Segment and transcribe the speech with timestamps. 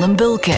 [0.00, 0.54] van den Bulke.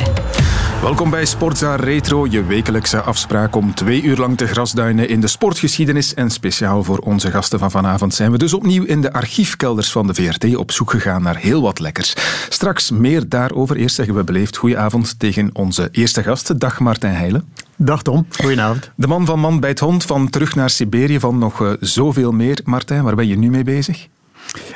[0.83, 5.27] Welkom bij Sportza Retro, je wekelijkse afspraak om twee uur lang te grasduinen in de
[5.27, 6.15] sportgeschiedenis.
[6.15, 10.07] En speciaal voor onze gasten van vanavond zijn we dus opnieuw in de archiefkelders van
[10.07, 12.15] de VRT op zoek gegaan naar heel wat lekkers.
[12.49, 13.77] Straks meer daarover.
[13.77, 17.49] Eerst zeggen we beleefd goedenavond tegen onze eerste gast, dag Martijn Heijlen.
[17.77, 18.91] Dag Tom, goedenavond.
[18.97, 22.33] De man van Man bij het Hond, van Terug naar Siberië, van nog uh, zoveel
[22.33, 22.61] meer.
[22.65, 24.09] Martijn, waar ben je nu mee bezig?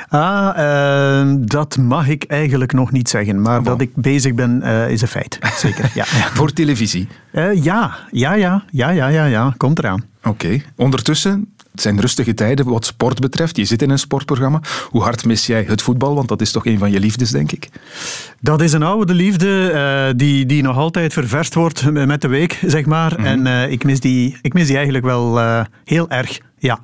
[0.09, 3.41] Ah, uh, dat mag ik eigenlijk nog niet zeggen.
[3.41, 5.39] Maar dat ik bezig ben, uh, is een feit.
[5.57, 5.91] Zeker.
[5.93, 6.05] Ja.
[6.05, 7.07] Voor televisie?
[7.31, 7.97] Uh, ja.
[8.11, 9.53] ja, ja, ja, ja, ja, ja.
[9.57, 10.03] Komt eraan.
[10.19, 10.29] Oké.
[10.29, 10.65] Okay.
[10.75, 13.57] Ondertussen, het zijn rustige tijden wat sport betreft.
[13.57, 14.61] Je zit in een sportprogramma.
[14.89, 16.15] Hoe hard mis jij het voetbal?
[16.15, 17.69] Want dat is toch een van je liefdes, denk ik?
[18.39, 22.59] Dat is een oude liefde uh, die, die nog altijd ververst wordt met de week,
[22.65, 23.11] zeg maar.
[23.17, 23.45] Mm -hmm.
[23.45, 26.39] En uh, ik, mis die, ik mis die eigenlijk wel uh, heel erg.
[26.57, 26.79] Ja.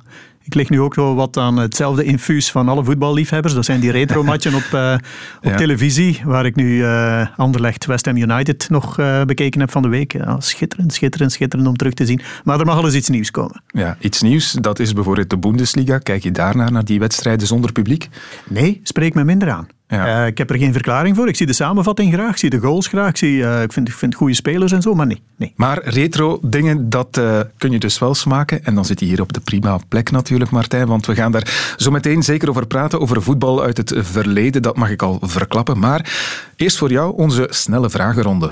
[0.46, 3.54] Ik lig nu ook wel wat aan hetzelfde infuus van alle voetballiefhebbers.
[3.54, 4.94] Dat zijn die retro-matchen op, uh,
[5.42, 5.56] op ja.
[5.56, 9.88] televisie, waar ik nu uh, Anderlecht West Ham United nog uh, bekeken heb van de
[9.88, 10.12] week.
[10.12, 12.20] Ja, schitterend, schitterend, schitterend om terug te zien.
[12.44, 13.62] Maar er mag al eens iets nieuws komen.
[13.66, 15.98] Ja, iets nieuws, dat is bijvoorbeeld de Bundesliga.
[15.98, 18.08] Kijk je daarnaar, naar die wedstrijden zonder publiek?
[18.48, 19.66] Nee, spreek me minder aan.
[19.94, 20.20] Ja.
[20.20, 21.28] Uh, ik heb er geen verklaring voor.
[21.28, 23.08] Ik zie de samenvatting graag, ik zie de goals graag.
[23.08, 25.22] Ik, zie, uh, ik, vind, ik vind goede spelers en zo, maar nee.
[25.36, 25.52] nee.
[25.56, 28.64] Maar retro dingen, dat uh, kun je dus wel smaken.
[28.64, 30.86] En dan zit je hier op de prima plek natuurlijk, Martijn.
[30.86, 33.00] Want we gaan daar zo meteen zeker over praten.
[33.00, 35.78] Over voetbal uit het verleden, dat mag ik al verklappen.
[35.78, 36.12] Maar
[36.56, 38.50] eerst voor jou onze snelle vragenronde.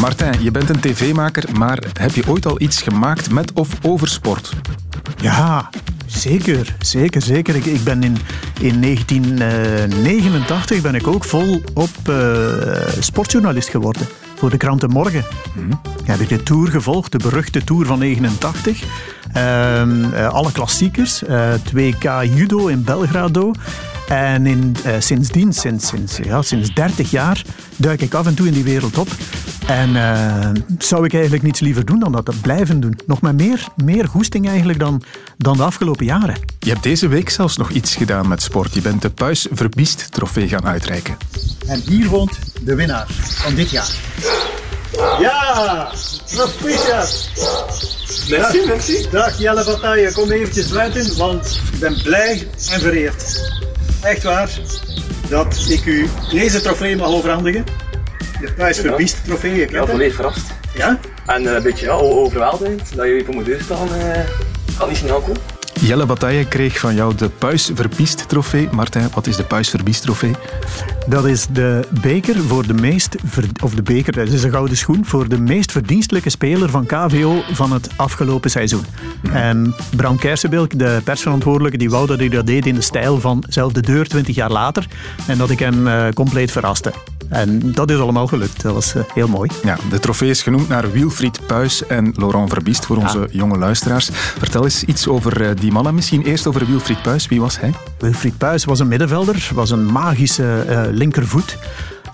[0.00, 4.08] Martijn, je bent een tv-maker, maar heb je ooit al iets gemaakt met of over
[4.08, 4.52] sport?
[5.20, 5.70] Ja,
[6.18, 7.56] Zeker, zeker, zeker.
[7.56, 8.16] Ik, ik ben in,
[8.60, 12.46] in 1989 ben ik ook volop uh,
[13.00, 14.06] sportjournalist geworden.
[14.34, 15.24] Voor de kranten Morgen.
[15.54, 15.80] Mm-hmm.
[16.04, 18.82] Heb ik de Tour gevolgd, de beruchte Tour van 89.
[19.36, 21.22] Uh, uh, alle klassiekers.
[21.74, 23.52] 2K judo in Belgrado.
[24.08, 27.42] En in, uh, sindsdien, sinds, sinds, ja, sinds 30 jaar,
[27.76, 29.08] duik ik af en toe in die wereld op.
[29.66, 32.98] En uh, zou ik eigenlijk niets liever doen dan dat, dat blijven doen.
[33.06, 35.02] Nog maar meer, meer goesting eigenlijk dan,
[35.36, 36.34] dan de afgelopen jaren.
[36.58, 38.74] Je hebt deze week zelfs nog iets gedaan met sport.
[38.74, 41.16] Je bent de Puis Verbiest trofee gaan uitreiken.
[41.66, 44.67] En hier woont de winnaar van dit jaar.
[44.96, 45.88] Ja,
[46.34, 47.30] proficiat.
[48.28, 49.06] Merci, merci.
[49.10, 53.52] Dag Jelle Bataille, kom eventjes buiten, want ik ben blij en vereerd.
[54.02, 54.50] Echt waar,
[55.28, 57.64] dat ik u deze trofee mag overhandigen.
[58.40, 60.46] De Puis Verbiest trofee, je kent Ja, volledig verrast.
[60.74, 60.98] Ja?
[61.26, 63.88] En uh, een beetje ja, overweldigend dat jullie voor mijn deur staan.
[63.88, 64.18] Uh,
[64.78, 65.40] kan niet snel komen.
[65.80, 68.68] Jelle Bataille kreeg van jou de Puis Verbiest trofee.
[68.70, 70.34] Martijn, wat is de Puis Verbiest trofee?
[71.08, 73.16] Dat is de beker voor de meest...
[73.62, 77.42] Of de beker, dat is een gouden schoen voor de meest verdienstelijke speler van KVO
[77.52, 78.84] van het afgelopen seizoen.
[79.32, 83.44] En Bram Kersenbilk, de persverantwoordelijke, die wou dat ik dat deed in de stijl van
[83.48, 84.86] zelf de deur 20 jaar later.
[85.26, 86.92] En dat ik hem uh, compleet verraste.
[87.28, 88.62] En dat is allemaal gelukt.
[88.62, 89.50] Dat was uh, heel mooi.
[89.62, 93.26] Ja, de trofee is genoemd naar Wilfried Puis en Laurent Verbiest voor onze ja.
[93.30, 94.08] jonge luisteraars.
[94.12, 95.94] Vertel eens iets over uh, die mannen.
[95.94, 97.28] Misschien eerst over Wilfried Puis.
[97.28, 97.72] Wie was hij?
[97.98, 101.58] Wilfried Puis was een middenvelder, was een magische linkervoet.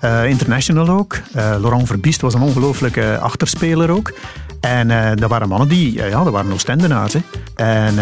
[0.04, 1.14] Uh, international ook.
[1.14, 4.12] Uh, Laurent Verbiest was een ongelooflijke achterspeler ook.
[4.60, 7.12] En uh, dat waren mannen die, ja, dat waren Oostendenaars.
[7.12, 7.20] Hè.
[7.54, 7.94] En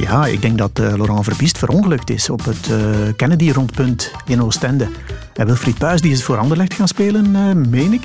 [0.00, 2.70] ja, ik denk dat Laurent Verbiest verongelukt is op het
[3.16, 4.88] Kennedy-rondpunt in Oostende.
[5.34, 7.30] En Wilfried Puis die is voor Anderlecht gaan spelen,
[7.70, 8.02] meen ik.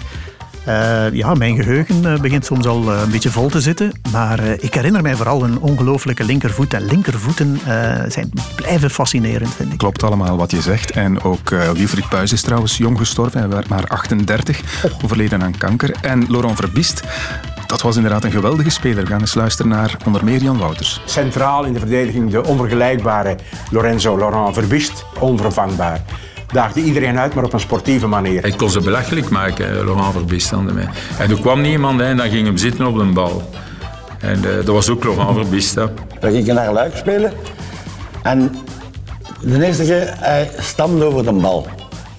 [0.67, 3.91] Uh, ja, mijn geheugen uh, begint soms al uh, een beetje vol te zitten.
[4.11, 6.73] Maar ik herinner mij vooral een ongelooflijke linkervoet.
[6.73, 7.59] En linkervoeten
[8.07, 9.77] zijn blijven fascinerend, vind ik.
[9.77, 10.91] Klopt allemaal wat je zegt.
[10.91, 13.39] En ook Wilfried Puis is trouwens jong gestorven.
[13.39, 14.91] Hij werd maar 38, oh.
[15.03, 15.95] overleden aan kanker.
[16.01, 17.01] En Laurent Verbiest,
[17.67, 19.03] dat was inderdaad een geweldige speler.
[19.03, 21.01] We gaan eens luisteren naar onder meer Jan Wouters.
[21.06, 23.35] Centraal in de verdediging de onvergelijkbare
[23.72, 25.06] Lorenzo Laurent Verbiest.
[25.19, 26.01] Onvervangbaar
[26.52, 28.46] daagde iedereen uit, maar op een sportieve manier.
[28.46, 30.52] Ik kon ze belachelijk maken, Laurent Verbiest.
[30.52, 33.50] En er kwam niemand en dan ging hem zitten op een bal.
[34.19, 35.75] En uh, dat was ook Laurent Verbiest.
[35.75, 37.33] Dan ging je naar Luik spelen.
[38.24, 38.56] En
[39.42, 41.68] de eerste keer, hij stamde over de bal.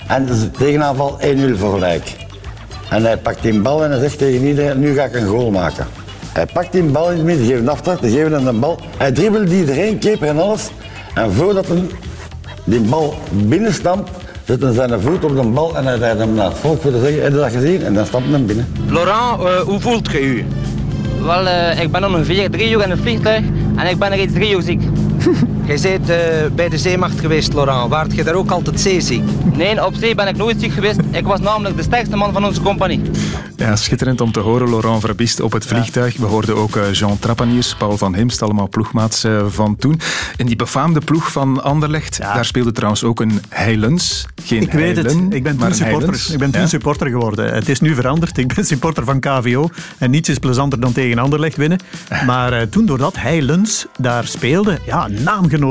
[0.06, 2.17] En de tegenaanval 1-0 voor Luik.
[2.91, 5.50] En hij pakt die bal en hij zegt tegen iedereen, nu ga ik een goal
[5.50, 5.87] maken.
[6.32, 8.79] Hij pakt die bal in het midden, geeft een aftrap, geeft hem een bal.
[8.97, 10.70] Hij dribbelt iedereen, keeper en alles.
[11.14, 11.82] En voordat hij
[12.64, 14.11] die bal binnenstampt,
[14.49, 16.91] zet hij zijn voet op de bal en hij rijdt hem naar het volk voor
[16.91, 17.83] te zeggen, heb je dat gezien?
[17.83, 18.67] En dan stapt hij hem binnen.
[18.87, 20.45] Laurent, uh, hoe voelt je u?
[21.23, 23.45] Wel, uh, ik ben ongeveer drie uur in het vliegtuig
[23.77, 24.83] en ik ben reeds drie uur ziek.
[25.69, 26.17] Jij bent uh,
[26.55, 27.91] bij de zeemacht geweest, Laurent.
[27.91, 29.23] Waart je daar ook altijd zeeziek?
[29.56, 30.99] Nee, op zee ben ik nooit ziek geweest.
[31.11, 33.00] Ik was namelijk de sterkste man van onze compagnie.
[33.56, 36.17] Ja, schitterend om te horen, Laurent Verbist op het vliegtuig.
[36.17, 40.00] We hoorden ook eh, Jean Trappaniers, Paul van Himst, allemaal ploegmaats eh, van toen.
[40.37, 44.26] In die befaamde ploeg van Anderlecht, daar speelde trouwens ook een Heilens.
[44.43, 46.26] Geen ik weet het, ik ben toen een supporter.
[46.32, 46.67] Ik ben toen Ja?
[46.67, 47.55] supporter geworden.
[47.55, 48.38] Het is nu veranderd.
[48.38, 49.69] Ik ben supporter van KVO.
[49.99, 51.79] En niets is plezanter dan tegen Anderlecht winnen.
[52.26, 55.09] Maar eh, toen, doordat Heilens daar speelde, ja,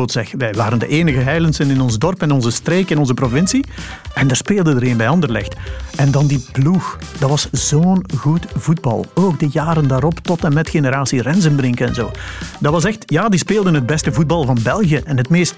[0.05, 0.31] zeg.
[0.37, 3.65] Wij waren de enige Heilensen in ons dorp, in onze streek, in onze provincie.
[4.13, 5.55] En daar speelde er een bij Anderlecht.
[5.95, 6.97] En dan die ploeg.
[7.19, 9.05] Dat was zo'n goed voetbal.
[9.13, 12.11] Ook de jaren daarop, tot en met generatie Rensenbrink en zo.
[12.59, 15.01] Dat was echt, ja, die speelden het beste voetbal van België.
[15.05, 15.55] En het meest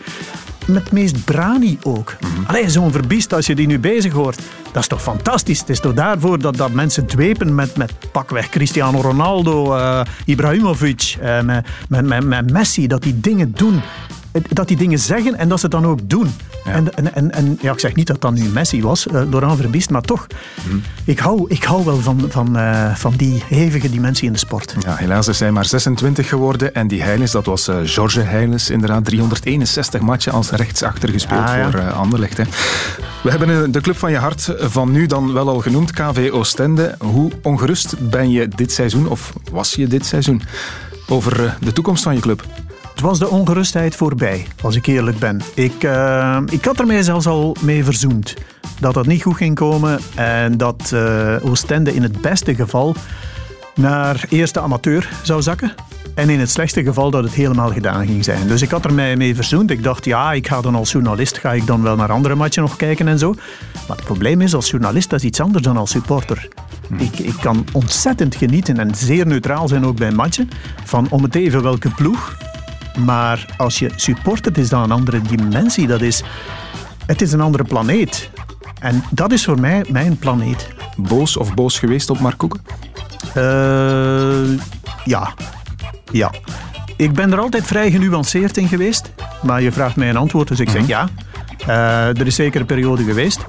[0.69, 2.15] met het meest brani ook.
[2.47, 4.39] Allee, zo'n verbiest als je die nu bezig hoort.
[4.71, 5.59] Dat is toch fantastisch?
[5.59, 11.17] Het is toch daarvoor dat, dat mensen dwepen met, met pakweg Cristiano Ronaldo, eh, Ibrahimovic,
[11.21, 13.81] eh, met, met, met Messi, dat die dingen doen.
[14.49, 16.33] Dat die dingen zeggen en dat ze het dan ook doen.
[16.65, 19.57] En, en, en, en ja, ik zeg niet dat dat nu Messi was, eh Laurent
[19.59, 20.27] Verbiest, maar toch.
[21.03, 24.75] Ik, hou, ik hou wel van, van, eh, van die hevige dimensie in de sport.
[24.79, 26.73] Ja, helaas is hij maar 26 geworden.
[26.75, 31.55] En die Heilens, dat was eh George Heilens, inderdaad 361 matchen als rechtsachter gespeeld Ah,
[31.55, 31.71] ja.
[31.71, 32.37] voor eh, Anderlecht.
[32.37, 32.43] Hè.
[33.23, 36.95] We hebben de club van je hart van nu dan wel al genoemd, KV Oostende.
[36.99, 40.41] Hoe ongerust ben je dit seizoen, of was je dit seizoen,
[41.07, 42.45] over de toekomst van je club?
[42.99, 45.41] Het was de ongerustheid voorbij, als ik eerlijk ben.
[45.53, 48.33] Ik, eh, ik had er mij zelfs al mee verzoend
[48.79, 52.95] dat dat niet goed ging komen en dat eh, Oostende in het beste geval
[53.75, 55.73] naar eerste amateur zou zakken.
[56.15, 58.47] En in het slechtste geval dat het helemaal gedaan ging zijn.
[58.47, 59.71] Dus ik had er mij mee verzoend.
[59.71, 62.61] Ik dacht, ja, ik ga dan als journalist ga ik dan wel naar andere matchen
[62.61, 63.33] nog kijken en zo.
[63.87, 66.47] Maar het probleem is, als journalist, dat is iets anders dan als supporter.
[66.97, 70.49] Ik, ik kan ontzettend genieten en zeer neutraal zijn ook bij matchen.
[70.83, 72.37] Van om het even welke ploeg.
[73.05, 75.87] Maar als je supportert, is dat een andere dimensie.
[75.87, 76.23] Dat is,
[77.05, 78.29] het is een andere planeet.
[78.79, 80.67] En dat is voor mij mijn planeet.
[80.95, 82.61] Boos of boos geweest op Mark Koeken?
[83.33, 84.59] Eh,
[85.03, 85.33] ja.
[86.11, 86.31] Ja.
[86.97, 89.11] Ik ben er altijd vrij genuanceerd in geweest.
[89.41, 91.09] Maar je vraagt mij een antwoord, dus ik zeg ja.
[91.67, 93.45] Eh, er is zeker een periode geweest.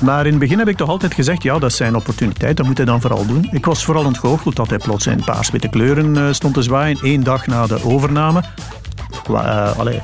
[0.00, 2.76] Maar in het begin heb ik toch altijd gezegd, ja, dat zijn opportuniteit, dat moet
[2.76, 3.48] hij dan vooral doen.
[3.50, 7.22] Ik was vooral ontgoocheld dat hij plots in paars-witte kleuren eh, stond te zwaaien, één
[7.22, 8.42] dag na de overname.
[9.28, 10.02] Eh, allee,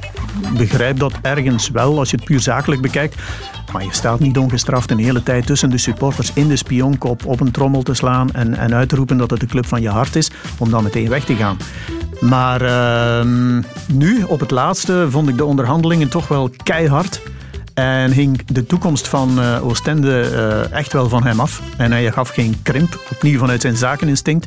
[0.57, 3.17] begrijp dat ergens wel, als je het puur zakelijk bekijkt.
[3.73, 7.41] Maar je staat niet ongestraft een hele tijd tussen de supporters in de spionkop op
[7.41, 9.89] een trommel te slaan en, en uit te roepen dat het de club van je
[9.89, 11.57] hart is, om dan meteen weg te gaan.
[12.21, 13.63] Maar ehm,
[13.93, 17.21] nu, op het laatste, vond ik de onderhandelingen toch wel keihard.
[17.75, 21.63] En hing de toekomst van eh, Oostende eh, echt wel van hem af.
[21.77, 24.47] En hij gaf geen krimp, opnieuw vanuit zijn zakeninstinct.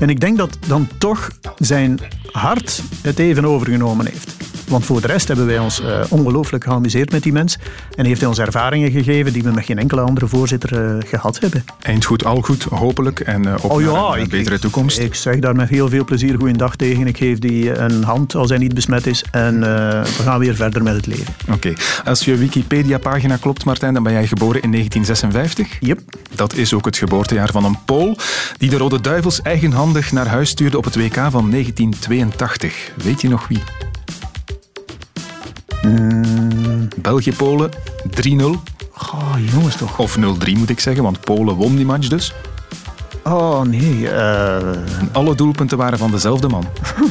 [0.00, 1.98] En ik denk dat dan toch zijn
[2.32, 4.51] hart het even overgenomen heeft.
[4.68, 7.58] Want voor de rest hebben wij ons eh, ongelooflijk geamuseerd met die mens.
[7.94, 11.38] En heeft hij ons ervaringen gegeven die we met geen enkele andere voorzitter eh, gehad
[11.40, 11.64] hebben.
[11.80, 13.20] Eind goed, al goed, hopelijk.
[13.20, 14.98] En eh, op Oh ja, een ik- betere toekomst.
[14.98, 17.06] Ik zeg daar met heel veel plezier goeiedag tegen.
[17.06, 19.24] Ik geef die een hand als hij niet besmet is.
[19.30, 21.34] En we gaan weer verder met het leven.
[21.52, 21.72] Oké.
[22.04, 25.76] Als je Wikipedia-pagina klopt, Martijn, dan ben jij geboren in 1956.
[25.80, 26.00] Yep.
[26.34, 28.16] Dat is ook het geboortejaar van een Pool
[28.58, 32.90] die de Rode Duivels eigenhandig naar huis stuurde op het WK van 1982.
[32.96, 33.62] Weet je nog wie?
[37.02, 37.70] België-Polen
[38.10, 38.44] 3-0.
[38.94, 39.98] Oh, jongens toch.
[39.98, 40.20] Of 0-3
[40.56, 42.32] moet ik zeggen, want Polen won die match dus.
[43.24, 44.56] Oh nee, eh,
[45.00, 46.64] En alle doelpunten waren van dezelfde man.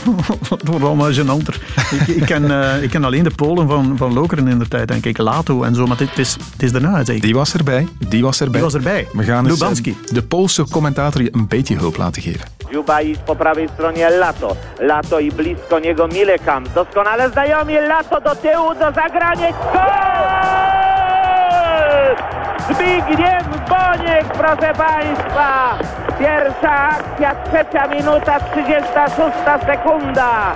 [0.50, 1.56] het wordt allemaal gênanter.
[1.92, 4.88] ik, ik, ken, eh, ik ken alleen de Polen van, van Lokeren in de tijd,
[4.88, 5.18] denk ik.
[5.18, 7.22] Lato en zo, maar dit is, het is daarna zeker.
[7.22, 7.88] Die was erbij.
[8.10, 8.54] Die was erbij.
[8.54, 9.08] Die was erbij.
[9.12, 9.98] We gaan eens, Lubanski.
[10.06, 12.48] eh, de Poolse commentator je een beetje hulp laten geven.
[12.70, 14.56] Dziubajs po prawej stronie Lato.
[14.80, 16.64] Lato i blisko niego Milekam.
[16.74, 19.50] Doskonale znajomi Lato do tyłu, do zagrania.
[22.74, 25.78] Zbigniew Boniek, proszę Państwa.
[26.20, 30.54] Pierwsza akcja, trzecia minuta, 36 sekunda.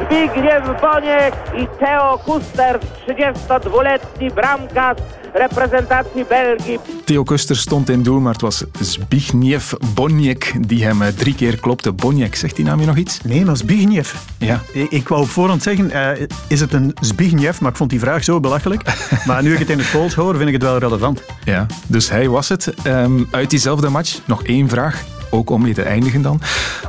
[0.00, 5.00] Zbigniew Boniek i Theo Kuster, 32-letni bramkarz
[5.34, 6.78] reprezentacji Belgii.
[7.04, 9.60] Theo Kuster stond in doel, maar het was Zbigniew
[9.94, 11.92] Boniek die hem eh, drie keer klopte.
[11.92, 13.20] Boniek, zegt die naam je nog iets?
[13.22, 14.04] Nee, maar Zbigniew.
[14.38, 14.60] Ja.
[14.72, 17.52] Ik, ik wou op voorhand zeggen, eh, is het een Zbigniew?
[17.60, 18.82] Maar ik vond die vraag zo belachelijk.
[19.26, 21.22] maar nu ik het in het Pools hoor, vind ik het wel relevant.
[21.44, 22.74] Ja, dus hij was het.
[22.82, 26.40] Ehm, uit diezelfde match nog één vraag, ook om mee te eindigen dan.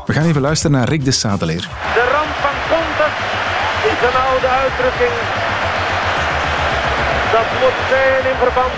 [0.05, 1.69] We gaan even luisteren naar Rick de Sadeleer.
[1.93, 3.15] De ramp van Contes
[3.91, 5.15] is een oude uitdrukking.
[7.35, 8.75] Dat moet zijn in verband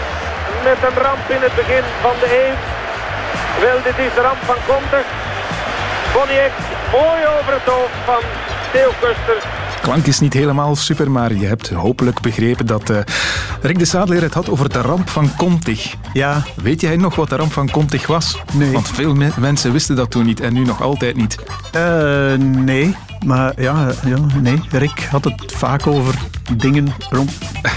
[0.63, 2.55] met een ramp in het begin van de eeuw.
[3.63, 5.07] Wel, dit is de ramp van Contes.
[6.13, 6.53] Boniek,
[6.91, 8.21] mooi over het hoofd van
[8.71, 9.49] Theo Kuster.
[9.81, 12.97] klank is niet helemaal super, maar je hebt hopelijk begrepen dat uh,
[13.61, 15.93] Rick de Sadler het had over de ramp van Contig.
[16.13, 16.43] Ja.
[16.55, 18.41] Weet jij nog wat de ramp van Contig was?
[18.53, 18.71] Nee.
[18.71, 21.37] Want veel me mensen wisten dat toen niet en nu nog altijd niet.
[21.75, 22.95] Uh, nee,
[23.25, 24.61] maar ja, ja, nee.
[24.69, 26.15] Rick had het vaak over
[26.57, 27.31] dingen rond,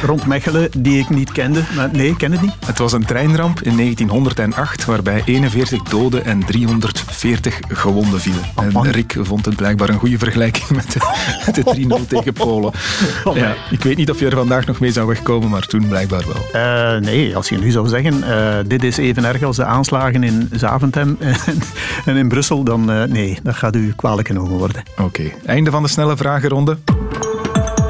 [0.05, 1.61] rond Mechelen die ik niet kende.
[1.76, 2.53] Maar nee, ik ken het niet.
[2.67, 8.43] Het was een treinramp in 1908 waarbij 41 doden en 340 gewonden vielen.
[8.55, 12.73] Oh, en Rick vond het blijkbaar een goede vergelijking met de, de 3-0 tegen Polen.
[13.25, 15.88] Oh, ja, ik weet niet of je er vandaag nog mee zou wegkomen, maar toen
[15.88, 16.62] blijkbaar wel.
[16.62, 20.25] Uh, nee, als je nu zou zeggen, uh, dit is even erg als de aanslagen
[20.25, 21.37] in Zaventem en,
[22.05, 24.83] en in Brussel, dan uh, nee, dat gaat u kwalijk genomen worden.
[24.91, 25.35] Oké, okay.
[25.45, 26.78] Einde van de snelle vragenronde.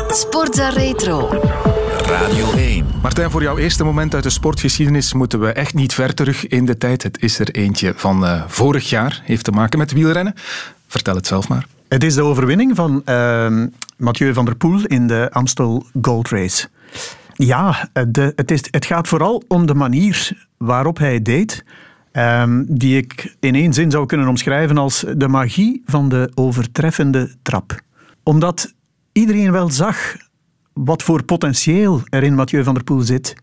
[0.08, 1.28] Sportza Retro.
[2.06, 2.86] Radio 1.
[3.02, 6.64] Martijn, voor jouw eerste moment uit de sportgeschiedenis moeten we echt niet ver terug in
[6.64, 7.02] de tijd.
[7.02, 10.34] Het is er eentje van uh, vorig jaar, heeft te maken met wielrennen.
[10.86, 11.66] Vertel het zelf maar.
[11.88, 13.64] Het is de overwinning van uh,
[13.96, 16.68] Mathieu van der Poel in de Amstel Gold Race.
[17.34, 21.64] Ja, de, het, is, het gaat vooral om de manier waarop hij het deed.
[22.18, 27.34] Um, die ik in één zin zou kunnen omschrijven als de magie van de overtreffende
[27.42, 27.80] trap.
[28.22, 28.74] Omdat
[29.12, 30.16] iedereen wel zag
[30.72, 33.34] wat voor potentieel er in Mathieu van der Poel zit.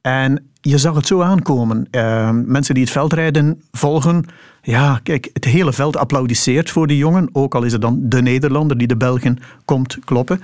[0.00, 1.88] En je zag het zo aankomen.
[1.90, 4.24] Uh, mensen die het veldrijden volgen,
[4.62, 8.22] ja, kijk, het hele veld applaudisseert voor die jongen, ook al is het dan de
[8.22, 10.40] Nederlander die de Belgen komt kloppen.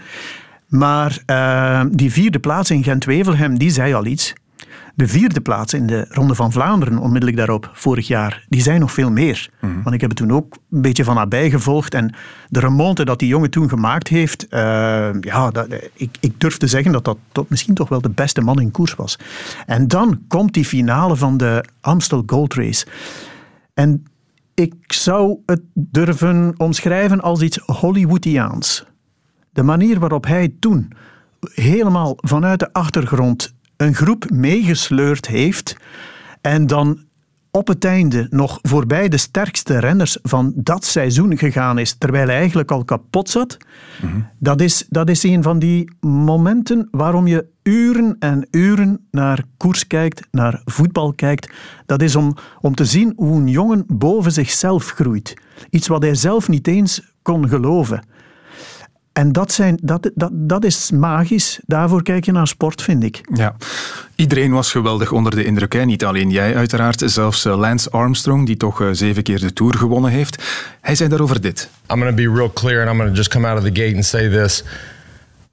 [0.68, 4.34] Maar uh, die vierde plaats in Gent-Wevelgem, die zei al iets.
[4.94, 8.92] De vierde plaats in de Ronde van Vlaanderen, onmiddellijk daarop, vorig jaar, die zijn nog
[8.92, 9.50] veel meer.
[9.61, 9.82] Mm -hmm.
[9.82, 11.94] Want ik heb het toen ook een beetje van nabij gevolgd.
[11.94, 12.14] En
[12.49, 14.61] de remonte dat die jongen toen gemaakt heeft, uh,
[15.20, 18.40] ja, dat, ik, ik durf te zeggen dat dat tot, misschien toch wel de beste
[18.40, 19.18] man in koers was.
[19.66, 22.87] En dan komt die finale van de Amstel Gold Race.
[23.75, 24.04] En
[24.54, 28.84] ik zou het durven omschrijven als iets Hollywoodiaans.
[29.50, 30.92] De manier waarop hij toen
[31.40, 35.76] helemaal vanuit de achtergrond een groep meegesleurd heeft
[36.40, 36.98] en dan
[37.50, 42.36] op het einde nog voorbij de sterkste renners van dat seizoen gegaan is, terwijl hij
[42.36, 43.56] eigenlijk al kapot zat.
[44.02, 44.28] Mm -hmm.
[44.38, 49.86] dat, is, dat is een van die momenten waarom je uren en uren naar koers
[49.86, 51.52] kijkt, naar voetbal kijkt.
[51.86, 55.34] Dat is om, om te zien hoe een jongen boven zichzelf groeit.
[55.70, 58.04] Iets wat hij zelf niet eens kon geloven.
[59.14, 61.59] En dat, zijn, dat, dat, dat is magisch.
[61.66, 63.21] Daarvoor kijk je naar sport, vind ik.
[63.35, 63.56] Ja,
[64.14, 65.73] iedereen was geweldig onder de indruk.
[65.73, 65.85] Hè?
[65.85, 70.11] Niet alleen jij uiteraard, zelfs Lance Armstrong, die toch uh, zeven keer de Tour gewonnen
[70.11, 70.42] heeft.
[70.80, 71.68] Hij zei daarover dit.
[71.90, 73.83] I'm going to be real clear and I'm going to just come out of the
[73.83, 74.64] gate and say this.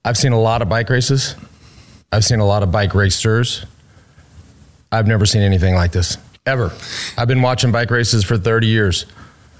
[0.07, 1.35] I've seen a lot of bike races.
[2.15, 3.65] I've seen a lot of bike racers.
[4.89, 6.71] I've never seen anything like this, ever.
[7.17, 9.05] I've been watching bike races for 30 years.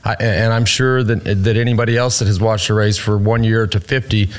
[0.03, 3.43] I, and I'm sure that that anybody else that has watched a race for one
[3.43, 4.29] year to 50,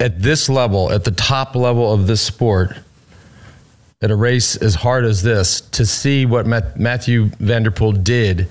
[0.00, 2.76] at this level, at the top level of this sport,
[4.02, 8.48] at a race as hard as this, to see what Matthew Vanderpool did,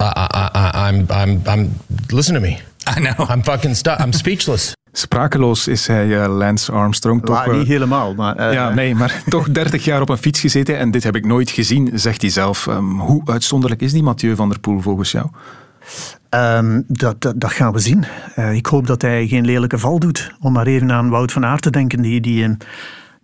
[0.00, 1.70] I, I, I'm, I'm, I'm,
[2.10, 2.58] listen to me.
[2.86, 3.14] I know.
[3.16, 4.00] I'm fucking stuck.
[4.00, 4.74] I'm speechless.
[4.92, 7.24] Sprakeloos is hij, uh, Lance Armstrong.
[7.24, 8.40] Toch, uh, niet helemaal, maar...
[8.40, 11.26] Uh, ja, nee, maar toch 30 jaar op een fiets gezeten en dit heb ik
[11.26, 12.66] nooit gezien, zegt hij zelf.
[12.66, 15.26] Um, hoe uitzonderlijk is die Mathieu van der Poel volgens jou?
[16.30, 18.04] Um, dat, dat, dat, gaan we zien.
[18.36, 20.32] Uh, ik hoop dat hij geen lelijke val doet.
[20.40, 22.56] Om maar even aan Wout van Aert te denken, die, die,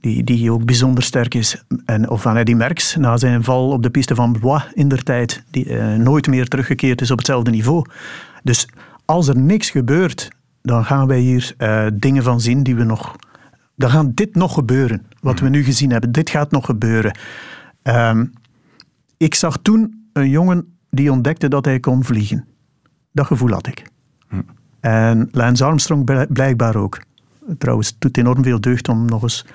[0.00, 1.62] die, die ook bijzonder sterk is.
[1.84, 5.02] En, of aan Eddy Merckx, na zijn val op de piste van Blois in der
[5.02, 7.84] tijd, die nooit meer teruggekeerd is op hetzelfde niveau.
[8.42, 8.68] Dus
[9.04, 10.28] als er niks gebeurt
[10.68, 13.16] dan gaan wij hier uh, dingen van zien die we nog.
[13.74, 16.12] Dan gaat dit nog gebeuren, wat we nu gezien hebben.
[16.12, 17.18] Dit gaat nog gebeuren.
[17.82, 18.32] Um,
[19.16, 22.44] ik zag toen een jongen die ontdekte dat hij kon vliegen.
[23.12, 23.82] Dat gevoel had ik.
[24.28, 24.40] Hm.
[24.80, 27.00] En Lance Armstrong blijkbaar ook.
[27.58, 29.46] Trouwens, het doet enorm veel deugd om nog eens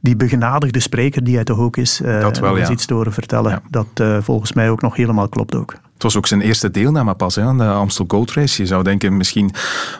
[0.00, 2.70] die begenadigde spreker die hij toch ook is, uh, dat wel, ja.
[2.70, 3.50] iets te horen vertellen.
[3.50, 3.62] Ja.
[3.70, 5.74] Dat uh, volgens mij ook nog helemaal klopt ook.
[6.04, 8.62] Was ook zijn eerste deelname pas hè, aan de Amstel Gold Race.
[8.62, 9.50] Je zou denken, misschien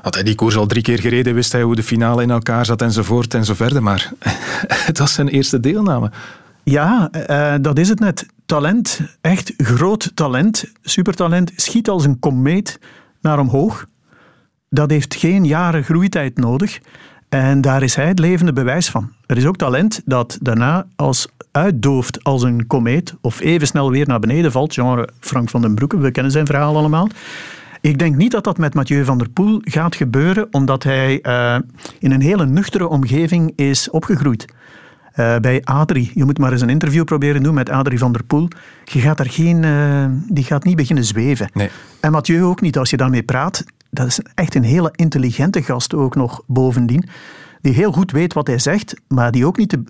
[0.02, 2.66] had hij die koers al drie keer gereden, wist hij hoe de finale in elkaar
[2.66, 3.82] zat enzovoort en zo verder.
[3.82, 4.12] Maar
[4.88, 6.10] het was zijn eerste deelname.
[6.62, 8.26] Ja, uh, dat is het net.
[8.46, 12.78] Talent, echt groot talent, supertalent, schiet als een komeet
[13.20, 13.86] naar omhoog.
[14.70, 16.80] Dat heeft geen jaren groeitijd nodig.
[17.28, 19.12] En daar is hij het levende bewijs van.
[19.26, 24.06] Er is ook talent dat daarna als uitdooft als een komeet of even snel weer
[24.06, 24.74] naar beneden valt.
[24.74, 27.08] Genre Frank van den Broeke, we kennen zijn verhaal allemaal.
[27.80, 31.56] Ik denk niet dat dat met Mathieu van der Poel gaat gebeuren, omdat hij uh,
[31.98, 34.44] in een hele nuchtere omgeving is opgegroeid.
[35.16, 38.24] Uh, bij Adrie, je moet maar eens een interview proberen doen met Adrie van der
[38.24, 38.48] Poel.
[38.84, 41.48] Je gaat er geen, uh, die gaat niet beginnen zweven.
[41.52, 41.70] Nee.
[42.00, 42.78] En Mathieu ook niet.
[42.78, 47.08] Als je daarmee praat, dat is echt een hele intelligente gast ook nog bovendien.
[47.60, 49.82] Die heel goed weet wat hij zegt, maar die ook, niet te,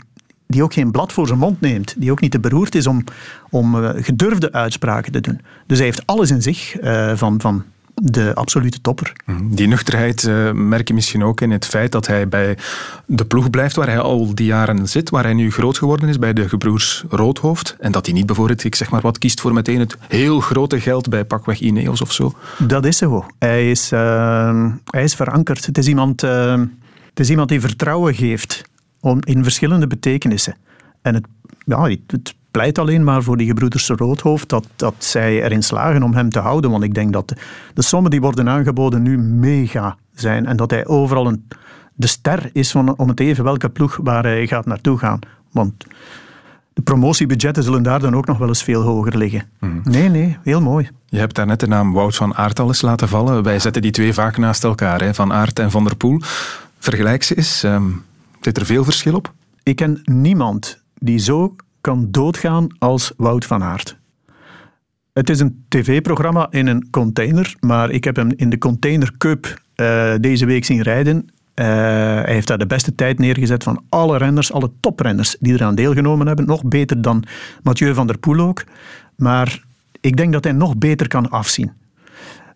[0.54, 1.94] die ook geen blad voor zijn mond neemt.
[1.96, 3.04] Die ook niet te beroerd is om,
[3.50, 5.40] om eh, gedurfde uitspraken te doen.
[5.66, 9.12] Dus hij heeft alles in zich uh, van, van de absolute topper.
[9.24, 9.54] Mhm.
[9.54, 12.58] Die nuchterheid uh, merk je misschien ook in het feit dat hij bij
[13.06, 16.18] de ploeg blijft waar hij al die jaren zit, waar hij nu groot geworden is,
[16.18, 17.76] bij de gebroers Roodhoofd.
[17.80, 20.80] En dat hij niet bijvoorbeeld, ik zeg maar wat, kiest voor meteen het heel grote
[20.80, 22.32] geld bij pakweg Ineos of zo.
[22.58, 23.26] Dat is zo.
[23.38, 25.66] Hij is, uh, hij is verankerd.
[25.66, 26.60] Het is, iemand, uh,
[27.08, 28.64] het is iemand die vertrouwen geeft
[29.04, 30.56] om, in verschillende betekenissen.
[31.02, 31.26] En het,
[31.64, 36.14] ja, het pleit alleen maar voor die gebroeders Roodhoofd dat, dat zij erin slagen om
[36.14, 36.70] hem te houden.
[36.70, 37.36] Want ik denk dat de,
[37.74, 40.46] de sommen die worden aangeboden nu mega zijn.
[40.46, 41.48] En dat hij overal een,
[41.94, 45.18] de ster is van, om het even welke ploeg waar hij gaat naartoe gaan.
[45.52, 45.84] Want
[46.72, 49.42] de promotiebudgetten zullen daar dan ook nog wel eens veel hoger liggen.
[49.60, 49.72] Mhm.
[49.82, 50.90] Nee, nee, heel mooi.
[51.08, 53.42] Je hebt daarnet de naam Wout van Aert al eens laten vallen.
[53.42, 56.20] Wij zetten die twee vaak naast elkaar, hè, Van Aert en Van der Poel.
[56.78, 57.62] Vergelijk ze eens.
[57.62, 58.04] Um,
[58.44, 59.32] zit er veel verschil op?
[59.62, 63.96] Ik ken niemand die zo kan doodgaan als Wout van Aert.
[65.12, 69.60] Het is een tv-programma in een container, maar ik heb hem in de Container Cup
[69.76, 71.16] uh, deze week zien rijden.
[71.16, 75.74] Uh, hij heeft daar de beste tijd neergezet van alle renners, alle toprenners die eraan
[75.74, 76.46] deelgenomen hebben.
[76.46, 77.24] Nog beter dan
[77.62, 78.64] Mathieu van der Poel ook.
[79.16, 79.62] Maar
[80.00, 81.72] ik denk dat hij nog beter kan afzien.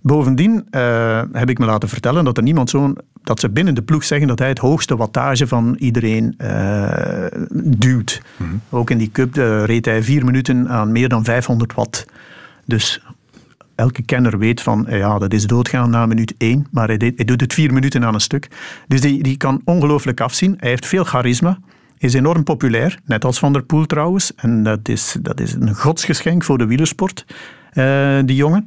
[0.00, 2.98] Bovendien uh, heb ik me laten vertellen dat er niemand zo'n
[3.28, 8.22] dat ze binnen de ploeg zeggen dat hij het hoogste wattage van iedereen uh, duwt.
[8.36, 8.50] Mhm.
[8.70, 12.06] Ook in die cup uh, reed hij vier minuten aan meer dan 500 watt.
[12.64, 13.02] Dus
[13.74, 17.24] elke kenner weet van, ja, dat is doodgaan na minuut één, maar hij, deed, hij
[17.24, 18.48] doet het vier minuten aan een stuk.
[18.86, 20.54] Dus die, die kan ongelooflijk afzien.
[20.58, 21.58] Hij heeft veel charisma
[21.98, 24.34] is enorm populair, net als Van der Poel trouwens.
[24.34, 27.24] En dat is, dat is een godsgeschenk voor de wielersport,
[27.72, 28.64] uh, die jongen.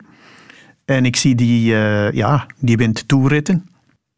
[0.86, 3.65] En ik zie die, uh, ja, die wint toeritten.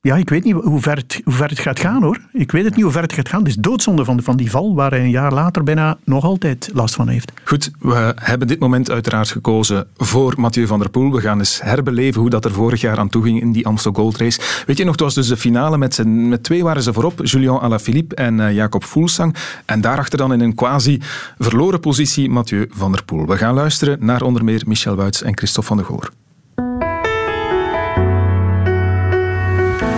[0.05, 2.19] Ja, ik weet niet hoe ver, het, hoe ver het gaat gaan hoor.
[2.33, 3.39] Ik weet het niet hoe ver het gaat gaan.
[3.39, 6.69] Het is doodzonde van, van die val waar hij een jaar later bijna nog altijd
[6.73, 7.31] last van heeft.
[7.43, 11.11] Goed, we hebben dit moment uiteraard gekozen voor Mathieu van der Poel.
[11.11, 13.93] We gaan eens herbeleven hoe dat er vorig jaar aan toe ging in die Amstel
[13.93, 14.63] Gold Race.
[14.65, 17.19] Weet je nog, het was dus de finale met, zijn, met twee waren ze voorop.
[17.25, 19.35] Julian Alaphilippe en uh, Jacob Fuglsang.
[19.65, 21.01] En daarachter dan in een quasi
[21.37, 23.27] verloren positie Mathieu van der Poel.
[23.27, 26.11] We gaan luisteren naar onder meer Michel Wuits en Christophe van de Goor.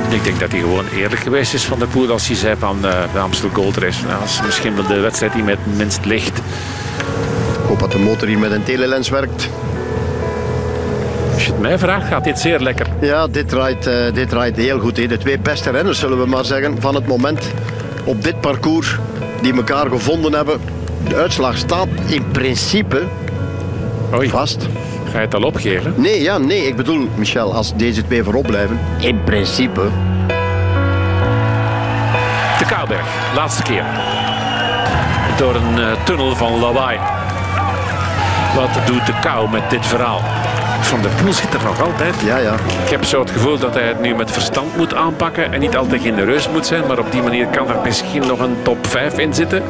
[0.10, 2.78] Ik denk dat hij gewoon eerlijk geweest is van de Poel als hij zei van
[2.86, 4.06] uh, de Amsterdam Gold Race.
[4.06, 6.38] Nou, dat is misschien wel de wedstrijd die met het minst ligt.
[6.38, 9.50] Ik hoop dat de motor hier met een telelens werkt.
[11.34, 12.88] Als je het mij vraagt, gaat dit zeer lekker.
[13.02, 14.98] Ja, dit rijdt, uh, dit rijdt heel goed.
[14.98, 15.08] Hè.
[15.08, 17.52] De twee beste renners, zullen we maar zeggen, van het moment
[18.04, 18.98] op dit parcours
[19.42, 20.60] die elkaar gevonden hebben.
[21.08, 23.04] De uitslag staat in principe
[24.12, 24.68] vast.
[25.16, 25.94] Ga je het al opgeven?
[25.98, 26.68] Nee, ja, nee.
[26.68, 29.82] Ik bedoel, Michel, als deze twee voorop blijven, in principe.
[32.58, 33.84] De Kouwberg, laatste keer.
[35.38, 37.00] Door een uh, tunnel van lawaai.
[38.56, 40.22] Wat doet de kou met dit verhaal?
[40.86, 42.16] Van der Poel zit er nog altijd.
[42.26, 42.54] Ja, ja.
[42.54, 45.76] Ik heb zo het gevoel dat hij het nu met verstand moet aanpakken en niet
[45.76, 46.88] altijd genereus moet zijn.
[46.88, 49.64] Maar op die manier kan er misschien nog een top 5 in zitten.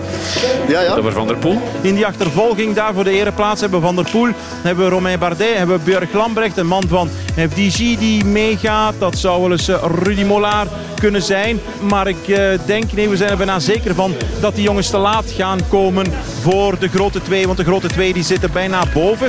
[0.68, 0.96] Ja, ja.
[0.96, 1.62] Over Van der Poel.
[1.82, 4.30] In die achtervolging daar voor de ereplaats hebben we Van der Poel.
[4.62, 7.10] hebben we Romain Bardet, hebben we Björk Lambrecht, een man van
[7.50, 8.94] FDG die meegaat.
[8.98, 9.70] Dat zou wel eens
[10.04, 11.60] Rudy Mollard kunnen zijn.
[11.82, 14.98] Maar ik uh, denk, nee, we zijn er bijna zeker van dat die jongens te
[14.98, 16.06] laat gaan komen
[16.42, 17.46] voor de grote twee.
[17.46, 19.28] Want de grote twee die zitten bijna boven.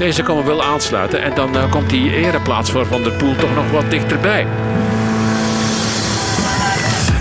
[0.00, 3.54] Deze komen wel aansluiten en dan uh, komt die ereplaats voor Van der Poel toch
[3.54, 4.46] nog wat dichterbij.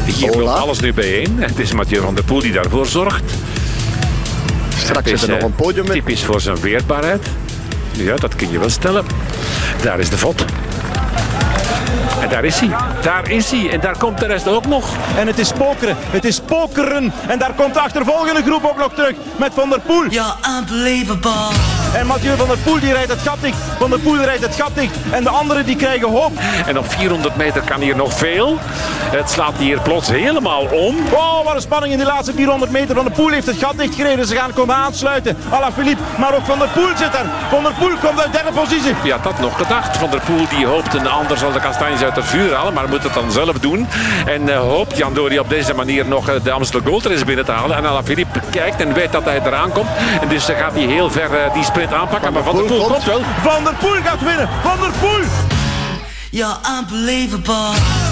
[0.06, 1.38] Hier loopt alles nu bijeen.
[1.39, 3.34] Het is Mathieu van der Poel die daarvoor zorgt.
[4.78, 5.92] Straks zit er nog een podium in.
[5.92, 7.28] Typisch voor zijn weerbaarheid.
[7.92, 9.06] Ja, dat kun je wel stellen.
[9.82, 10.46] Daar is de vod.
[12.22, 12.70] En daar is hij.
[13.02, 13.70] Daar is hij.
[13.70, 14.89] En daar komt de rest ook nog.
[15.18, 15.96] En het is pokeren.
[16.00, 17.13] Het is pokeren.
[17.28, 19.15] En daar komt de achtervolgende groep ook nog terug.
[19.38, 20.04] Met Van der Poel.
[20.10, 21.79] Ja, unbelievable.
[21.93, 23.58] En Mathieu van der Poel die rijdt het gat dicht.
[23.78, 24.95] Van der Poel rijdt het gat dicht.
[25.12, 26.32] En de anderen die krijgen hoop.
[26.65, 28.58] En op 400 meter kan hier nog veel.
[29.12, 30.95] Het slaat hier plots helemaal om.
[31.12, 32.95] Oh, wat een spanning in die laatste 400 meter.
[32.95, 34.25] Van der Poel heeft het gat dicht gereden.
[34.25, 35.38] Ze gaan komen aansluiten.
[35.49, 36.02] Alla Philippe.
[36.17, 37.25] Maar ook Van der Poel zit er.
[37.49, 38.93] Van der Poel komt uit derde positie.
[39.04, 39.97] Wie had dat nog gedacht?
[39.97, 42.73] Van der Poel die hoopt een ander zal de kastanjes uit het vuur halen.
[42.73, 43.88] Maar moet het dan zelf doen.
[44.25, 47.45] En uh, hoopt Jan Dori op deze manier nog uh, de Amsterdam Gold Race binnen
[47.45, 47.78] te halen.
[47.78, 49.89] En Ala Philippe kijkt en weet dat hij eraan komt.
[50.21, 52.34] En dus gaat hij heel ver uh, die sprint aanpakken.
[52.34, 53.22] Maar Van der Poel komt wel.
[53.44, 54.50] Van der Poel gaat winnen.
[54.62, 55.24] Van der Poel.
[56.32, 58.09] Ja, unbelievable.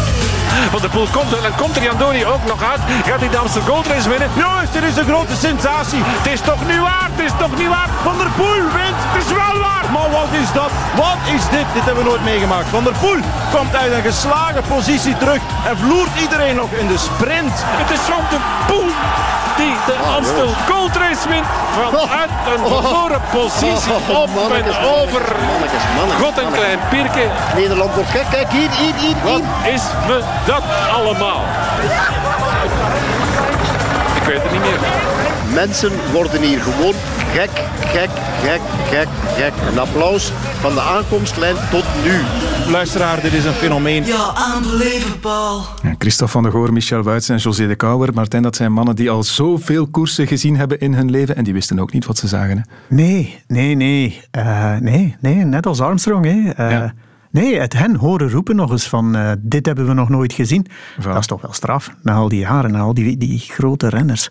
[0.71, 2.79] Van der Poel komt wel en komt er Jandori ook nog uit.
[3.05, 4.29] Gaat hij de Amsterdam Gold Race winnen?
[4.33, 6.01] Jongens, dit is een grote sensatie.
[6.03, 7.89] Het is toch niet waar, het is toch niet waar.
[8.03, 9.85] Van der Poel wint, het is wel waar.
[9.95, 10.71] Maar wat is dat?
[10.95, 11.67] Wat is dit?
[11.73, 12.67] Dit hebben we nooit meegemaakt.
[12.69, 13.19] Van der Poel
[13.55, 17.55] komt uit een geslagen positie terug en vloert iedereen nog in de sprint.
[17.81, 18.89] Het is Van der Poel
[19.57, 21.45] die de Amstel Gold Race wint.
[21.71, 25.21] Vanuit een verloren positie op en over.
[26.21, 27.25] God en klein Pirke.
[27.55, 28.25] Nederland wordt gek.
[28.29, 29.15] Kijk hier, hier, hier.
[29.23, 29.41] Wat
[29.73, 31.43] is me dat allemaal?
[34.15, 34.79] Ik weet het niet meer.
[35.53, 36.93] Mensen worden hier gewoon
[37.33, 38.09] gek, gek,
[38.43, 39.53] gek, gek, gek.
[39.71, 42.21] Een applaus van de aankomstlijn tot nu.
[42.71, 44.05] Luisteraar, dit is een fenomeen.
[44.05, 45.61] Ja, unbelievable.
[45.83, 48.13] Ja, Christophe van der Goor, Michel Wuits en José de Kouwer.
[48.13, 51.53] Martijn, dat zijn mannen die al zoveel koersen gezien hebben in hun leven en die
[51.53, 52.57] wisten ook niet wat ze zagen.
[52.57, 52.95] Hè?
[52.95, 54.21] Nee, nee, nee.
[54.31, 55.35] Eh, nee, nee.
[55.35, 56.25] Net als Armstrong.
[56.25, 56.51] Hè.
[56.51, 56.83] Eh,
[57.37, 60.65] Nee, het hen horen roepen nog eens van eh, dit hebben we nog nooit gezien.
[61.01, 64.29] Dat is toch wel straf, na al die jaren, na al die, die grote renners.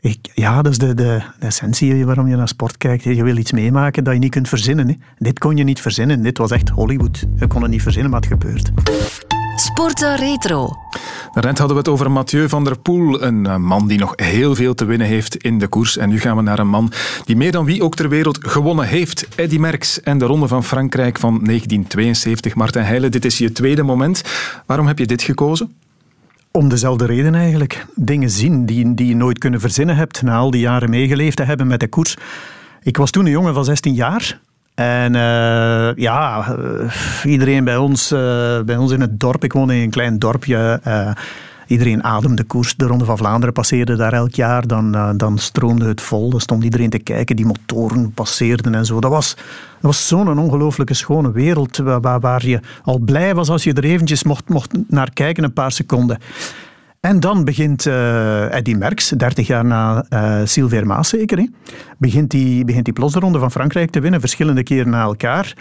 [0.00, 3.02] Ik, ja, dat is de, de, de essentie waarom je naar sport kijkt.
[3.02, 4.88] Je wil iets meemaken dat je niet kunt verzinnen.
[4.88, 4.94] Hè.
[5.18, 6.22] Dit kon je niet verzinnen.
[6.22, 7.26] Dit was echt Hollywood.
[7.36, 8.70] Je kon het niet verzinnen, maar het gebeurt.
[9.60, 10.76] Sporza Retro.
[11.32, 14.54] Daarnet hadden we het over Mathieu van der Poel, een eh, man die nog heel
[14.54, 15.96] veel te winnen heeft in de koers.
[15.96, 16.92] En nu gaan we naar een man
[17.24, 19.28] die meer dan wie ook ter wereld gewonnen heeft.
[19.34, 22.54] Eddy Merckx en de Ronde van Frankrijk van 1972.
[22.54, 24.22] Martijn Heijlen, dit is je tweede moment.
[24.66, 25.74] Waarom heb je dit gekozen?
[26.50, 27.86] Om dezelfde reden eigenlijk.
[27.94, 31.42] Dingen zien die, die je nooit kunnen verzinnen hebt, na al die jaren meegeleefd te
[31.42, 32.16] hebben met de koers.
[32.82, 34.40] Ik was toen een jongen van 16 jaar.
[34.78, 36.90] En uh, ja, uh,
[37.24, 40.80] iedereen bij ons, uh, bij ons in het dorp, ik woon in een klein dorpje,
[41.66, 42.76] iedereen ademde koers.
[42.76, 46.30] De Ronde van Vlaanderen passeerde daar elk jaar, dan, dan stroomde het vol.
[46.30, 49.00] Dan stond iedereen te kijken, die motoren passeerden en zo.
[49.00, 49.44] Dat was, dat
[49.80, 54.24] was zo'n ongelooflijke schone wereld, waar, waar je al blij was als je er eventjes
[54.24, 56.18] mocht, mocht naar kijken, een paar seconden.
[57.00, 61.46] En dan begint uh, Eddy Merckx, 30 jaar na uh, Sylvain Maas zeker, hè,
[61.98, 65.54] begint hij begint die plots de Ronde van Frankrijk te winnen, verschillende keren na elkaar.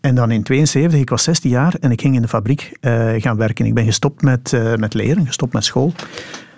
[0.00, 3.12] En dan in 72, ik was 16 jaar en ik ging in de fabriek uh,
[3.16, 3.66] gaan werken.
[3.66, 5.92] Ik ben gestopt met, met leren, gestopt met school.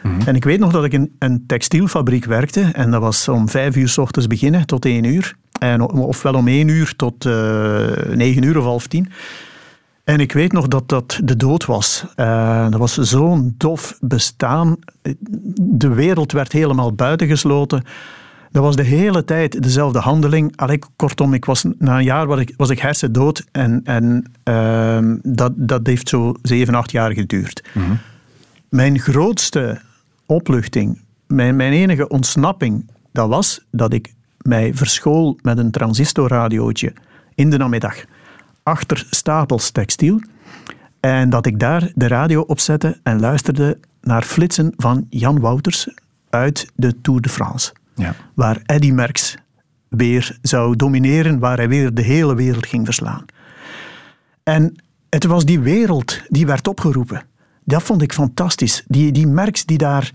[0.03, 0.21] Mm-hmm.
[0.21, 3.77] En ik weet nog dat ik in een textielfabriek werkte en dat was om vijf
[3.77, 5.35] uur s ochtends beginnen tot één uur.
[5.61, 7.25] En, ofwel om één uur tot
[8.15, 9.09] negen uur of half tien.
[10.09, 12.05] En ik weet nog dat dat de dood was.
[12.17, 14.77] Uh, dat was zo'n dof bestaan.
[15.57, 17.83] De wereld werd helemaal buitengesloten.
[18.51, 20.57] Dat was de hele tijd dezelfde handeling.
[20.57, 23.45] Allee, kortom, ik was, na een jaar was ik, was ik hersendood.
[23.53, 27.65] En, en uh, dat, dat heeft zo zeven, acht jaar geduurd.
[27.73, 27.99] Mm-hmm.
[28.69, 29.81] Mijn grootste
[30.27, 36.93] opluchting, mijn, mijn enige ontsnapping, dat was dat ik mij verschool met een transistorradiootje
[37.35, 38.05] in de namiddag
[38.69, 40.21] achter stapels textiel.
[41.01, 45.89] En dat ik daar de radio op zette en luisterde naar flitsen van Jan Wouters
[46.31, 47.73] uit de Tour de France.
[47.95, 48.15] Ja.
[48.35, 49.37] Waar Eddy Merckx
[49.89, 53.25] weer zou domineren, waar hij weer de hele wereld ging verslaan.
[54.43, 54.75] En
[55.11, 57.23] het was die wereld die werd opgeroepen.
[57.65, 58.85] Dat vond ik fantastisch.
[58.87, 60.11] Die, die Merckx die daar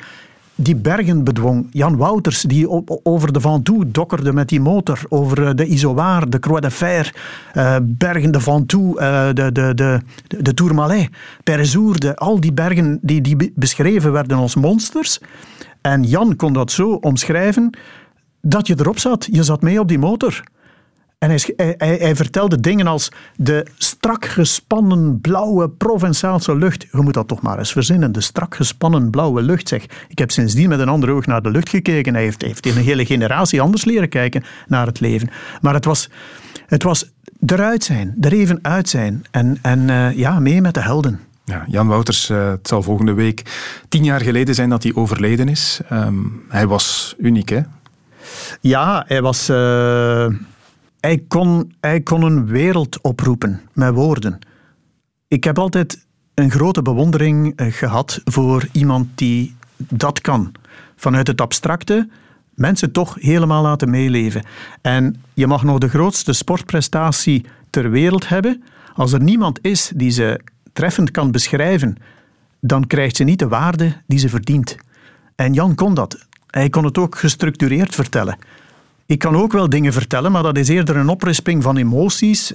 [0.56, 1.68] die bergen bedwong.
[1.72, 2.70] Jan Wouters, die
[3.04, 5.00] over de Ventoux dokkerde met die motor.
[5.10, 7.16] Over eh, de Isoar, de Croix de Fer,
[7.54, 11.10] uh, bergen de Ventoux, uh, de, de, de, de Tourmalet,
[11.44, 12.16] Perzourde.
[12.16, 15.20] Al die bergen die, die beschreven werden als monsters.
[15.82, 17.78] En Jan kon dat zo omschrijven
[18.42, 19.28] dat je erop zat.
[19.32, 20.44] Je zat mee op die motor.
[21.24, 26.88] En hij, hij, hij, vertelde dingen als de strak gespannen blauwe Provençaalse lucht.
[26.92, 28.12] Je moet dat toch maar eens verzinnen.
[28.12, 29.84] De strak gespannen blauwe lucht, zeg.
[30.08, 32.14] Ik heb sindsdien met een ander oog naar de lucht gekeken.
[32.14, 35.30] Hij heeft, heeft in een hele generatie anders leren kijken naar het leven.
[35.62, 36.10] Maar het was,
[36.66, 37.12] het was
[37.46, 39.26] eruit zijn, er even uit zijn.
[39.32, 41.20] En, en uh, ja, mee met de helden.
[41.46, 43.44] Ja, Jan Wouters, uh, het zal volgende week
[43.90, 45.80] tien jaar geleden zijn dat hij overleden is.
[45.92, 47.62] Um, hij was uniek, hè?
[48.62, 49.50] Ja, hij was...
[49.50, 50.28] Uh,
[51.06, 54.40] hij kon, hij kon een wereld oproepen met woorden.
[55.28, 60.52] Ik heb altijd een grote bewondering eh, gehad voor iemand die dat kan.
[60.96, 62.10] Vanuit het abstracte
[62.54, 64.46] mensen toch helemaal laten meeleven.
[64.82, 68.64] En je mag nog de grootste sportprestatie ter wereld hebben.
[68.94, 70.40] Als er niemand is die ze
[70.74, 71.96] treffend kan beschrijven,
[72.60, 74.76] dan krijgt ze niet de waarde die ze verdient.
[75.36, 76.28] En Jan kon dat.
[76.48, 78.38] Hij kon het ook gestructureerd vertellen.
[79.14, 82.54] Ik kan ook wel dingen vertellen, maar dat is eerder een oprisping van emoties.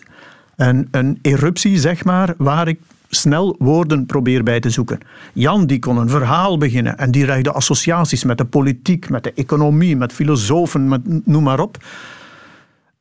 [0.57, 4.99] Een, een eruptie, zeg maar, waar ik snel woorden probeer bij te zoeken.
[5.33, 9.33] Jan die kon een verhaal beginnen en die legde associaties met de politiek, met de
[9.33, 11.77] economie, met filosofen, met, noem maar op.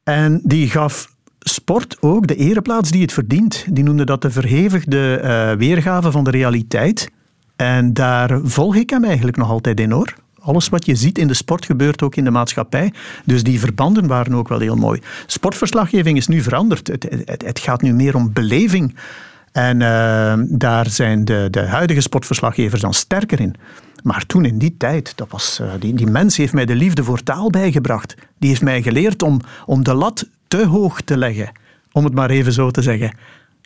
[0.04, 3.65] En die gaf sport ook de ereplaats die het verdient.
[3.70, 7.12] Die noemde dat de verhevigde eh, weergave van de realiteit.
[7.56, 10.13] En daar volg ik hem eigenlijk nog altijd in hoor.
[10.47, 12.93] Alles wat je ziet in de sport gebeurt ook in de maatschappij.
[13.23, 15.01] Dus die verbanden waren ook wel heel mooi.
[15.25, 16.88] Sportverslaggeving is nu veranderd.
[16.88, 18.95] Het, het, het gaat nu meer om beleving.
[19.51, 23.55] En uh, daar zijn de, de huidige sportverslaggevers dan sterker in.
[24.03, 27.03] Maar toen in die tijd, dat was, uh, die, die mens heeft mij de liefde
[27.03, 28.15] voor taal bijgebracht.
[28.39, 31.51] Die heeft mij geleerd om, om de lat te hoog te leggen.
[31.91, 33.12] Om het maar even zo te zeggen.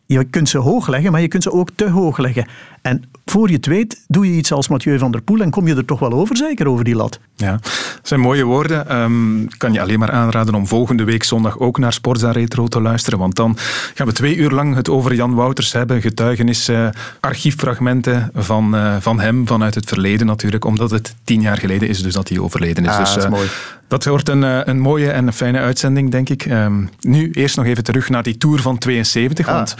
[0.06, 2.48] Je kunt ze hoog leggen, maar je kunt ze ook te hoog leggen.
[2.82, 5.68] En voor je het weet, doe je iets als Mathieu van der Poel en kom
[5.68, 7.20] je er toch wel over, zeker over die lat.
[7.36, 9.02] Ja, dat zijn mooie woorden.
[9.02, 12.82] Um, kan je alleen maar aanraden om volgende week zondag ook naar Sportza Retro te
[12.82, 13.20] luisteren.
[13.20, 13.58] Want dan
[13.94, 16.02] gaan we twee uur lang het over Jan Wouters hebben.
[16.02, 20.66] Getuigenissen, archieffragmenten van, uh, van hem vanuit het verleden natuurlijk.
[20.66, 22.90] Omdat het tien jaar geleden is dus dat hij overleden is.
[22.90, 23.48] Ah, dus, dat is uh, mooi.
[23.88, 26.46] Dat wordt een, uh, een mooie en een fijne uitzending, denk ik.
[26.46, 29.48] Um, nu eerst nog even terug naar die Tour van 72.
[29.48, 29.54] Ah.
[29.54, 29.76] Want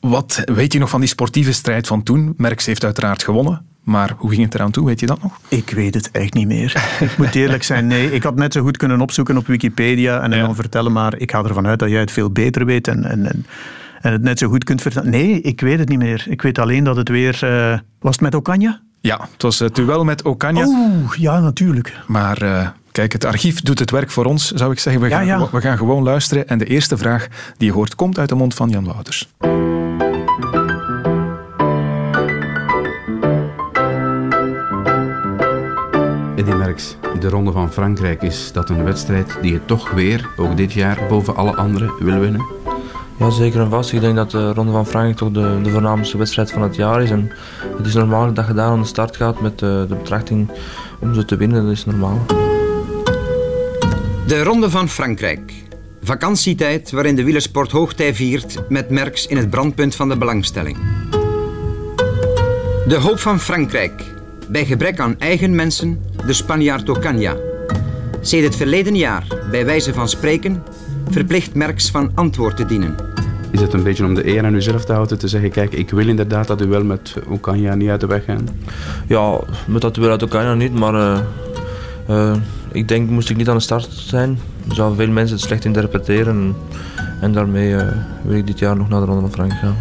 [0.00, 2.34] wat weet je nog van die sportieve strijd van toen?
[2.36, 3.66] Merckx heeft uiteraard gewonnen.
[3.88, 4.86] Maar hoe ging het eraan toe?
[4.86, 5.40] Weet je dat nog?
[5.48, 6.98] Ik weet het echt niet meer.
[7.00, 8.12] ik moet eerlijk zijn, nee.
[8.12, 10.46] Ik had net zo goed kunnen opzoeken op Wikipedia en ja.
[10.46, 13.26] dan vertellen, maar ik ga ervan uit dat jij het veel beter weet en, en,
[13.26, 13.46] en,
[14.00, 15.10] en het net zo goed kunt vertellen.
[15.10, 16.26] Nee, ik weet het niet meer.
[16.28, 17.40] Ik weet alleen dat het weer...
[17.44, 18.80] Uh, was het met Okanja?
[19.00, 20.66] Ja, het was het duel met Okanja.
[20.66, 21.96] Oeh, ja, natuurlijk.
[22.06, 22.42] Maar...
[22.42, 25.02] Uh, Kijk, het archief doet het werk voor ons, zou ik zeggen.
[25.02, 25.48] We gaan, ja.
[25.50, 26.48] we gaan gewoon luisteren.
[26.48, 29.28] En de eerste vraag die je hoort, komt uit de mond van Jan Wouters.
[37.20, 40.98] De Ronde van Frankrijk, is dat een wedstrijd die je toch weer, ook dit jaar,
[41.08, 42.44] boven alle andere wil winnen?
[43.18, 43.92] Ja, zeker en vast.
[43.92, 47.02] Ik denk dat de Ronde van Frankrijk toch de, de voornaamste wedstrijd van het jaar
[47.02, 47.10] is.
[47.10, 47.32] En
[47.76, 50.50] het is normaal dat je daar aan de start gaat met de, de betrachting
[50.98, 51.62] om ze te winnen.
[51.62, 52.26] Dat is normaal.
[54.26, 55.52] De Ronde van Frankrijk.
[56.02, 60.76] Vakantietijd waarin de wielersport hoogtij viert met Merckx in het brandpunt van de belangstelling.
[62.86, 64.16] De hoop van Frankrijk.
[64.50, 67.36] Bij gebrek aan eigen mensen, de Spanjaard Ocaña.
[68.20, 70.62] Sedert het verleden jaar, bij wijze van spreken,
[71.10, 72.94] verplicht Merckx van antwoord te dienen.
[73.50, 75.90] Is het een beetje om de eer aan uzelf te houden, te zeggen, kijk, ik
[75.90, 78.48] wil inderdaad dat duel met Ocaña niet uit de weg gaan?
[79.06, 81.18] Ja, met dat duel uit Ocaña niet, maar uh,
[82.10, 82.36] uh,
[82.72, 86.56] ik denk, moest ik niet aan de start zijn, zouden veel mensen het slecht interpreteren.
[87.20, 87.82] En daarmee uh,
[88.22, 89.76] wil ik dit jaar nog naar de Ronde van Frankrijk gaan.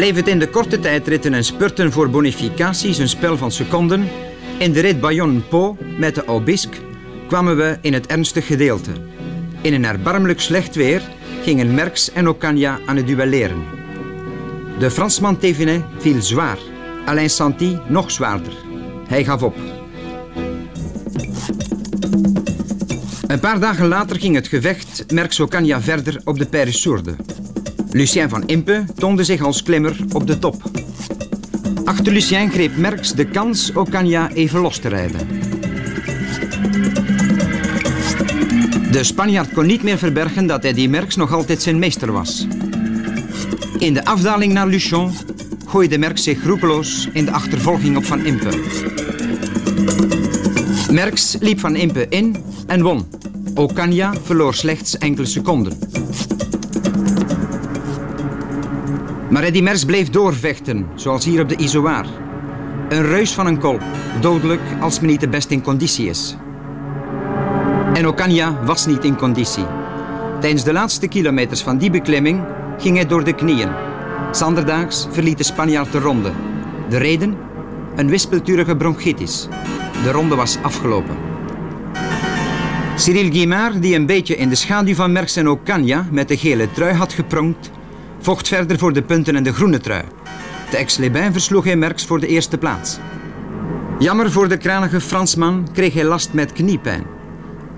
[0.00, 4.08] Bleef het in de korte tijdritten en spurten voor bonificaties een spel van seconden,
[4.58, 6.80] in de rit Bayonne-Po met de Aubisque
[7.28, 8.90] kwamen we in het ernstig gedeelte.
[9.60, 11.02] In een erbarmelijk slecht weer
[11.42, 13.64] gingen Merckx en Ocaña aan het duelleren.
[14.78, 16.58] De Fransman Thévenet viel zwaar,
[17.04, 18.52] Alain Santi nog zwaarder.
[19.08, 19.56] Hij gaf op.
[23.26, 27.14] Een paar dagen later ging het gevecht Merckx-Ocaña verder op de Paris-Sourde.
[27.92, 30.62] Lucien van Impe toonde zich als klimmer op de top.
[31.84, 35.28] Achter Lucien greep Merckx de kans Ocaña even los te rijden.
[38.90, 42.46] De Spanjaard kon niet meer verbergen dat Eddy Merckx nog altijd zijn meester was.
[43.78, 45.12] In de afdaling naar Luchon
[45.66, 48.50] gooide Merckx zich roekeloos in de achtervolging op Van Impe.
[50.90, 53.06] Merckx liep Van Impe in en won.
[53.54, 55.89] Ocaña verloor slechts enkele seconden.
[59.30, 62.06] Maar Eddy Merckx bleef doorvechten, zoals hier op de Izoar.
[62.88, 63.78] Een reus van een kol,
[64.20, 66.36] dodelijk als men niet de best in conditie is.
[67.92, 69.64] En Ocaña was niet in conditie.
[70.40, 72.40] Tijdens de laatste kilometers van die beklimming
[72.78, 73.68] ging hij door de knieën.
[74.30, 76.30] Zanderdaags verliet de Spanjaard de ronde.
[76.88, 77.36] De reden?
[77.96, 79.48] Een wispelturige bronchitis.
[80.02, 81.16] De ronde was afgelopen.
[82.96, 86.70] Cyril Guimard, die een beetje in de schaduw van Merckx en Ocaña met de gele
[86.70, 87.70] trui had gepronkt,
[88.20, 90.04] vocht verder voor de punten en de groene trui.
[90.70, 92.98] De ex-Lebin versloeg hij Merckx voor de eerste plaats.
[93.98, 97.06] Jammer voor de kranige Fransman kreeg hij last met kniepijn.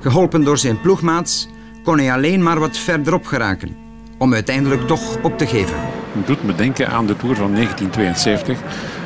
[0.00, 1.48] Geholpen door zijn ploegmaats
[1.85, 3.76] kon hij alleen maar wat verderop geraken,
[4.18, 5.76] om uiteindelijk toch op te geven.
[6.12, 8.59] Het doet me denken aan de Tour van 1972.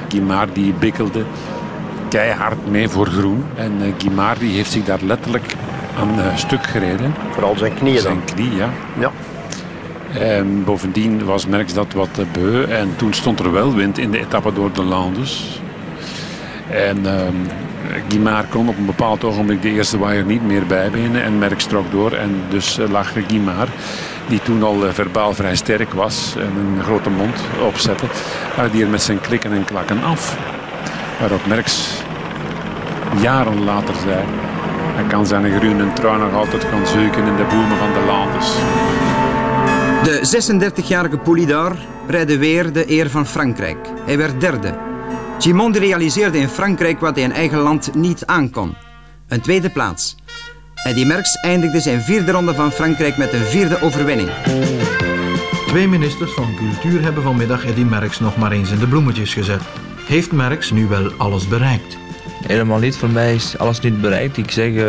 [0.08, 1.24] Guimard die bikkelde
[2.08, 3.44] keihard mee voor groen.
[3.56, 5.54] En uh, Guimard die heeft zich daar letterlijk
[5.98, 7.14] aan uh, stuk gereden.
[7.30, 8.34] Vooral zijn knieën Zijn dan.
[8.34, 8.70] knie, ja.
[8.98, 9.12] Ja.
[10.20, 12.62] En bovendien was Merckx dat wat beu.
[12.62, 15.60] En toen stond er wel wind in de etappe door de Landes.
[16.70, 17.12] En uh,
[18.08, 21.22] Guimard kon op een bepaald ogenblik de eerste waaier niet meer bijbenen.
[21.22, 22.12] En Merckx trok door.
[22.12, 23.70] En dus uh, lag Guimard,
[24.26, 26.34] die toen al uh, verbaal vrij sterk was.
[26.38, 28.04] En een grote mond opzette.
[28.58, 30.38] Uh, die er met zijn klikken en klakken af.
[31.20, 32.02] Waarop Merckx
[33.20, 34.24] jaren later zei...
[34.96, 38.54] Hij kan zijn groene trui nog altijd gaan zoeken in de bomen van de Landes.
[40.02, 43.78] De 36-jarige Poulidor redde weer de eer van Frankrijk.
[44.04, 44.78] Hij werd derde.
[45.38, 48.74] Gimondi realiseerde in Frankrijk wat hij in eigen land niet aankon.
[49.28, 50.16] Een tweede plaats.
[50.84, 54.30] Eddy Merckx eindigde zijn vierde ronde van Frankrijk met een vierde overwinning.
[55.66, 59.62] Twee ministers van cultuur hebben vanmiddag Eddy Merckx nog maar eens in de bloemetjes gezet.
[60.06, 61.96] Heeft Merckx nu wel alles bereikt?
[62.46, 62.96] Helemaal niet.
[62.96, 64.36] Voor mij is alles niet bereikt.
[64.36, 64.84] Ik zeg, uh,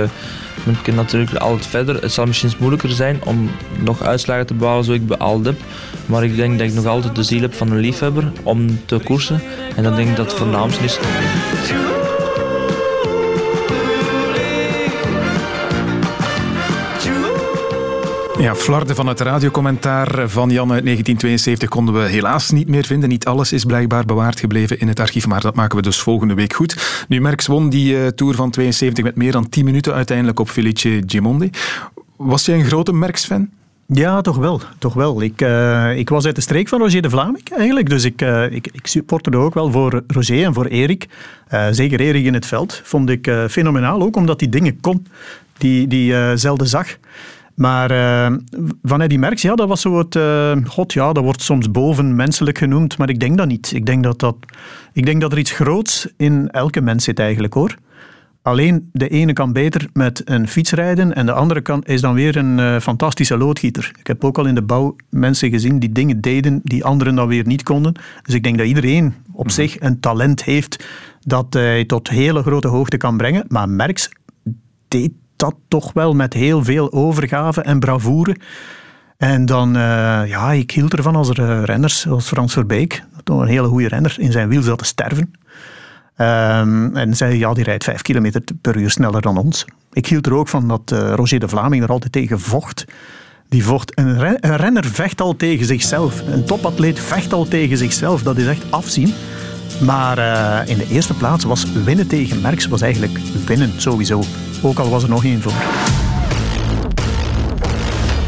[0.63, 2.01] men kan natuurlijk altijd verder.
[2.01, 5.59] Het zal misschien moeilijker zijn om nog uitslagen te behalen zoals ik behaald heb.
[6.05, 8.99] Maar ik denk dat ik nog altijd de ziel heb van een liefhebber om te
[9.03, 9.41] koersen.
[9.75, 10.99] En dan denk ik dat het voornaamste is.
[18.39, 23.09] Ja, flarden van het radiocommentaar van Jan uit 1972 konden we helaas niet meer vinden.
[23.09, 26.33] Niet alles is blijkbaar bewaard gebleven in het archief, maar dat maken we dus volgende
[26.33, 27.05] week goed.
[27.07, 30.49] Nu, Merckx won die uh, Tour van 72 met meer dan 10 minuten uiteindelijk op
[30.49, 31.49] Felice Gimondi.
[32.15, 33.49] Was jij een grote Merckx-fan?
[33.85, 34.61] Ja, toch wel.
[34.77, 35.21] Toch wel.
[35.21, 37.89] Ik, uh, ik was uit de streek van Roger de Vlaming eigenlijk.
[37.89, 41.07] Dus ik, uh, ik, ik supporterde ook wel voor Roger en voor Erik.
[41.71, 42.81] Zeker Erik in het veld.
[42.83, 44.01] Vond ik fenomenaal.
[44.01, 45.07] Ook omdat hij dingen kon
[45.57, 46.97] die, die hij zelden zag.
[47.57, 48.37] Maar uh,
[48.83, 50.15] van Eddy Merckx, ja, dat was zo het...
[50.15, 53.71] Uh, God, ja, dat wordt soms bovenmenselijk genoemd, maar ik denk dat niet.
[53.73, 54.35] Ik denk dat, dat,
[54.93, 57.75] ik denk dat er iets groots in elke mens zit eigenlijk, hoor.
[58.41, 62.13] Alleen de ene kan beter met een fiets rijden en de andere kan, is dan
[62.13, 63.91] weer een uh, fantastische loodgieter.
[63.99, 67.27] Ik heb ook al in de bouw mensen gezien die dingen deden die anderen dan
[67.27, 67.93] weer niet konden.
[68.23, 70.85] Dus ik denk dat iedereen op zich een talent heeft
[71.19, 73.45] dat hij tot hele grote hoogte kan brengen.
[73.47, 74.09] Maar Merckx
[74.87, 78.35] deed dat toch wel met heel veel overgave en bravoure.
[79.17, 79.81] En dan, uh,
[80.27, 84.15] ja, ik hield ervan als er uh, renners, zoals Frans Verbeek, een hele goede renner,
[84.19, 85.33] in zijn wiel zat te sterven.
[86.17, 89.65] Um, en zei, ja, die rijdt vijf kilometer per uur sneller dan ons.
[89.91, 92.85] Ik hield er ook van dat uh, Roger de Vlaming er altijd tegen vocht.
[93.49, 93.97] Die vocht.
[93.99, 96.23] Een, een renner vecht al tegen zichzelf.
[96.27, 98.23] Een topatleet vecht al tegen zichzelf.
[98.23, 99.13] Dat is echt afzien.
[99.79, 104.23] Maar uh, in de eerste plaats was winnen tegen Merckx was eigenlijk winnen sowieso.
[104.61, 105.53] Ook al was er nog één voor.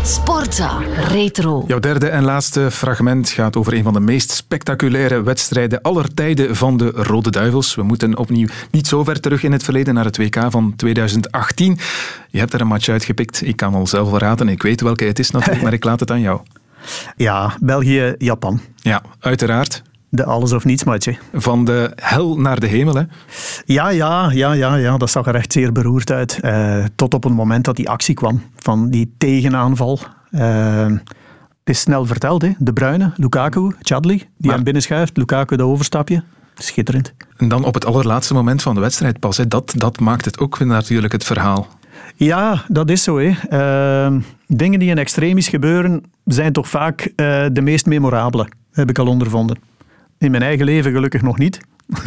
[0.03, 1.63] Sportza Retro.
[1.67, 6.55] Jouw derde en laatste fragment gaat over een van de meest spectaculaire wedstrijden aller tijden
[6.55, 7.75] van de Rode Duivels.
[7.75, 11.77] We moeten opnieuw niet zo ver terug in het verleden naar het WK van 2018.
[12.29, 13.41] Je hebt er een match uitgepikt.
[13.45, 14.49] Ik kan al zelf wel raden.
[14.49, 16.39] Ik weet welke het is natuurlijk, maar ik laat het aan jou.
[17.15, 18.61] Ja, België-Japan.
[18.75, 19.81] Ja, uiteraard.
[20.11, 21.17] De alles of niets match.
[21.33, 23.03] Van de hel naar de hemel, hè?
[23.65, 24.97] Ja, ja, ja, ja, ja.
[24.97, 26.39] dat zag er echt zeer beroerd uit.
[26.41, 29.99] Uh, tot op het moment dat die actie kwam, van die tegenaanval.
[30.31, 30.85] Uh,
[31.59, 32.51] het is snel verteld, hè.
[32.57, 34.55] De Bruyne, Lukaku, Chadli, die maar...
[34.55, 35.17] hem binnenschuift.
[35.17, 36.23] Lukaku de overstapje.
[36.55, 37.13] Schitterend.
[37.37, 39.37] En dan op het allerlaatste moment van de wedstrijd pas.
[39.37, 39.47] Hè.
[39.47, 41.67] Dat, dat maakt het ook natuurlijk het verhaal.
[42.15, 43.19] Ja, dat is zo.
[43.19, 43.31] Hè.
[44.09, 47.11] Uh, dingen die in extremis gebeuren, zijn toch vaak
[47.51, 48.47] de meest memorabele.
[48.71, 49.57] Heb ik al ondervonden.
[50.19, 51.59] In mijn eigen leven gelukkig nog niet.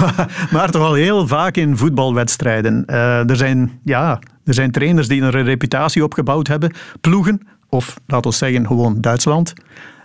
[0.00, 2.84] maar, maar, toch al heel vaak in voetbalwedstrijden.
[2.86, 8.30] Uh, er, zijn, ja, er zijn trainers die een reputatie opgebouwd hebben, ploegen, of laten
[8.30, 9.52] we zeggen gewoon Duitsland.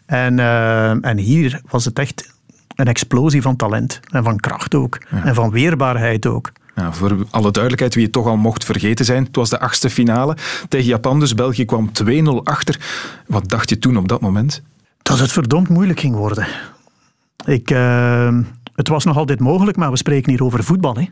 [0.06, 2.34] En, uh, en hier was het echt
[2.76, 4.98] een explosie van talent en van kracht ook.
[5.12, 5.26] Ja.
[5.26, 6.52] En van weerbaarheid ook.
[6.92, 9.24] Voor alle duidelijkheid, wie het toch al mocht vergeten zijn.
[9.24, 10.38] Het was de achtste finale
[10.70, 12.12] tegen Japan, dus België kwam 2-0
[12.44, 12.80] achter.
[13.28, 14.62] Wat dacht je toen op dat moment?
[15.02, 16.48] Dat het verdomd moeilijk ging worden.
[17.46, 18.38] Ik, uh,
[18.76, 20.96] het was nog altijd mogelijk, maar we spreken hier over voetbal.
[20.96, 21.06] Hè.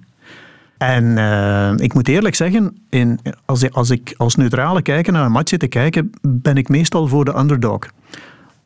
[0.78, 5.32] En uh, ik moet eerlijk zeggen, in, als, als ik als neutrale kijker naar een
[5.32, 7.80] match zit te kijken, ben ik meestal voor de underdog.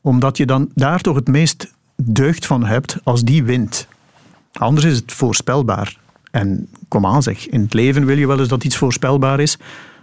[0.01, 3.87] Omdat je dan daar toch het meest deugd van hebt als die wint.
[4.53, 5.97] Anders is het voorspelbaar.
[6.31, 9.57] En kom aan zeg, in het leven wil je wel eens dat iets voorspelbaar is.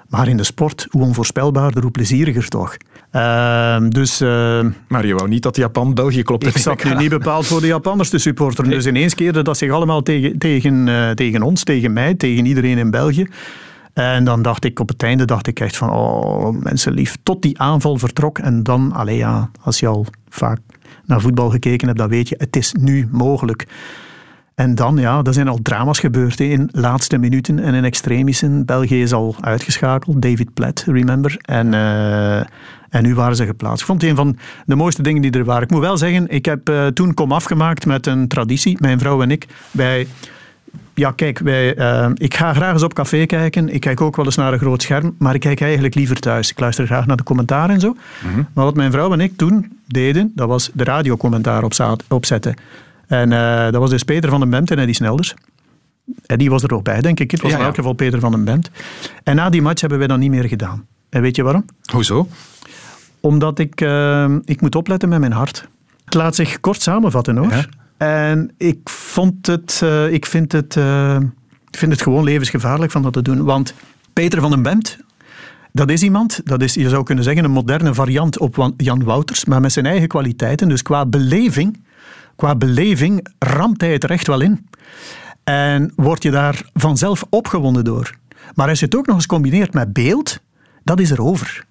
[0.09, 2.77] Maar in de sport, hoe onvoorspelbaarder, hoe plezieriger toch.
[3.17, 6.49] Uh, dus, uh, maar je wou niet dat Japan België klopte.
[6.49, 8.67] Ik zat nu niet bepaald voor de Japanners te supporteren.
[8.67, 8.79] Nee.
[8.79, 12.79] Dus ineens keerde dat zich allemaal tegen, tegen, uh, tegen ons, tegen mij, tegen iedereen
[12.79, 13.27] in België.
[13.93, 17.43] En dan dacht ik op het einde dacht ik echt van, oh mensen lief, tot
[17.43, 18.39] die aanval vertrok.
[18.39, 20.59] En dan, allee ja, als je al vaak
[21.05, 23.67] naar voetbal gekeken hebt, dan weet je, het is nu mogelijk.
[24.55, 28.65] En dan, ja, er zijn al drama's gebeurd in laatste minuten en in extremisten.
[28.65, 31.37] België is al uitgeschakeld, David Platt, remember.
[31.41, 32.41] En, uh,
[32.95, 33.81] en nu waren ze geplaatst.
[33.81, 35.63] Ik vond het een van de mooiste dingen die er waren.
[35.63, 39.23] Ik moet wel zeggen, ik heb uh, toen kom afgemaakt met een traditie, mijn vrouw
[39.23, 40.07] en ik, bij...
[40.95, 43.69] Ja, kijk, wij, uh, ik ga graag eens op café kijken.
[43.69, 46.51] Ik kijk ook wel eens naar een groot scherm, maar ik kijk eigenlijk liever thuis.
[46.51, 47.89] Ik luister graag naar de commentaar en zo.
[47.89, 48.47] Mm -hmm.
[48.53, 51.65] Maar wat mijn vrouw en ik toen deden, dat was de radiocommentaar
[52.09, 52.55] opzetten.
[53.07, 55.35] En uh, dat was dus Peter van den Bemt en Eddie Snelders.
[56.27, 57.31] Eddie was er ook bij, denk ik.
[57.31, 58.71] Het was Ja, in elk geval Peter van den Bemt.
[59.23, 60.87] En na die match hebben wij dat niet meer gedaan.
[61.09, 61.65] En weet je waarom?
[61.93, 62.29] Hoezo?
[63.25, 65.69] Omdat ik, eh, ik moet opletten met mijn hart.
[66.05, 67.69] Het laat zich kort samenvatten hoor.
[67.97, 70.77] En ik vond het, eh, ik vind het,
[71.71, 73.45] ik vind het gewoon levensgevaarlijk van dat te doen.
[73.45, 73.75] Want
[74.13, 74.99] Peter van den Bemt,
[75.73, 79.45] dat is iemand, dat is, je zou kunnen zeggen, een moderne variant op Jan Wouters,
[79.45, 80.69] maar met zijn eigen kwaliteiten.
[80.69, 81.83] Dus qua beleving,
[82.37, 84.69] qua beleving ramt hij het er echt wel in.
[85.45, 88.15] En word je daar vanzelf opgewonden door.
[88.55, 90.41] Maar als je het ook nog eens combineert met beeld,
[90.83, 91.65] dat is er over.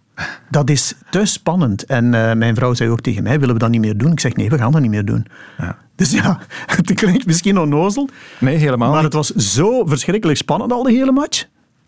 [0.50, 1.86] Dat is te spannend.
[1.86, 4.12] En eh, mijn vrouw zei ook tegen mij, willen we dat niet meer doen?
[4.12, 5.28] Ik zeg, nee, we gaan dat niet meer doen.
[5.96, 6.40] Dus ja,
[6.76, 8.10] het klinkt misschien onnozel.
[8.40, 11.46] Nee, helemaal Maar het was zo verschrikkelijk spannend al de hele match.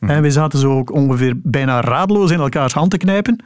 [0.07, 3.43] En we zaten zo ook ongeveer bijna raadloos in elkaars hand te knijpen.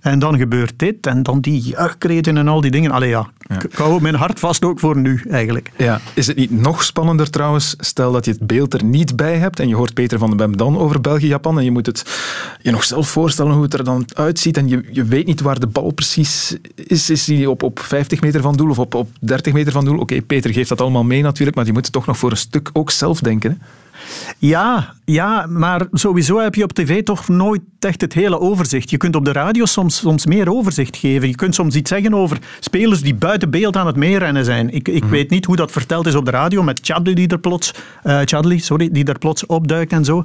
[0.00, 2.90] En dan gebeurt dit en dan die juichkreten en al die dingen.
[2.90, 5.70] Allee ja, ik ik hou mijn hart vast ook voor nu eigenlijk.
[5.76, 7.74] Ja, is het niet nog spannender trouwens?
[7.78, 10.36] Stel dat je het beeld er niet bij hebt en je hoort Peter van den
[10.36, 12.04] Bem dan over België-Japan en je moet het
[12.62, 15.60] je nog zelf voorstellen hoe het er dan uitziet en je, je weet niet waar
[15.60, 17.10] de bal precies is.
[17.10, 19.98] Is die op, op 50 meter van doel of op, op 30 meter van doel?
[19.98, 22.70] Oké, Peter geeft dat allemaal mee natuurlijk, maar je moet toch nog voor een stuk
[22.72, 23.50] ook zelf denken.
[23.50, 23.56] Hè?
[24.38, 28.90] Ja, ja, maar sowieso heb je op tv toch nooit echt het hele overzicht.
[28.90, 31.28] Je kunt op de radio soms, soms meer overzicht geven.
[31.28, 34.74] Je kunt soms iets zeggen over spelers die buiten beeld aan het meerennen zijn.
[34.74, 37.38] Ik, ik weet niet hoe dat verteld is op de radio met Chadli die er
[37.38, 40.24] plots, eh, Chadli, sorry, die er plots opduikt en zo.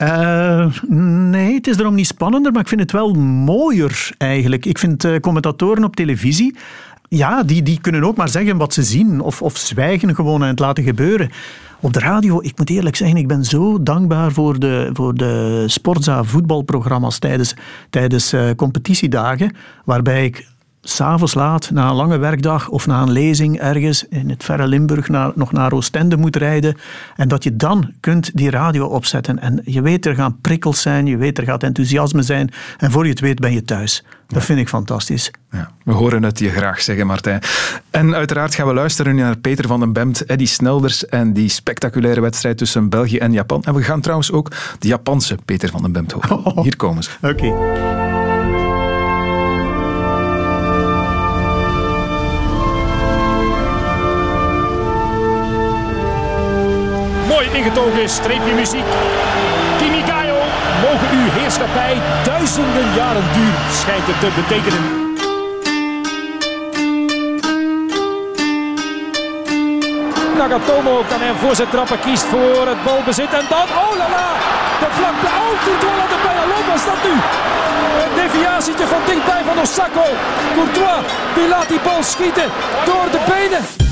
[0.00, 4.66] Eh, nee, het is daarom niet spannender, maar ik vind het wel mooier eigenlijk.
[4.66, 6.56] Ik vind eh, commentatoren op televisie,
[7.16, 10.48] ja, die, die kunnen ook maar zeggen wat ze zien of, of zwijgen gewoon en
[10.48, 11.30] het laten gebeuren.
[11.80, 15.64] Op de radio, ik moet eerlijk zeggen, ik ben zo dankbaar voor de, voor de
[15.66, 17.54] Sportza voetbalprogramma's tijdens,
[17.90, 20.46] tijdens eh, competitiedagen, waarbij ik
[20.82, 25.08] s'avonds laat, na een lange werkdag of na een lezing ergens in het verre Limburg
[25.08, 26.76] naar, nog naar Oostende moet rijden.
[27.16, 29.38] En dat je dan kunt die radio opzetten.
[29.38, 32.50] En je weet, er gaan prikkels zijn, je weet, er gaat enthousiasme zijn.
[32.78, 34.04] En voor je het weet ben je thuis.
[34.26, 35.30] Dat vind ik fantastisch.
[35.50, 37.42] Ja, we horen het je graag zeggen, Martijn.
[37.90, 42.20] En uiteraard gaan we luisteren naar Peter van den Bemt, Eddy Snelders en die spectaculaire
[42.20, 43.62] wedstrijd tussen België en Japan.
[43.64, 46.42] En we gaan trouwens ook de Japanse Peter van den Bemt horen.
[46.62, 47.10] Hier komen ze.
[47.22, 47.99] Oké.
[57.60, 58.88] Ingetogen streepje muziek.
[59.78, 60.38] Kimikayo,
[60.84, 64.82] mogen uw heerschappij duizenden jaren duur, schijnt het te betekenen.
[70.36, 74.28] Nagatomo kan een voorzet trappen, kiest voor het balbezit en dan, oh la la,
[74.80, 77.14] de vlak, oh Courtois laat er bijna lopen, is dat nu?
[78.04, 80.06] Een deviatietje van dichtbij van Osako.
[80.54, 81.00] Courtois,
[81.34, 82.48] die laat die bal schieten
[82.84, 83.89] door de benen.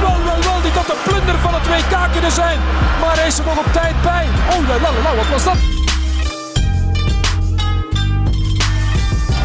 [0.00, 2.58] Wel, wel, wel, die dat de plunder van het WK kunnen zijn.
[3.00, 4.26] Maar hij is er nog op tijd bij.
[4.52, 5.78] Oh, la, la, la, wat was dat?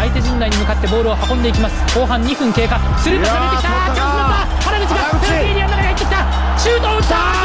[0.03, 7.42] 相手陣内に向かってボールを運んでいきます後半2分経過スルーパスが出てきたチャンスだった原口がペナルティーエリアの中に入ってきたシュートを打った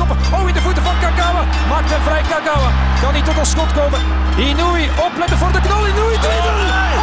[0.00, 0.38] wegkoppen.
[0.38, 1.42] Oh, in de voeten van Kagawa.
[1.68, 2.70] Maakt hem vrij Kagawa.
[3.00, 4.00] Kan niet tot een schot komen.
[4.36, 5.86] Inui, opletten voor de knal.
[5.90, 6.26] Inui 2-0.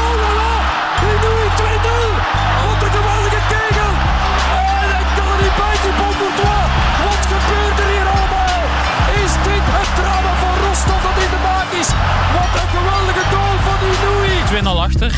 [0.01, 0.53] Oh la la.
[1.11, 2.09] Inui 2-0.
[2.65, 3.91] Wat een geweldige kegel.
[4.81, 6.65] En hij kan er niet bij, die bal Courtois.
[7.05, 8.61] Wat gebeurt er hier allemaal?
[9.23, 11.89] Is dit het drama van Rostov dat in de maak is?
[12.35, 14.33] Wat een geweldige goal van Inui.
[14.63, 15.11] 2-0 achter.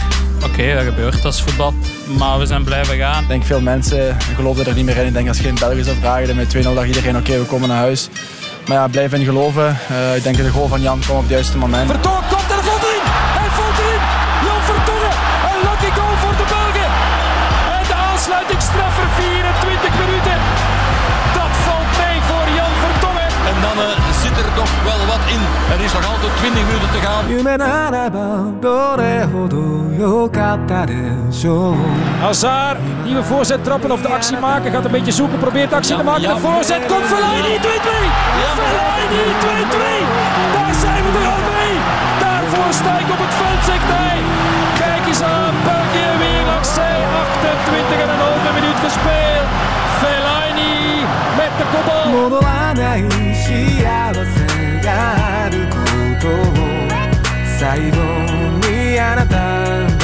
[0.43, 1.73] Oké, dat gebeurt, dat is voetbal.
[2.17, 3.21] Maar we zijn blijven gaan.
[3.21, 5.07] Ik denk veel mensen geloven er niet meer in.
[5.07, 7.45] Ik denk als je in België zou vragen, dan met 2-0 dacht iedereen oké, we
[7.45, 8.09] komen naar huis.
[8.67, 9.77] Maar ja, blijf in geloven.
[9.91, 11.91] Uh, ik denk dat de goal van Jan kwam op het juiste moment.
[25.88, 27.24] is nog altijd 20 minuten te gaan.
[32.20, 34.72] Hazard, nieuwe voorzet trappen of de actie maken.
[34.72, 36.22] Gaat een beetje zoeken, probeert de actie te maken.
[36.22, 37.62] De voorzet komt Fellaini 2-2.
[38.60, 39.76] Fellaini 2-2.
[40.56, 41.74] Daar zijn we er al mee.
[42.24, 44.18] Daarvoor sta ik op het veld, zegt hij.
[44.82, 46.98] Kijk eens aan, België weer langs zij.
[48.44, 49.48] 28,5 minuut gespeeld.
[50.00, 50.76] Fellaini
[51.40, 52.04] met de kopbal.
[52.14, 53.02] 戻らない
[53.34, 55.47] 幸せがある
[56.20, 56.30] ことを
[57.58, 57.96] 最後
[58.68, 59.36] にあなた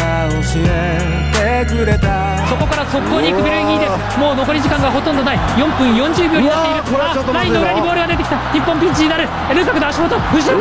[0.01, 9.24] が教えてくれた そこから速攻に行くベルギーですもう残り時間がほとんどない4分40秒になっているうわーこれはちょっとあラインの裏にボールが出てきた日本ピンチになる
[9.55, 10.61] ルカクの足元後ろからシュート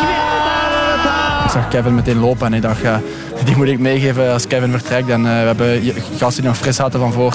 [0.00, 0.14] 決め
[1.44, 3.00] Ik zag Kevin meteen lopen en ik dacht, ja,
[3.44, 5.08] die moet ik meegeven als Kevin vertrekt.
[5.08, 7.34] En eh, we hebben je- gasten die nog fris zaten van voor.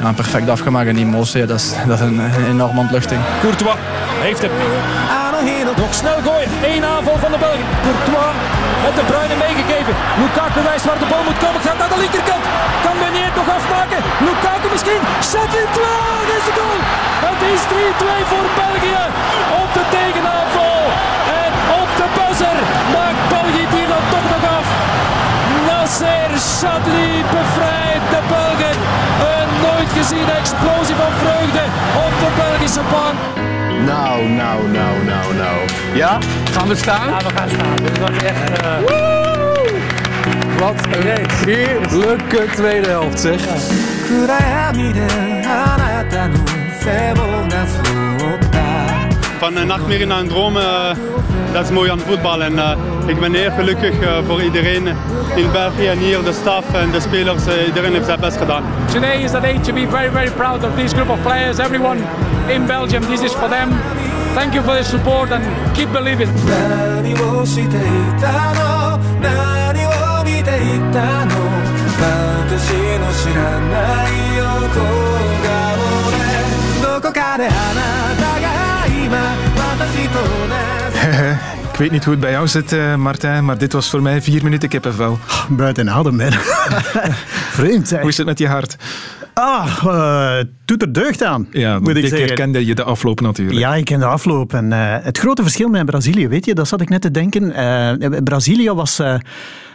[0.00, 3.20] Ja, perfect afgemaakt en die emotie, dat is, dat is een, een enorme ontluchting.
[3.40, 3.74] Courtois
[4.20, 4.40] heeft
[5.35, 6.49] nog snel gooien.
[6.63, 7.67] Eén aanval van de Belgen.
[7.83, 8.35] Courtois
[8.85, 9.93] met de Bruyne meegegeven.
[10.21, 11.61] Lukaku wijst waar de bal moet komen.
[11.65, 12.45] Gaat naar de linkerkant.
[12.85, 13.99] Kan Meunier het nog afmaken?
[14.27, 15.03] Lukaku misschien.
[15.31, 16.03] Zet in twee.
[16.29, 16.79] Dit is de goal.
[17.27, 19.03] Het is 3-2 voor België.
[19.61, 20.81] Op de tegenaanval.
[21.43, 22.57] En op de buzzer
[22.95, 24.67] maakt België hier dan toch nog af.
[25.67, 28.44] Nasser Chadli bevrijdt de Belgen.
[29.95, 31.59] Een nooit geziene explosie van vreugde
[31.95, 33.13] op de Belgische bank.
[33.85, 35.57] Nou, nou, nou, nou, nou.
[35.93, 36.17] Ja?
[36.51, 37.09] Gaan we staan?
[37.09, 37.75] Ja, we gaan staan.
[37.75, 38.61] Dit was echt...
[38.61, 38.77] eh,
[40.59, 43.39] Wat een heerlijke tweede helft, zeg.
[46.15, 48.14] 暗
[49.37, 50.63] Van een nachtmerrie naar een droom, eh,
[51.53, 52.43] dat is mooi aan voetbal.
[52.43, 52.71] En eh,
[53.05, 54.87] ik ben heel gelukkig eh, voor iedereen
[55.35, 57.43] in België en hier, de staf en de spelers.
[57.65, 58.63] iedereen heeft zijn best gedaan.
[58.93, 61.57] Today is the day to be very, very proud of this group of players.
[61.57, 61.99] Everyone
[62.47, 63.69] in Belgium, this is for them.
[64.33, 66.29] Thank you for the support and keep believing.
[77.37, 78.04] 何
[81.71, 84.21] Ik weet niet hoe het bij jou zit, eh, Martijn, maar dit was voor mij
[84.21, 85.17] vier minuten kippenvel.
[85.49, 86.31] Buiten adem, hè.
[87.59, 87.99] Vreemd.
[87.99, 88.75] Hoe is het met je hart?
[89.33, 92.27] Ah, eh, doet er deugd aan, Ja, moet ik dit zeggen.
[92.27, 93.59] keer kende je de afloop natuurlijk.
[93.59, 94.53] Ja, ik ken de afloop.
[94.53, 97.51] En, eh, het grote verschil met Brazilië, weet je, dat zat ik net te denken.
[97.51, 98.99] Eh, Brazilië was...
[98.99, 99.11] eh,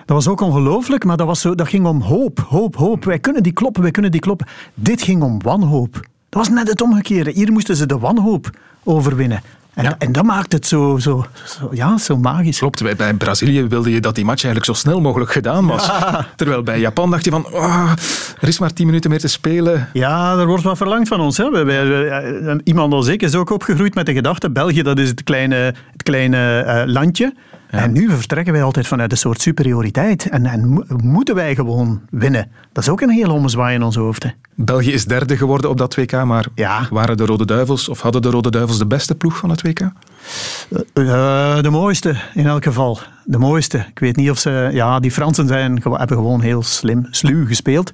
[0.05, 3.05] dat was ook ongelooflijk, maar dat, was zo, dat ging om hoop, hoop, hoop.
[3.05, 4.47] Wij kunnen die kloppen, wij kunnen die kloppen.
[4.75, 5.93] Dit ging om wanhoop.
[5.93, 6.03] Dat
[6.47, 7.31] was net het omgekeerde.
[7.31, 8.51] Hier moesten ze de wanhoop
[8.85, 9.43] overwinnen.
[9.75, 12.59] En, en dat maakt het zo, zo, zo, ja, zo magisch.
[12.59, 15.87] Klopt, bij, bij Brazilië wilde je dat die match eigenlijk zo snel mogelijk gedaan was.
[15.87, 16.27] Ja.
[16.37, 17.93] Terwijl bij Japan dacht je van, ah,
[18.41, 19.89] er is maar tien minuten meer te spelen.
[19.93, 21.37] Ja, er wordt wat verlangd van ons.
[21.37, 21.69] Hè.
[21.69, 25.57] Eh, iemand als ik is ook opgegroeid met de gedachte, België dat is het kleine,
[25.93, 27.35] het kleine eh, landje.
[27.71, 30.29] En nu vertrekken wij altijd vanuit een soort superioriteit.
[30.29, 32.51] En, en mo- moeten wij gewoon winnen.
[32.73, 34.23] Dat is ook een heel ommezwaai in ons hoofd.
[34.23, 34.31] Hè.
[34.55, 36.47] België is derde geworden op dat WK, maar
[36.91, 39.81] waren de Rode Duivels of hadden de Rode Duivels de beste ploeg van het WK?
[39.81, 39.91] Eh,
[41.63, 42.99] de mooiste, in elk geval.
[43.25, 43.79] De mooiste.
[43.79, 44.69] Ik weet niet of ze...
[44.73, 47.93] Ja, die Fransen zijn, hebben gewoon heel slim, sluw gespeeld.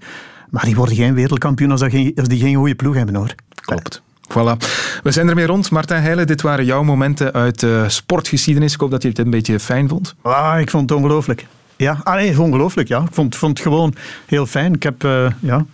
[0.51, 3.35] Maar die worden geen wereldkampioen als die geen goede ploeg hebben, hoor.
[3.55, 4.03] Klopt.
[4.29, 4.57] Voilà.
[5.03, 5.71] We zijn ermee rond.
[5.71, 8.75] Martijn Heijlen, dit waren jouw momenten uit de sportgeschiedenis.
[8.75, 10.15] Ik hoop dat je het een beetje fijn vond.
[10.23, 11.47] Ah, ik vond het ongelooflijk.
[11.77, 12.89] Ja, ah, nee, ongelooflijk.
[12.89, 13.01] Ja.
[13.01, 13.95] Ik vond, vond het gewoon
[14.27, 14.75] heel fijn.
[14.75, 15.65] Ik heb eh, ja,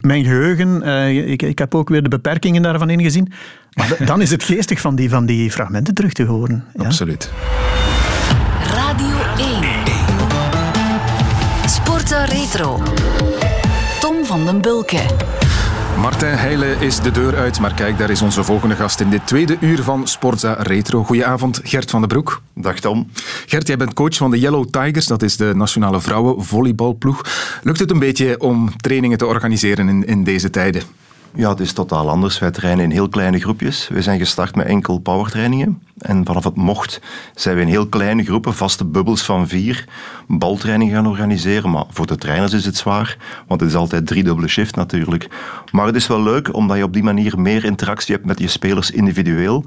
[0.00, 3.32] mijn geheugen, eh, ik, ik heb ook weer de beperkingen daarvan ingezien.
[3.74, 6.64] Maar dan is het geestig van die, van die fragmenten terug te horen.
[6.74, 6.84] Ja.
[6.84, 7.30] Absoluut.
[8.74, 9.62] Radio 1.
[11.66, 12.82] Sporten Retro.
[14.00, 15.00] Tom van den Bulke.
[16.00, 19.26] Martijn Heijlen is de deur uit, maar kijk, daar is onze volgende gast in dit
[19.26, 21.04] tweede uur van Sportza Retro.
[21.04, 22.42] Goedenavond, Gert van den Broek.
[22.54, 23.10] Dag Tom.
[23.46, 27.20] Gert, jij bent coach van de Yellow Tigers, dat is de nationale vrouwenvolleybalploeg.
[27.62, 30.82] Lukt het een beetje om trainingen te organiseren in, in deze tijden?
[31.36, 32.38] Ja, het is totaal anders.
[32.38, 33.88] Wij trainen in heel kleine groepjes.
[33.88, 35.82] We zijn gestart met enkel powertrainingen.
[35.98, 37.00] En vanaf het mocht
[37.34, 39.84] zijn we in heel kleine groepen, vaste bubbels van vier,
[40.28, 41.70] baltraining gaan organiseren.
[41.70, 43.16] Maar voor de trainers is het zwaar,
[43.46, 45.28] want het is altijd driedubbele shift natuurlijk.
[45.72, 48.48] Maar het is wel leuk, omdat je op die manier meer interactie hebt met je
[48.48, 49.64] spelers individueel.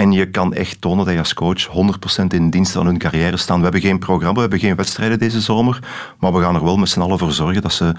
[0.00, 3.36] En je kan echt tonen dat je als coach 100% in dienst van hun carrière
[3.36, 3.56] staan.
[3.56, 5.78] We hebben geen programma, we hebben geen wedstrijden deze zomer.
[6.18, 7.96] Maar we gaan er wel met z'n allen voor zorgen dat ze 100%,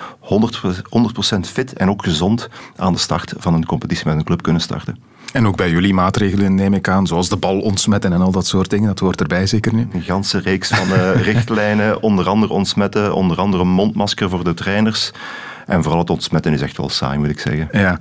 [1.35, 4.61] 100% fit en ook gezond aan de start van een competitie met een club kunnen
[4.61, 4.97] starten.
[5.33, 8.45] En ook bij jullie maatregelen neem ik aan, zoals de bal ontsmetten en al dat
[8.45, 8.87] soort dingen.
[8.87, 9.87] Dat hoort erbij zeker nu.
[9.91, 15.11] Een ganse reeks van eh, richtlijnen, onder andere ontsmetten, onder andere mondmasker voor de trainers.
[15.71, 17.69] En vooral het ontsmetten is echt wel saai, moet ik zeggen.
[17.71, 17.97] Ja,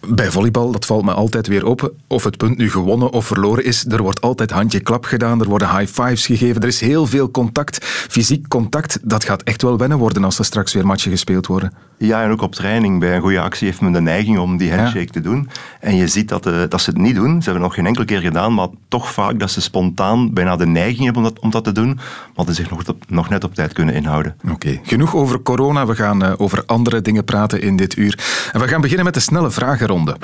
[0.00, 1.92] bij volleybal, dat valt me altijd weer op.
[2.06, 5.78] Of het punt nu gewonnen of verloren is, er wordt altijd handje-klap gedaan, er worden
[5.78, 8.98] high fives gegeven, er is heel veel contact, fysiek contact.
[9.02, 11.72] Dat gaat echt wel wennen worden als er straks weer matchen gespeeld worden.
[12.06, 13.00] Ja, en ook op training.
[13.00, 15.48] Bij een goede actie heeft men de neiging om die handshake te doen.
[15.80, 17.42] En je ziet dat, eh, dat ze het niet doen.
[17.42, 20.56] Ze hebben het nog geen enkele keer gedaan, maar toch vaak dat ze spontaan bijna
[20.56, 21.98] de neiging hebben om dat, om dat te doen,
[22.34, 24.36] maar ze zich nog, nog net op tijd kunnen inhouden.
[24.50, 25.86] Oké, genoeg over corona.
[25.86, 28.18] We gaan eh, over andere dingen praten in dit uur.
[28.52, 30.16] En we gaan beginnen met de snelle vragenronde.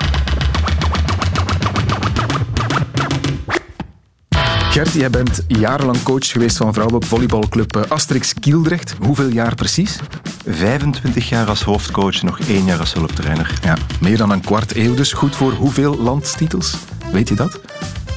[4.71, 8.95] Gert, jij bent jarenlang coach geweest van vrouwenvolleybalclub eh, Asterix Kielrecht.
[8.99, 9.99] Hoeveel jaar precies?
[10.45, 13.59] 25 jaar als hoofdcoach nog één jaar als hulptrainer.
[13.63, 15.13] Ja, meer dan een kwart eeuw dus.
[15.13, 16.75] Goed voor hoeveel landstitels?
[17.11, 17.59] Weet je dat?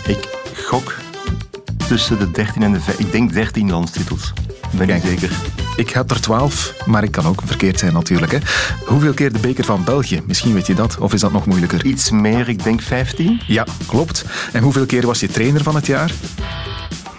[0.06, 0.28] Ik
[0.64, 0.94] gok
[1.88, 3.06] tussen de 13 en de 15.
[3.06, 4.32] Ik denk 13 landstitels.
[4.76, 5.30] Ben ik zeker.
[5.76, 8.32] Ik heb er 12, maar ik kan ook verkeerd zijn natuurlijk.
[8.32, 8.38] Hè.
[8.86, 10.22] Hoeveel keer de beker van België?
[10.26, 11.84] Misschien weet je dat, of is dat nog moeilijker?
[11.84, 13.40] Iets meer, ik denk 15.
[13.46, 14.24] Ja, klopt.
[14.52, 16.12] En hoeveel keer was je trainer van het jaar?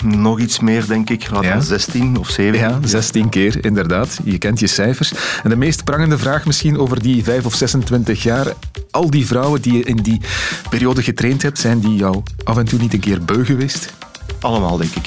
[0.03, 1.29] Nog iets meer, denk ik.
[1.29, 1.59] Laat Ja.
[1.59, 2.69] 16 of 17.
[2.69, 4.19] Ja, 16 keer, inderdaad.
[4.23, 5.13] Je kent je cijfers.
[5.43, 8.47] En de meest prangende vraag misschien over die 5 of 26 jaar.
[8.91, 10.21] Al die vrouwen die je in die
[10.69, 13.93] periode getraind hebt, zijn die jou af en toe niet een keer beu geweest?
[14.39, 15.05] Allemaal, denk ik.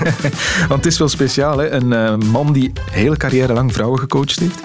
[0.68, 1.70] Want het is wel speciaal, hè?
[1.70, 4.60] Een eh, man die hele carrière lang vrouwen gecoacht heeft.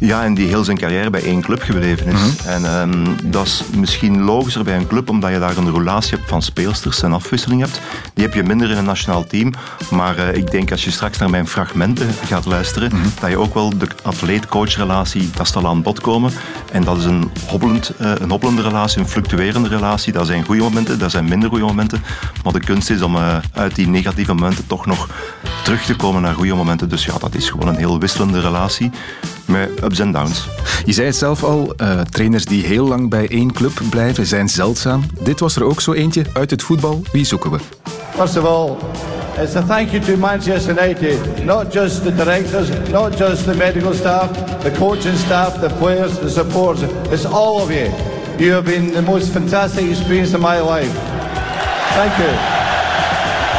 [0.00, 2.44] Ja, en die heel zijn carrière bij één club gebleven is.
[2.44, 6.28] En ehm, dat is misschien logischer bij een club, omdat je daar een relatie hebt
[6.28, 7.80] van speelsters en afwisseling hebt.
[8.14, 9.52] Die heb je minder in een nationaal team.
[9.90, 12.90] Maar eh, ik denk als je straks naar mijn fragmenten gaat luisteren,
[13.20, 16.32] dat je ook wel de atleet-coach-relatie, dat zal aan bod komen.
[16.72, 20.12] En dat is een, hobbelend, eh, een hobbelende relatie, een fluctuerende relatie.
[20.12, 22.02] Dat zijn goede momenten, dat zijn minder goede momenten.
[22.44, 25.08] Maar de kunst is om eh, uit die negatieve momenten toch nog
[25.62, 26.88] terug te komen naar goede momenten.
[26.88, 28.90] Dus ja, dat is gewoon een heel wisselende relatie
[29.46, 30.48] met ups en downs.
[30.84, 34.48] Je zei het zelf al, eh, trainers die heel lang bij één club blijven zijn
[34.48, 35.04] zeldzaam.
[35.20, 37.02] Dit was er ook zo eentje uit het voetbal.
[37.12, 37.58] Wie zoeken we?
[38.16, 38.76] First of all,
[39.42, 43.94] it's a thank you to Manchester United, not just the directors, not just the medical
[43.94, 44.30] staff,
[44.62, 46.90] the coaching staff, the players, the supporters.
[47.10, 47.88] It's all of you.
[48.38, 50.92] You have been the most fantastic experience of my life.
[51.94, 52.73] Thank you.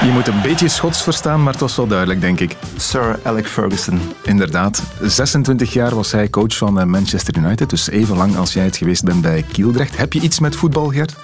[0.06, 2.56] Je moet een beetje Schots verstaan, maar het was wel duidelijk, denk ik.
[2.78, 4.00] Sir Alec Ferguson.
[4.24, 4.84] Inderdaad.
[5.02, 8.78] 26 jaar was hij coach van eh, Manchester United, dus even lang als jij het
[8.78, 9.98] geweest bent bij Kieldracht.
[9.98, 11.16] Heb je iets met voetbal, Gert?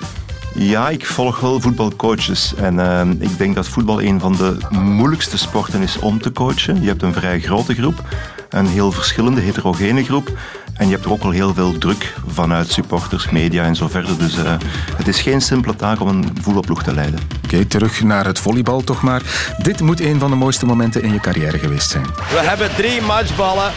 [0.53, 2.55] Ja, ik volg wel voetbalcoaches.
[2.55, 6.81] En eh, ik denk dat voetbal een van de moeilijkste sporten is om te coachen.
[6.81, 8.03] Je hebt een vrij grote groep,
[8.49, 10.31] een heel verschillende, heterogene groep.
[10.73, 14.17] En je hebt er ook wel heel veel druk vanuit supporters, media en zo verder.
[14.17, 14.53] Dus eh,
[14.95, 17.19] het is geen simpele taak om een voetbalploeg te leiden.
[17.43, 19.21] Oké, terug naar het volleybal toch maar.
[19.57, 22.05] Dit moet een van de mooiste momenten in je carrière geweest zijn.
[22.05, 23.71] We hebben drie matchballen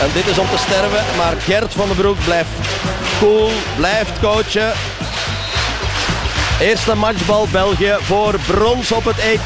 [0.00, 1.04] en dit is om te sterven.
[1.16, 2.50] Maar Gert van den Broek blijft
[3.18, 4.72] cool, blijft coachen.
[6.60, 9.44] Eerste matchbal België voor brons op het EK.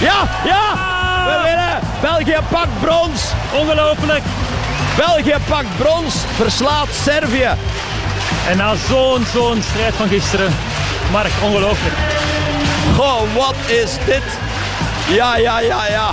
[0.00, 0.74] Ja, ja,
[1.24, 1.80] we winnen.
[2.00, 3.32] België pakt brons.
[3.52, 4.22] Ongelooflijk.
[4.96, 7.50] België pakt brons, verslaat Servië.
[8.48, 10.52] En na zo'n, zo'n strijd van gisteren,
[11.12, 11.94] Mark, ongelooflijk.
[12.96, 14.22] Goh, wat is dit?
[15.08, 16.10] Ja, ja, ja, ja.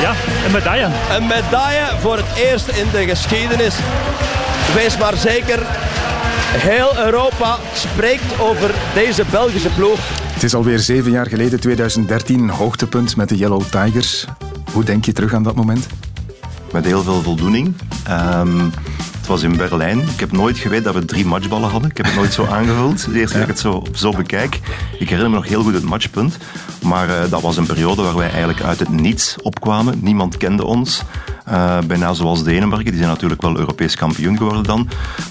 [0.00, 0.12] Ja,
[0.44, 0.88] een medaille.
[1.10, 3.74] Een medaille voor het eerst in de geschiedenis.
[4.74, 5.58] Wees maar zeker,
[6.56, 9.98] heel Europa spreekt over deze Belgische ploeg.
[10.32, 14.24] Het is alweer zeven jaar geleden, 2013, hoogtepunt met de Yellow Tigers.
[14.72, 15.86] Hoe denk je terug aan dat moment?
[16.72, 17.74] Met heel veel voldoening.
[18.04, 18.58] Ehm,
[19.16, 19.98] het was in Berlijn.
[19.98, 21.90] Ik heb nooit geweten dat we drie matchballen hadden.
[21.90, 23.08] Ik heb het nooit zo aangevuld.
[23.12, 24.60] Keer dat ik het zo, zo bekijk.
[24.98, 26.38] Ik herinner me nog heel goed het matchpunt.
[26.82, 29.98] Maar eh, dat was een periode waar wij eigenlijk uit het niets opkwamen.
[30.02, 31.02] Niemand kende ons.
[31.44, 34.88] Eh, bijna zoals Denemarken, die zijn natuurlijk wel Europees kampioen geworden dan.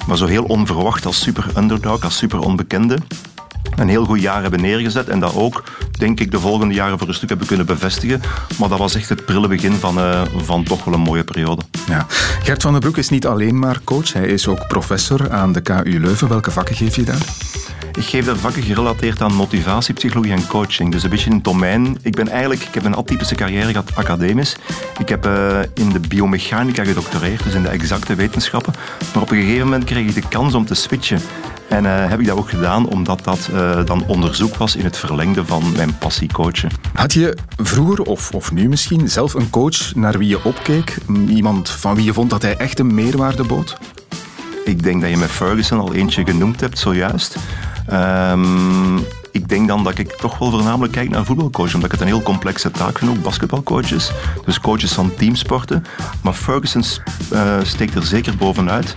[0.07, 2.97] Maar zo heel onverwacht als super underdog, als super onbekende
[3.78, 7.07] een heel goed jaar hebben neergezet en dat ook, denk ik, de volgende jaren voor
[7.07, 8.21] een stuk hebben kunnen bevestigen.
[8.59, 11.61] Maar dat was echt het prille begin van, eh, van toch wel een mooie periode.
[11.88, 12.05] Ja.
[12.43, 15.61] Gert van den Broek is niet alleen maar coach, hij is ook professor aan de
[15.61, 16.28] KU Leuven.
[16.28, 17.25] Welke vakken geef je daar?
[17.97, 20.91] Ik geef daar vakken gerelateerd aan motivatie, psychologie en coaching.
[20.91, 21.97] Dus een beetje in het domein.
[22.01, 24.55] Ik ben eigenlijk, ik heb een atypische carrière gehad academisch.
[24.99, 28.73] Ik heb eh, in de biomechanica gedoctoreerd, dus in de exacte wetenschappen.
[29.13, 31.21] Maar op een gegeven moment kreeg ik de kans om te switchen.
[31.70, 34.97] En eh, heb ik dat ook gedaan omdat dat eh, dan onderzoek was in het
[34.97, 36.70] verlengde van mijn passie coachen.
[36.93, 40.97] Had je vroeger, of, of nu misschien, zelf een coach naar wie je opkeek?
[41.28, 43.78] Iemand van wie je vond dat hij echt een meerwaarde bood?
[44.65, 47.38] Ik denk dat je met Ferguson al eentje genoemd hebt zojuist.
[47.88, 48.97] Ehm,
[49.38, 52.07] ik denk dan dat ik toch wel voornamelijk kijk naar voetbalcoach, omdat ik het een
[52.07, 54.11] heel complexe taak vind, ook basketbalcoaches.
[54.45, 55.85] Dus coaches van teamsporten.
[56.21, 56.83] Maar Ferguson
[57.33, 58.93] uh, steekt er zeker bovenuit.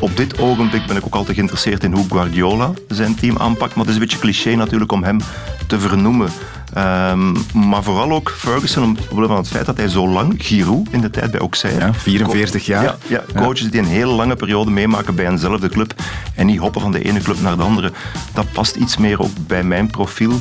[0.00, 3.74] Op dit ogenblik ben ik ook altijd geïnteresseerd in hoe Guardiola zijn team aanpakt.
[3.74, 5.20] Maar het is een beetje cliché natuurlijk om hem
[5.66, 6.30] te vernoemen.
[6.78, 11.00] Um, maar vooral ook Ferguson, omwille van het feit dat hij zo lang, Giroud in
[11.00, 11.78] de tijd bij Auxerre...
[11.78, 12.82] Ja, 44 jaar.
[12.82, 15.94] Ja, ja, coaches die een hele lange periode meemaken bij eenzelfde club
[16.34, 17.92] en niet hoppen van de ene club naar de andere.
[18.32, 20.32] Dat past iets meer ook bij mijn profiel.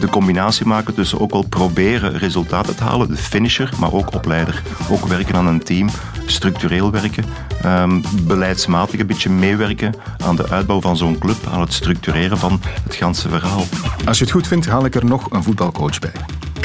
[0.00, 4.62] De combinatie maken tussen ook wel proberen resultaten te halen, de finisher, maar ook opleider.
[4.90, 5.88] Ook werken aan een team,
[6.26, 7.24] structureel werken,
[7.66, 9.94] um, beleidsmatig een beetje meewerken
[10.24, 13.64] aan de uitbouw van zo'n club, aan het structureren van het ganse verhaal.
[14.04, 16.12] Als je het goed vindt, haal ik er nog een voetbalcoach bij.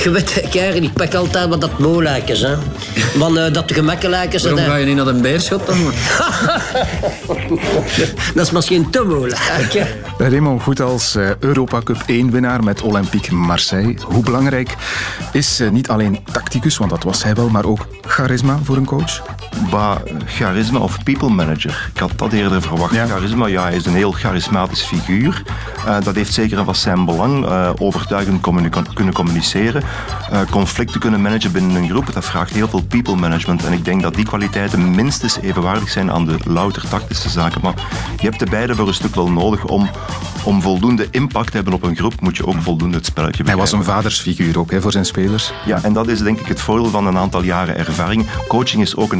[0.04, 2.56] Je weet, kijk, ik pak altijd wat dat molijkjes, hè.
[3.16, 4.42] Want eh, dat de gemakkelijkjes...
[4.44, 5.84] Waarom dat- ga je niet naar een beerschot dan?
[5.84, 5.94] man?
[8.36, 9.42] dat is misschien te moeilijk.
[9.74, 9.86] hè.
[10.30, 13.98] Raymond Goed als eh, Europa Cup 1-winnaar met Olympique Marseille.
[14.06, 14.76] Hoe belangrijk
[15.32, 18.86] is eh, niet alleen tacticus, want dat was hij wel, maar ook charisma voor een
[18.86, 19.22] coach?
[19.70, 19.96] Bah,
[20.26, 21.90] charisma of people manager.
[21.94, 22.96] Ik had dat eerder verwacht.
[22.96, 25.44] Charisma, ja, hij is een heel charismatisch figuur.
[25.86, 27.46] Eh, dat heeft zeker wat zijn belang.
[27.46, 28.42] Eh, overtuigend
[28.94, 29.84] kunnen communiceren.
[30.32, 32.14] eh, conflicten kunnen managen binnen een groep.
[32.14, 33.66] Dat vraagt heel veel people management.
[33.66, 37.62] En ik denk dat die kwaliteiten minstens evenwaardig zijn aan de louter tactische zaken.
[37.64, 37.74] Maar
[38.20, 39.90] je hebt de beide voor een stuk wel nodig om,
[40.44, 42.22] om voldoende impact te hebben op een groep.
[42.22, 45.52] Moet je ook voldoende het spelletje Hij was een vadersfiguur ook hè, voor zijn spelers.
[45.66, 48.28] Ja, en dat is denk ik het voordeel van een aantal jaren ervaring.
[48.48, 49.20] Coaching is ook een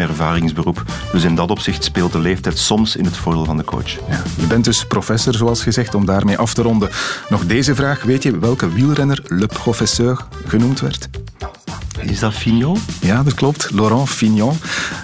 [1.12, 3.92] Dus in dat opzicht speelt de leeftijd soms in het voordeel van de coach.
[4.40, 6.90] Je bent dus professor, zoals gezegd, om daarmee af te ronden.
[7.30, 8.04] Nog deze vraag.
[8.04, 11.10] Weet je welke wielrenner Le Professeur genoemd werd?
[12.02, 12.78] Is dat Fignon?
[13.02, 13.72] Ja, dat klopt.
[13.72, 14.58] Laurent Fignon.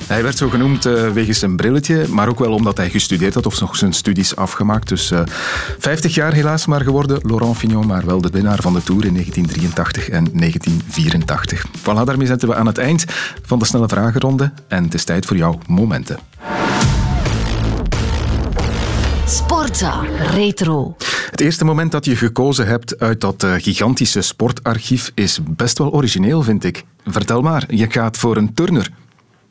[0.07, 3.45] Hij werd zo genoemd eh, wegens zijn brilletje, maar ook wel omdat hij gestudeerd had
[3.45, 4.87] of zijn studies afgemaakt.
[4.87, 5.21] Dus eh
[5.79, 9.13] 50 jaar helaas maar geworden, Laurent Fignon, maar wel de winnaar van de Tour in
[9.13, 11.65] 1983 en 1984.
[11.79, 13.05] Voilà, daarmee zitten we aan het eind
[13.41, 14.51] van de snelle vragenronde.
[14.67, 16.19] En het is tijd voor jouw momenten.
[19.27, 20.95] Sportza Retro.
[21.31, 25.93] Het eerste moment dat je gekozen hebt uit dat eh, gigantische sportarchief is best wel
[25.93, 26.83] origineel, vind ik.
[27.05, 28.89] Vertel maar, je gaat voor een turner.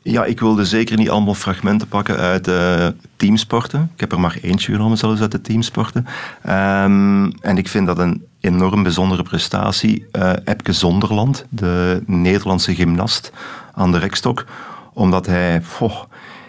[0.01, 3.91] Ja, ik wilde zeker niet allemaal fragmenten pakken uit eh, teamsporten.
[3.93, 6.05] Ik heb er maar eentje genomen, zelfs uit de teamsporten.
[6.41, 10.05] Ehm, en ik vind dat een enorm bijzondere prestatie.
[10.11, 13.31] Eh Epke Zonderland, de Nederlandse gymnast
[13.73, 14.45] aan de rekstok.
[14.93, 15.61] Omdat hij...
[15.63, 16.03] goh,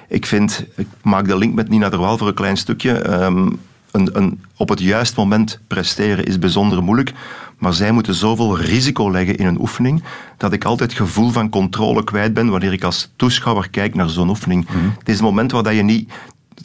[0.09, 0.65] ik vind...
[0.77, 2.93] Ik maak de link met Nina Waal voor een klein stukje.
[2.99, 3.49] Ehm,
[3.91, 7.13] een, een, op het juiste moment presteren is bijzonder moeilijk.
[7.59, 10.03] Maar zij moeten zoveel risico leggen in een oefening,
[10.37, 14.09] dat ik altijd het gevoel van controle kwijt ben wanneer ik als toeschouwer kijk naar
[14.09, 14.67] zo'n oefening.
[14.99, 16.13] Het is een moment waar dat je niet...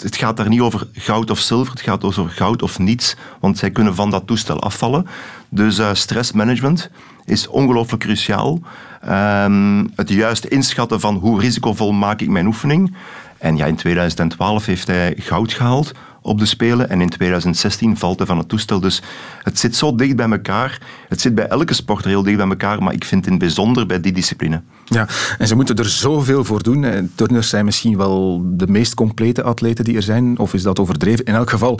[0.01, 3.57] Het gaat daar niet over goud of zilver, het gaat over goud of niets, want
[3.57, 5.07] zij kunnen van dat toestel afvallen.
[5.49, 6.89] Dus eh, stressmanagement
[7.25, 8.61] is ongelooflijk cruciaal.
[9.01, 12.95] Ehm, het juist inschatten van hoe risicovol maak ik mijn oefening.
[13.41, 18.17] En ja, in 2012 heeft hij goud gehaald op de Spelen en in 2016 valt
[18.17, 18.79] hij van het toestel.
[18.79, 19.01] Dus
[19.43, 20.81] het zit zo dicht bij elkaar.
[21.07, 23.85] Het zit bij elke sporter heel dicht bij elkaar, maar ik vind in het bijzonder
[23.85, 24.61] bij die discipline.
[24.85, 26.83] Ja, en ze moeten er zoveel voor doen.
[26.83, 30.79] Eh, Turners zijn misschien wel de meest complete atleten die er zijn, of is dat
[30.79, 31.25] overdreven?
[31.25, 31.79] In elk geval,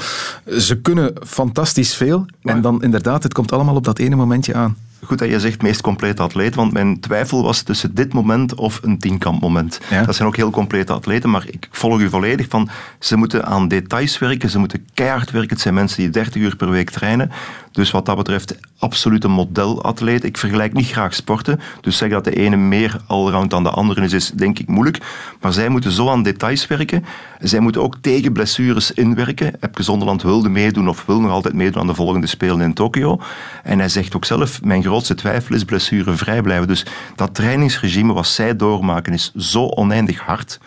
[0.58, 2.26] ze kunnen fantastisch veel.
[2.44, 4.78] En dan inderdaad, het komt allemaal op dat ene momentje aan.
[5.04, 8.80] Goed dat je zegt meest complete atleet, want mijn twijfel was tussen dit moment of
[8.84, 9.80] een tienkampmoment.
[10.06, 13.68] Dat zijn ook heel complete atleten, maar ik volg u volledig van ze moeten aan
[13.68, 15.50] details werken, ze moeten keihard werken.
[15.50, 17.32] Het zijn mensen die 30 uur per week trainen.
[17.72, 20.24] Dus wat dat betreft, absoluut een modelatleet.
[20.24, 24.02] Ik vergelijk niet graag sporten, dus zeggen dat de ene meer allround dan de andere
[24.02, 24.98] is, is denk ik moeilijk.
[25.42, 27.06] Maar zij moeten zo aan details werken.
[27.40, 29.54] Zij moeten ook tegen blessures inwerken.
[29.60, 33.22] Epke Zonderland wilde meedoen of wil nog altijd meedoen aan de volgende Spelen in Tokio.
[33.64, 36.68] En hij zegt ook zelf, mijn grootste twijfel is blessurevrij blijven.
[36.68, 36.86] Dus
[37.16, 40.60] dat trainingsregime wat zij doormaken is zo oneindig hard.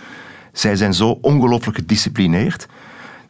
[0.52, 2.66] Zij zijn zo ongelooflijk gedisciplineerd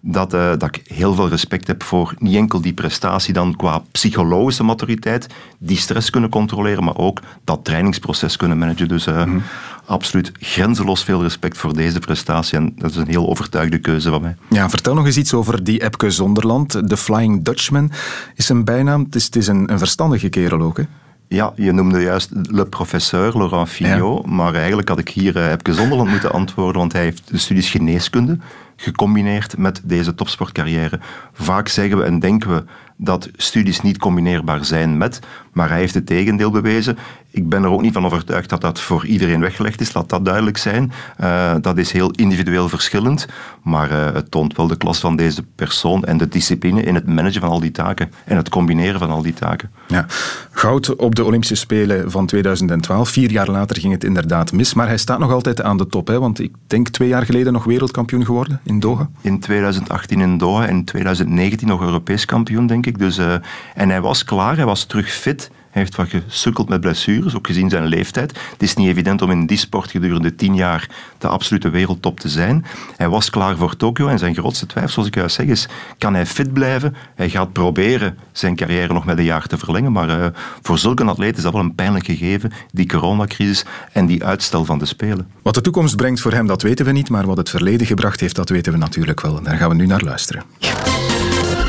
[0.01, 3.83] dat, eh, dat ik heel veel respect heb voor niet enkel die prestatie dan qua
[3.93, 5.27] psychologische maturiteit,
[5.59, 8.89] die stress kunnen controleren, maar ook dat trainingsproces kunnen managen.
[8.89, 9.33] Dus eh,
[9.87, 14.23] absoluut grenzeloos veel respect voor deze prestatie en dat is een heel overtuigde keuze van
[14.23, 14.37] mij.
[14.51, 16.89] Ja, vertel nog eens iets over die Epke Zonderland.
[16.89, 17.91] De Flying Dutchman
[18.35, 19.05] is een bijnaam.
[19.05, 20.85] Het is, het is een, een verstandige kerel ook, hè?
[21.29, 25.75] Ja, je noemde juist le professeur Laurent Fignot, maar eigenlijk had ik hier uh, Epke
[25.75, 28.39] Zonderland moeten antwoorden, want hij heeft de studies geneeskunde
[28.77, 31.01] gecombineerd met deze topsportcarrière.
[31.33, 32.65] Vaak zeggen we en denken we
[32.97, 35.21] dat studies niet combineerbaar zijn met,
[35.53, 36.99] maar hij heeft het tegendeel bewezen.
[37.35, 40.25] Ik ben er ook niet van overtuigd dat dat voor iedereen weggelegd is, laat dat
[40.25, 40.93] duidelijk zijn.
[41.21, 43.27] Uh, dat is heel individueel verschillend,
[43.63, 47.07] maar uh, het toont wel de klas van deze persoon en de discipline in het
[47.07, 49.71] managen van al die taken en het combineren van al die taken.
[49.87, 50.07] Ja.
[50.51, 53.09] Goud op de Olympische Spelen van 2012.
[53.09, 56.07] Vier jaar later ging het inderdaad mis, maar hij staat nog altijd aan de top,
[56.07, 56.19] hè?
[56.19, 59.09] want ik denk twee jaar geleden nog wereldkampioen geworden in Doha.
[59.21, 62.99] In 2018 in Doha en in 2019 nog Europees kampioen, denk ik.
[62.99, 63.35] Dus, uh,
[63.75, 65.51] en hij was klaar, hij was terug fit.
[65.75, 68.39] Hij heeft wat gesukkeld met blessures, ook gezien zijn leeftijd.
[68.51, 72.29] Het is niet evident om in die sport gedurende tien jaar de absolute wereldtop te
[72.29, 72.65] zijn.
[72.97, 75.69] Hij was klaar voor Tokio en zijn grootste twijfel, zoals ik juist zeg, is
[75.99, 76.97] kan hij fit blijven?
[77.15, 80.27] Hij gaat proberen zijn carrière nog met een jaar te verlengen, maar uh,
[80.63, 84.79] voor zulke atleet is dat wel een pijnlijk gegeven, die coronacrisis en die uitstel van
[84.79, 85.29] de Spelen.
[85.43, 88.21] Wat de toekomst brengt voor hem, dat weten we niet, maar wat het verleden gebracht
[88.21, 89.37] heeft, dat weten we natuurlijk wel.
[89.37, 90.43] En daar gaan we nu naar luisteren.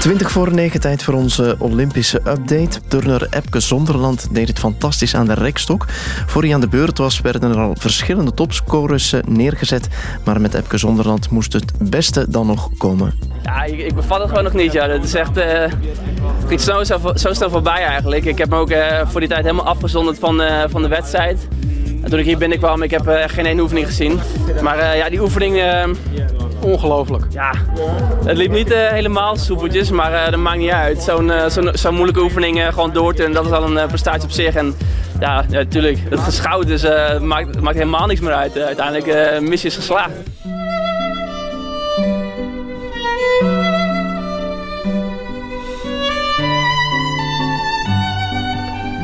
[0.05, 2.79] 20 voor 9 tijd voor onze Olympische update.
[2.87, 5.85] Turner Epke Zonderland deed het fantastisch aan de rekstok.
[6.25, 9.87] Voor hij aan de beurt was, werden er al verschillende topscorers eh, neergezet.
[10.23, 13.13] Maar met Epke Zonderland moest het beste dan nog komen.
[13.43, 14.71] Ja, ik, ik bevat het gewoon nog niet.
[14.71, 14.89] Ja.
[14.89, 15.37] Het is echt...
[15.37, 15.43] Uh,
[16.47, 18.25] het zo, zo, snel voorbij eigenlijk.
[18.25, 21.47] Ik heb me ook uh, voor die tijd helemaal afgezonderd van, van de wedstrijd.
[22.03, 24.19] En toen ik hier binnenkwam, ik heb echt geen één oefening gezien.
[24.61, 25.55] Maar ja, die oefening
[26.65, 27.25] ongelooflijk.
[27.29, 27.51] Ja,
[28.25, 31.03] het liep niet uh, helemaal soepeltjes, maar uh, dat maakt niet uit.
[31.03, 34.31] Zo'n uh, zo'n zo moeilijke oefening gewoon door te dat is al een prestatie op
[34.31, 34.55] zich.
[34.55, 34.75] En
[35.19, 36.85] ja, natuurlijk, ja, het geschouwd dus
[37.21, 38.57] maakt, maakt helemaal niks meer uit.
[38.57, 40.13] uiteindelijk missie is geslaagd.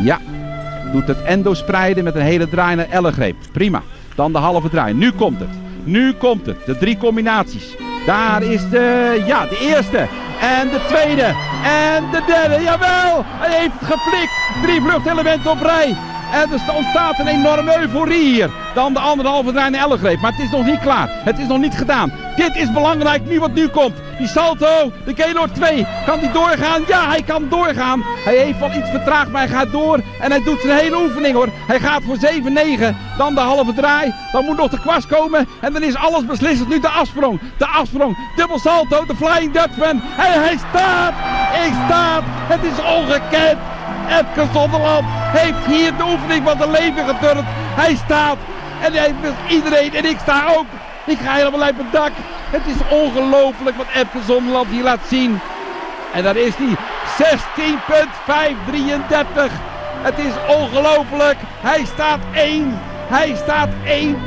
[0.03, 0.19] Ja,
[0.91, 3.35] doet het endo spreiden met een hele draai naar ellegreep.
[3.51, 3.81] Prima.
[4.15, 4.93] Dan de halve draai.
[4.93, 5.70] Nu komt het.
[5.83, 6.65] Nu komt het.
[6.65, 7.75] De drie combinaties.
[8.05, 9.97] Daar is de, ja, de eerste.
[10.41, 11.35] En de tweede.
[11.63, 12.63] En de derde.
[12.63, 13.23] Jawel!
[13.25, 14.31] Hij heeft geflikt.
[14.61, 15.95] Drie vluchtelementen op rij.
[16.31, 18.49] En er ontstaat een enorme euforie hier.
[18.73, 20.21] Dan de anderhalve draai naar Ellegreep.
[20.21, 21.09] Maar het is nog niet klaar.
[21.11, 22.11] Het is nog niet gedaan.
[22.35, 23.95] Dit is belangrijk nu wat nu komt.
[24.17, 25.85] Die salto, de Gaylord 2.
[26.05, 26.83] Kan die doorgaan?
[26.87, 28.03] Ja, hij kan doorgaan.
[28.05, 29.99] Hij heeft wel iets vertraagd, maar hij gaat door.
[30.21, 31.49] En hij doet zijn hele oefening hoor.
[31.67, 32.95] Hij gaat voor 7-9.
[33.17, 34.13] Dan de halve draai.
[34.31, 35.47] Dan moet nog de kwast komen.
[35.61, 36.69] En dan is alles beslissend.
[36.69, 37.39] Nu de afsprong.
[37.57, 38.17] De afsprong.
[38.35, 39.05] Dubbel salto.
[39.05, 40.01] De Flying Dutchman.
[40.17, 41.13] En hij staat.
[41.65, 42.23] Ik staat.
[42.25, 43.57] Het is ongekend.
[44.19, 47.43] Epke Zonderland heeft hier de oefening van zijn leven geturnd.
[47.75, 48.37] Hij staat.
[48.81, 49.13] En hij
[49.47, 49.95] iedereen.
[49.95, 50.65] En ik sta ook.
[51.05, 52.11] Ik ga helemaal uit mijn dak.
[52.49, 55.39] Het is ongelooflijk wat Epke Zonderland hier laat zien.
[56.13, 56.75] En daar is hij.
[57.17, 59.51] 16.533.
[60.01, 61.37] Het is ongelooflijk.
[61.61, 62.79] Hij staat 1.
[63.07, 64.17] Hij staat 1.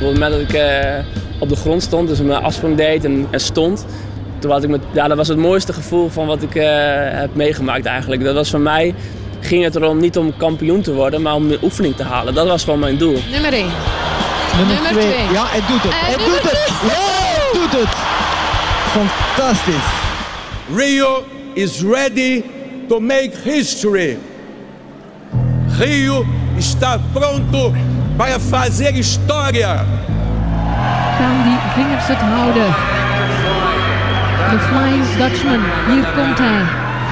[0.00, 3.26] Op het moment dat ik uh, op de grond stond, dus mijn afsprong deed en,
[3.30, 3.86] en stond,
[4.38, 6.64] toen was ik met, ja, dat was het mooiste gevoel van wat ik uh,
[6.98, 8.24] heb meegemaakt eigenlijk.
[8.24, 8.94] Dat was voor mij,
[9.40, 12.34] ging het erom niet om kampioen te worden, maar om de oefening te halen.
[12.34, 13.18] Dat was gewoon mijn doel.
[13.30, 13.66] Nummer 1.
[14.56, 15.08] Nummer 2.
[15.32, 15.92] Ja, hij doet het.
[15.94, 16.68] Hij doet het.
[16.82, 17.96] Ja, hij doet het.
[18.96, 20.04] Fantastisch.
[20.74, 21.24] Rio
[21.54, 22.42] is ready
[22.88, 24.18] to make history.
[25.78, 26.24] Rio
[26.56, 27.72] está pronto
[28.16, 29.84] para fazer história.
[31.18, 32.68] Gaan die vingers het houden?
[34.50, 36.62] De Flying Dutchman, hier komt hij.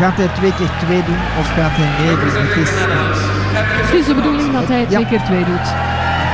[0.01, 2.35] Gaat hij twee keer twee doen of gaat hij nee doen?
[2.47, 2.71] Het is,
[3.87, 5.69] het is de bedoeling dat hij twee keer twee doet.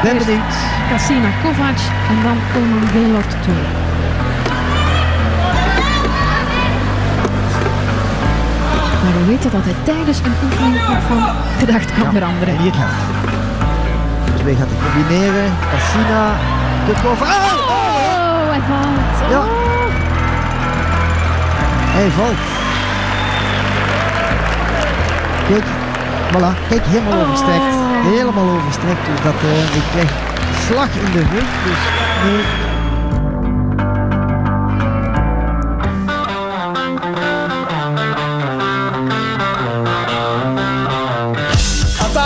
[0.02, 0.54] Ben benieuwd.
[0.90, 1.78] Cassina Kovac
[2.10, 3.54] en dan Coleman Gaylord 2.
[9.02, 10.76] Maar we weten dat hij tijdens een oefening
[11.08, 11.22] van
[11.58, 12.54] gedacht kan ja, veranderen.
[14.40, 15.52] En hier gaat Twee gaat hij combineren.
[15.70, 16.22] Cassina,
[16.86, 16.92] de.
[16.92, 19.14] Oh, oh, oh, hij valt.
[19.22, 19.30] Oh.
[19.30, 19.42] Ja.
[21.96, 22.42] Hij valt.
[25.48, 25.64] Kijk,
[26.32, 26.68] voilà.
[26.68, 27.74] Kijk, helemaal overstrekt.
[28.02, 29.06] Helemaal overstrekt.
[29.06, 30.10] Dus dat, uh, ik krijg
[30.66, 31.48] slag in de rug.
[31.64, 31.80] Dus
[32.24, 32.69] nee.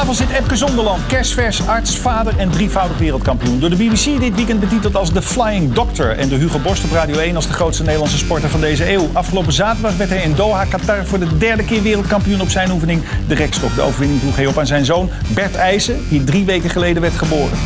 [0.07, 3.61] Tafel zit Epke Zonderland, kerstvers, arts, vader en drievoudig wereldkampioen.
[3.61, 6.19] Door de BBC dit weekend betiteld als de Flying Doctor.
[6.19, 9.09] En door Hugo Borst op Radio 1 als de grootste Nederlandse sporter van deze eeuw.
[9.13, 13.03] Afgelopen zaterdag werd hij in Doha, Qatar voor de derde keer wereldkampioen op zijn oefening
[13.29, 13.75] de rekstok.
[13.75, 17.15] De overwinning droeg hij op aan zijn zoon Bert IJssen, die drie weken geleden werd
[17.15, 17.59] geboren.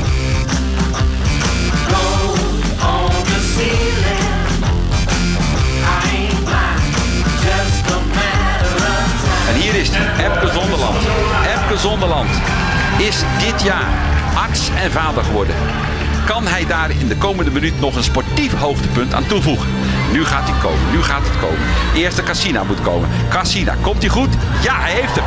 [11.79, 12.31] Zonderland
[12.97, 13.89] is dit jaar
[14.35, 15.55] arts en vader geworden.
[16.27, 19.69] Kan hij daar in de komende minuut nog een sportief hoogtepunt aan toevoegen?
[20.13, 21.59] Nu gaat hij komen, nu gaat het komen.
[21.95, 23.09] Eerst de Cassina moet komen.
[23.29, 24.35] Cassina, komt hij goed?
[24.61, 25.25] Ja, hij heeft hem.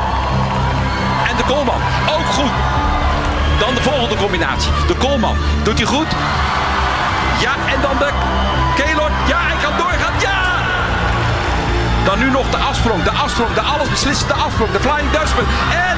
[1.30, 2.52] En de Koolman, ook goed.
[3.60, 4.72] Dan de volgende combinatie.
[4.88, 6.12] De Koolman, doet hij goed?
[7.40, 8.10] Ja, en dan de
[8.76, 9.14] Kelord.
[9.28, 10.14] Ja, hij kan doorgaan.
[10.20, 10.40] Ja!
[12.06, 15.46] Dan nu nog de afsprong, de afsprong, de allesbeslissende afsprong, de Flying Dutchman.
[15.90, 15.98] En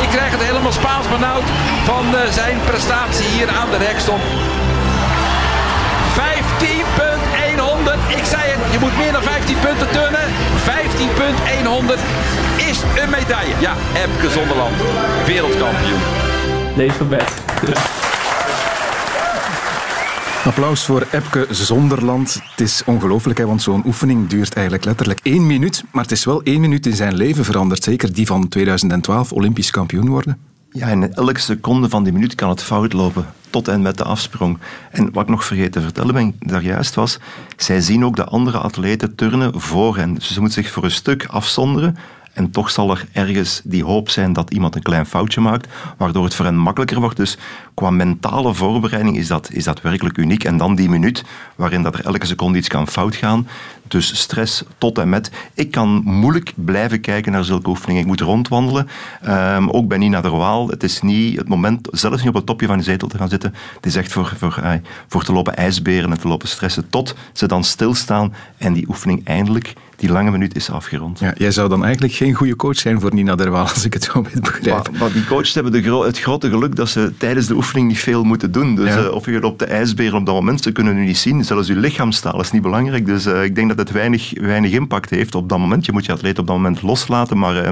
[0.00, 1.48] Ik krijg het helemaal Spaans benauwd
[1.84, 4.18] van uh, zijn prestatie hier aan de rekstok.
[4.18, 4.24] 15.100.
[8.16, 10.26] Ik zei het, je moet meer dan 15 punten turnen.
[10.66, 12.00] 15.100
[12.56, 13.54] is een medaille.
[13.58, 14.76] Ja, Epke Zonderland,
[15.26, 16.02] wereldkampioen.
[16.76, 18.03] Leven bed.
[20.44, 22.40] Applaus voor Epke Zonderland.
[22.50, 25.84] Het is ongelooflijk, want zo'n oefening duurt eigenlijk letterlijk één minuut.
[25.92, 27.84] Maar het is wel één minuut in zijn leven veranderd.
[27.84, 30.38] Zeker die van 2012, Olympisch kampioen worden.
[30.70, 33.26] Ja, in elke seconde van die minuut kan het fout lopen.
[33.50, 34.58] Tot en met de afsprong.
[34.90, 37.18] En wat ik nog vergeten te vertellen ben, daar juist was,
[37.56, 40.14] zij zien ook de andere atleten turnen voor hen.
[40.14, 41.96] Dus ze moeten zich voor een stuk afzonderen.
[42.34, 46.24] En toch zal er ergens die hoop zijn dat iemand een klein foutje maakt, waardoor
[46.24, 47.16] het voor hen makkelijker wordt.
[47.16, 47.38] Dus
[47.74, 50.44] qua mentale voorbereiding is dat, is dat werkelijk uniek.
[50.44, 51.24] En dan die minuut
[51.56, 53.48] waarin dat er elke seconde iets kan fout gaan.
[53.88, 55.30] Dus stress tot en met.
[55.54, 58.02] Ik kan moeilijk blijven kijken naar zulke oefeningen.
[58.02, 58.88] Ik moet rondwandelen.
[59.28, 60.68] Um, ook bij Nina der Waal.
[60.68, 63.28] Het is niet het moment, zelfs niet op het topje van de zetel te gaan
[63.28, 63.54] zitten.
[63.76, 64.72] Het is echt voor, voor, uh,
[65.08, 66.88] voor te lopen ijsberen en te lopen stressen.
[66.90, 71.18] Tot ze dan stilstaan en die oefening eindelijk die lange minuut is afgerond.
[71.18, 74.04] Ja, jij zou dan eigenlijk geen goede coach zijn voor Nina Derwaal, als ik het
[74.04, 74.92] zo moet begrijpen.
[74.92, 77.88] Maar, maar die coaches hebben de gro het grote geluk dat ze tijdens de oefening
[77.88, 78.74] niet veel moeten doen.
[78.74, 79.02] Dus ja.
[79.02, 81.44] uh, of je op de ijsberen op dat moment, ze kunnen nu niet zien.
[81.44, 83.06] Zelfs je lichaamstaal is niet belangrijk.
[83.06, 85.86] Dus uh, ik denk dat het weinig, weinig impact heeft op dat moment.
[85.86, 87.64] Je moet je atleet op dat moment loslaten, maar...
[87.64, 87.70] Uh,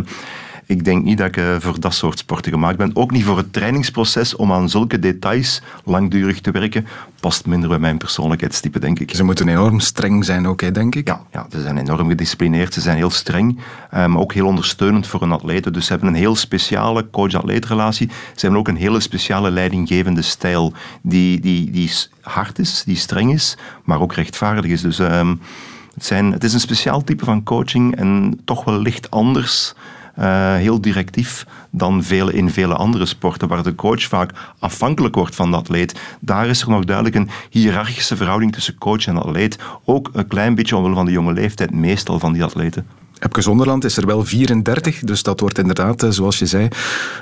[0.67, 2.91] ik denk niet dat ik uh, voor dat soort sporten gemaakt ben.
[2.95, 6.87] Ook niet voor het trainingsproces om aan zulke details langdurig te werken.
[7.21, 9.15] Past minder bij mijn persoonlijkheidstype, denk ik.
[9.15, 11.09] Ze moeten enorm streng zijn ook, hè, denk ik.
[11.09, 12.75] Ja, ja, ze zijn enorm gedisciplineerd.
[12.75, 13.59] Ze zijn heel streng,
[13.91, 15.75] maar um, ook heel ondersteunend voor een atleet.
[15.75, 18.09] Dus ze hebben een heel speciale coach-atleetrelatie.
[18.09, 20.73] Ze hebben ook een hele speciale leidinggevende stijl
[21.03, 21.91] die, die, die
[22.21, 24.81] hard is, die streng is, maar ook rechtvaardig is.
[24.81, 25.41] Dus um,
[25.95, 29.75] het, zijn, is een speciaal type van coaching en toch wel licht anders
[30.19, 35.35] uh, heel directief dan vele, in vele andere sporten, waar de coach vaak afhankelijk wordt
[35.35, 36.01] van de atleet.
[36.21, 39.59] Daar is er nog duidelijk een hiërarchische verhouding tussen coach en atleet.
[39.85, 42.87] Ook een klein beetje omwille van de jonge leeftijd, meestal van die atleten.
[43.23, 46.69] Epke Zonderland is er wel 34, dus dat wordt inderdaad, zoals je zei,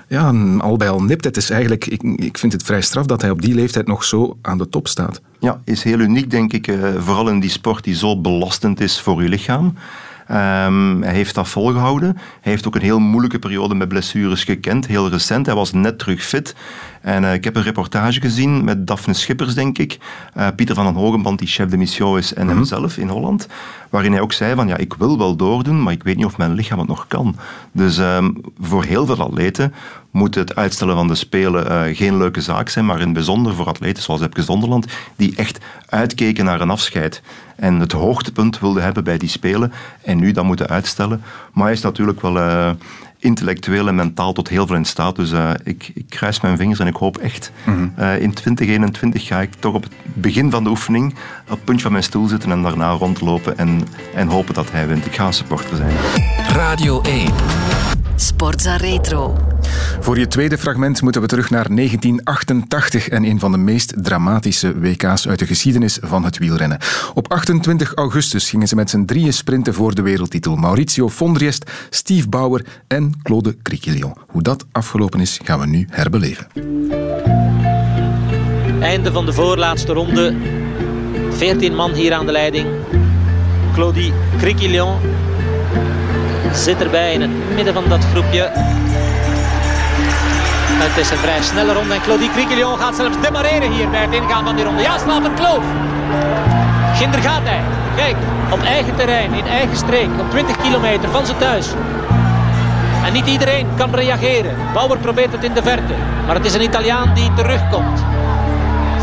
[0.08, 1.24] ja, al bij al nipt.
[1.24, 4.04] Het is eigenlijk, ik, ik vind het vrij straf dat hij op die leeftijd nog
[4.04, 5.20] zo aan de top staat.
[5.38, 9.00] Ja, is heel uniek, denk ik, uh, vooral in die sport die zo belastend is
[9.00, 9.74] voor je lichaam.
[10.30, 12.16] Um, hij heeft dat volgehouden.
[12.16, 15.46] Hij heeft ook een heel moeilijke periode met blessures gekend, heel recent.
[15.46, 16.54] Hij was net terug fit.
[17.00, 19.98] En uh, ik heb een reportage gezien met Daphne Schippers, denk ik.
[20.36, 22.56] Uh, Pieter van den Hogenband, die chef de mission is, en mm -hmm.
[22.56, 23.46] hemzelf in Holland.
[23.90, 26.36] Waarin hij ook zei van, ja, ik wil wel doordoen, maar ik weet niet of
[26.36, 27.36] mijn lichaam het nog kan.
[27.72, 29.74] Dus um, voor heel veel atleten
[30.10, 33.54] moet het uitstellen van de Spelen uh, geen leuke zaak zijn, maar in het bijzonder
[33.54, 34.86] voor atleten zoals Epke Zonderland,
[35.16, 37.22] die echt uitkeken naar een afscheid.
[37.56, 39.72] En het hoogtepunt wilde hebben bij die Spelen
[40.02, 41.22] en nu dat moeten uitstellen.
[41.52, 42.36] Maar hij is natuurlijk wel
[43.20, 45.16] intellectueel en mentaal tot heel veel in staat.
[45.16, 47.52] Dus uh, ik, ik kruis mijn vingers en ik hoop echt.
[47.66, 47.92] Mm -hmm.
[47.98, 51.82] uh, in 2021 ga ik toch op het begin van de oefening op het puntje
[51.82, 53.80] van mijn stoel zitten en daarna rondlopen en,
[54.14, 55.06] en hopen dat hij wint.
[55.06, 55.96] Ik ga een supporter zijn.
[56.52, 57.89] Radio 1.
[58.14, 59.36] Sportza Retro.
[60.00, 64.78] Voor je tweede fragment moeten we terug naar 1988 en een van de meest dramatische
[64.78, 66.78] WK's uit de geschiedenis van het wielrennen.
[67.14, 70.56] Op 28 augustus gingen ze met z'n drieën sprinten voor de wereldtitel.
[70.56, 74.16] Mauricio Fondriest, Steve Bauer en Claude Criquillon.
[74.26, 76.46] Hoe dat afgelopen is, gaan we nu herbeleven.
[78.80, 80.34] Einde van de voorlaatste ronde.
[81.30, 82.66] 14 man hier aan de leiding.
[83.72, 84.98] Claudie Criquillon
[86.52, 88.50] zit erbij in het midden van dat groepje.
[90.82, 94.14] Het is een vrij snelle ronde en Claudie Criquillon gaat zelfs demareren hier bij het
[94.14, 94.82] ingaan van die ronde.
[94.82, 95.64] Ja, slaat een kloof.
[96.94, 97.60] Ginder gaat hij.
[97.96, 98.16] Kijk,
[98.50, 101.66] op eigen terrein, in eigen streek, op 20 kilometer van zijn thuis.
[103.04, 104.56] En niet iedereen kan reageren.
[104.74, 105.94] Bauer probeert het in de verte.
[106.26, 108.04] Maar het is een Italiaan die terugkomt.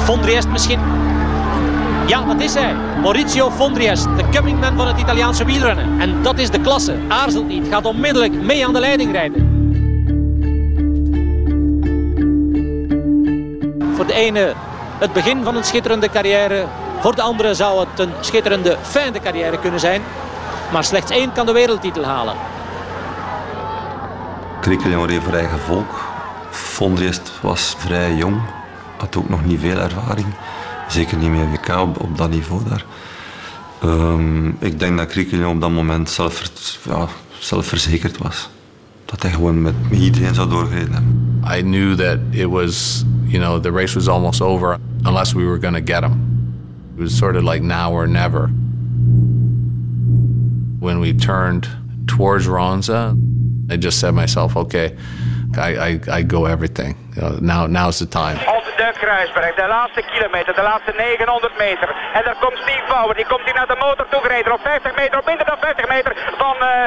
[0.04, 0.97] Fondriest misschien.
[2.08, 2.76] Ja, dat is hij.
[3.02, 6.00] Maurizio Fondriest, de comingman van het Italiaanse wielrennen.
[6.00, 6.96] En dat is de klasse.
[7.08, 9.56] Aarzelt niet, gaat onmiddellijk mee aan de leiding rijden.
[13.96, 14.54] Voor de ene
[15.00, 16.66] het begin van een schitterende carrière.
[17.00, 20.02] Voor de andere zou het een schitterende, fijne carrière kunnen zijn.
[20.72, 22.36] Maar slechts één kan de wereldtitel halen.
[24.62, 26.06] Criquillon reed voor eigen volk.
[26.50, 28.42] Fondriest was vrij jong.
[28.98, 30.28] Had ook nog niet veel ervaring.
[30.88, 32.86] Zeker niet meer WK op, op dat niveau daar.
[33.84, 36.42] Um, ik denk dat Criquillon op dat moment zelf,
[36.84, 37.08] ja,
[37.40, 38.50] zelfverzekerd was.
[39.06, 41.42] Dat hij gewoon met, met iedereen zou doorgereden hebben.
[41.58, 45.60] I knew that it was, you know, the race was almost over unless we were
[45.60, 46.26] going to get him.
[46.96, 48.50] It was sort of like now or never.
[50.80, 51.68] When we turned
[52.06, 53.16] towards Ronza,
[53.70, 54.96] I just said myself, okay,
[55.58, 56.96] I, I, I go everything.
[57.16, 58.38] You know, now, now's the time.
[58.78, 59.56] De Kruisberg.
[59.56, 61.90] De laatste kilometer, de laatste 900 meter.
[62.14, 63.16] En daar komt Steve Bauer.
[63.16, 64.54] Die komt hier naar de motor toegereden.
[64.54, 66.86] Op 50 meter, op minder dan 50 meter van uh,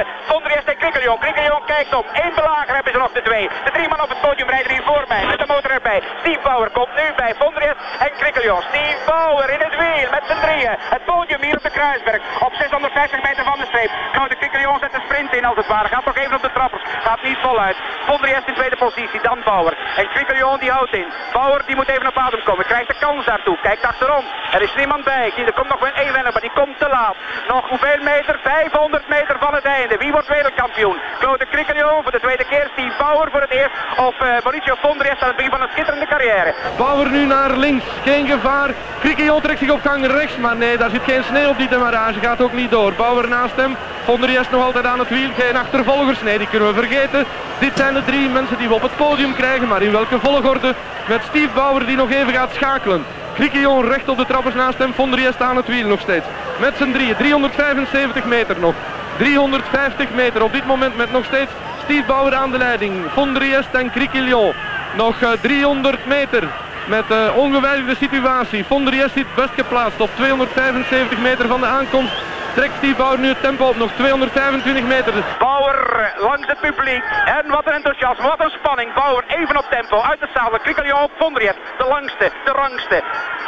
[0.71, 1.19] en Criquillon.
[1.19, 2.07] Criquillon kijkt op.
[2.13, 3.49] Eén belager hebben ze nog de twee.
[3.65, 5.27] De drie man op het podium rijden hier voor mij.
[5.27, 6.03] Met de motor erbij.
[6.21, 8.63] Steve Bauer komt nu bij Vondriest en Criquillon.
[8.63, 10.75] Steve Bauer in het wiel met z'n drieën.
[10.95, 12.21] Het podium hier op de Kruisberg.
[12.47, 13.91] Op 650 meter van de streep.
[14.15, 14.37] Nou, de
[14.81, 15.89] zet de sprint in als het ware.
[15.89, 16.83] Gaat toch even op de trappers.
[17.07, 17.77] Gaat niet voluit.
[18.07, 19.21] Vondriest in tweede positie.
[19.23, 19.75] Dan Bauer.
[19.97, 21.13] En Crickelion die houdt in.
[21.33, 22.65] Bauer die moet even op adem komen.
[22.73, 23.59] Krijgt de kans daartoe.
[23.63, 24.25] Kijkt achterom.
[24.57, 25.33] Er is niemand bij.
[25.47, 27.17] Er komt nog wel één renner, maar die komt te laat.
[27.49, 28.39] Nog hoeveel meter?
[28.43, 29.97] 500 meter van het einde.
[29.97, 30.97] Wie wordt wereldkampioen?
[31.19, 32.69] Claude Crickelion voor de tweede keer.
[32.73, 33.75] Steve Bauer voor het eerst.
[33.97, 36.55] Of uh, Mauricio Vondriest aan het begin van een schitterende carrière.
[36.77, 37.85] Bauer nu naar links.
[38.05, 38.71] Geen gevaar.
[39.01, 40.37] Crickelion trekt zich op gang rechts.
[40.37, 42.21] Maar nee, daar zit geen sneeuw op die demarrage.
[42.21, 42.93] Gaat ook niet door.
[42.93, 43.77] Bauer naast hem.
[44.05, 45.31] Vondriest nog altijd aan het wiel.
[45.39, 46.23] Geen achtervolgers.
[46.23, 47.25] Nee, die kunnen we vergeten.
[47.59, 49.69] Dit zijn de drie mensen die we op het podium krijgen.
[49.69, 50.75] Maar in welke volgorde?
[51.09, 53.05] Met Steve Bauer die nog even gaat schakelen.
[53.35, 54.95] Criquillon recht op de trappers naast hem.
[54.95, 56.27] Vondriest aan het wiel nog steeds.
[56.61, 57.17] Met z'n drieën.
[57.17, 58.75] 375 meter nog.
[59.17, 61.51] 350 meter op dit moment met nog steeds
[61.85, 62.95] Steve Bauer aan de leiding.
[63.13, 64.53] Vondriest en Criquillon.
[64.97, 66.49] Nog 300 meter
[66.89, 68.65] met uh, ongewijzigde situatie.
[68.65, 72.13] Vondriest zit best geplaatst op 275 meter van de aankomst
[72.55, 73.77] trekt Steve Bauer nu het tempo op.
[73.77, 75.13] Nog 225 meter.
[75.39, 77.05] Bauer langs het publiek.
[77.25, 78.95] En wat een enthousiasme, wat een spanning.
[78.95, 80.01] Bauer even op tempo.
[80.01, 80.59] Uit de zadel.
[80.59, 81.59] Crickelion op Vondriest.
[81.79, 83.03] De langste, de rangste.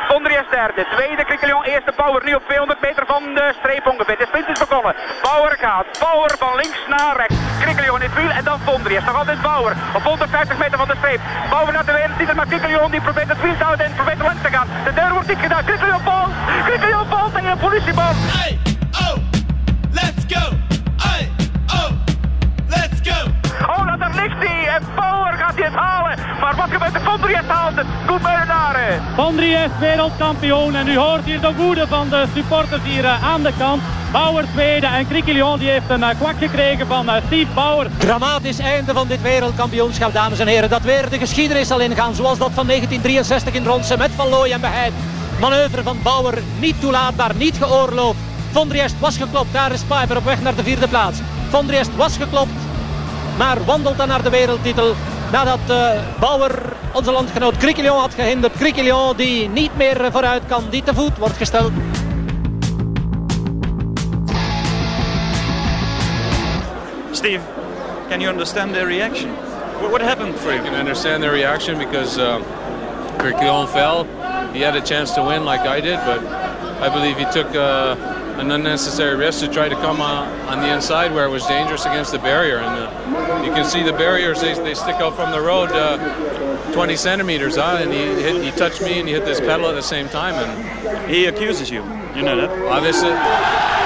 [0.09, 0.87] Vondriest derde.
[0.95, 1.65] Tweede Crickelion.
[1.65, 4.19] Eerste Bauer nu op 200 meter van de streep ongeveer.
[4.19, 4.95] De sprint is begonnen.
[5.23, 5.87] Bauer gaat.
[5.99, 7.37] Bauer van links naar rechts.
[7.61, 9.07] Crickelion in het wiel en dan Vondriest.
[9.07, 9.73] Nog altijd Bauer.
[9.95, 11.21] Op 150 meter van de streep.
[11.51, 12.35] Bauer naar de wereldtitel.
[12.35, 14.69] Maar Crickelion die probeert het wiel te houden en probeert er langs te gaan.
[14.85, 15.65] De deur wordt dik gedaan.
[15.65, 16.33] Crickelion valt.
[16.67, 18.17] Crickelion valt tegen een politieband.
[18.17, 18.72] Hey!
[19.93, 20.57] Let's go!
[20.97, 21.29] Hey,
[21.67, 21.91] oh,
[22.69, 23.31] let's go!
[23.67, 24.67] Oh, dat daar ligt hij!
[24.69, 26.19] En Bauer gaat hij het halen!
[26.41, 27.01] Maar wat gebeurt er?
[27.01, 27.87] Vondriest haalt het!
[28.07, 29.03] Goed Beurenaren!
[29.17, 33.53] Vondriest wereldkampioen en u hoort hier de woede van de supporters hier uh, aan de
[33.59, 33.83] kant.
[34.13, 37.87] Bauer tweede en Criquillon die heeft een uh, kwak gekregen van uh, Steve Bauer.
[37.99, 40.71] Dramatisch einde van dit wereldkampioenschap, dames en heren.
[40.71, 44.51] Dat weer de geschiedenis zal ingaan, zoals dat van 1963 in Ronsen met Van Looy
[44.51, 44.93] en Beheid.
[45.41, 48.32] Manoeuvre van Bauer niet toelaatbaar, niet geoorloofd.
[48.53, 49.53] Vondriest was geklopt.
[49.53, 51.19] Daar is Piper op weg naar de vierde plaats.
[51.51, 52.53] Vondriest was geklopt,
[53.39, 54.95] maar wandelt dan naar de wereldtitel.
[55.33, 55.91] Nadat uh,
[56.21, 56.59] Bauer
[56.93, 58.53] onze landgenoot Criquillon had gehinderd.
[58.57, 61.73] Criquillon die niet meer vooruit kan, die te voet wordt gesteld.
[67.11, 67.41] Steve,
[68.09, 69.31] can you understand their reaction?
[69.81, 70.61] What, what happened for you?
[70.61, 72.37] I can understand their reaction because uh,
[73.17, 74.07] Criquillon fell.
[74.53, 76.21] He had a chance to win like I did, but
[76.81, 77.97] I believe he took uh,
[78.39, 81.85] an unnecessary risk to try to come uh, on the inside where it was dangerous
[81.85, 82.59] against the barrier.
[82.59, 86.73] And uh, you can see the barriers, they, they stick out from the road uh,
[86.73, 87.57] 20 centimeters.
[87.57, 87.79] Huh?
[87.81, 90.35] And he, hit, he touched me and he hit this pedal at the same time.
[90.35, 91.83] And he accuses you.
[92.15, 92.51] You know that?
[92.69, 93.82] Obviously.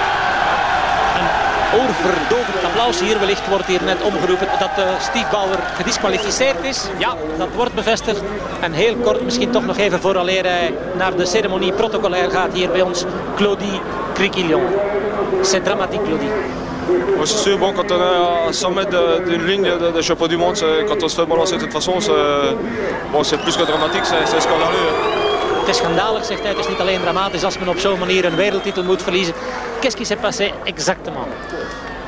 [1.75, 3.19] Oorverdovend applaus hier.
[3.19, 6.89] Wellicht wordt hier net omgeroepen dat uh, Steve Bauer gedisqualificeerd is.
[6.99, 8.23] Ja, dat wordt bevestigd.
[8.61, 12.71] En heel kort, misschien toch nog even vooraleer hij naar de ceremonie protocolair gaat hier
[12.71, 13.05] bij ons.
[13.37, 13.81] Claudie
[14.15, 14.63] Criquillon.
[15.43, 16.31] C'est dramatique, Claudie.
[17.17, 20.29] Moi, c'est sûr, bon, quand on est à 100 mètres d'une ligne de, de, champion
[20.29, 20.57] du monde,
[20.87, 22.13] quand on se fait balancer de cette façon, c'est
[23.13, 25.16] bon, plus que dramatique, c'est scandaleux.
[25.67, 26.51] Het is schandalig, zegt hij.
[26.51, 29.35] Het is niet alleen dramatisch als men op zo'n manier een wereldtitel moet verliezen.
[29.81, 31.27] Qu'est-ce qui s'est passé exactement?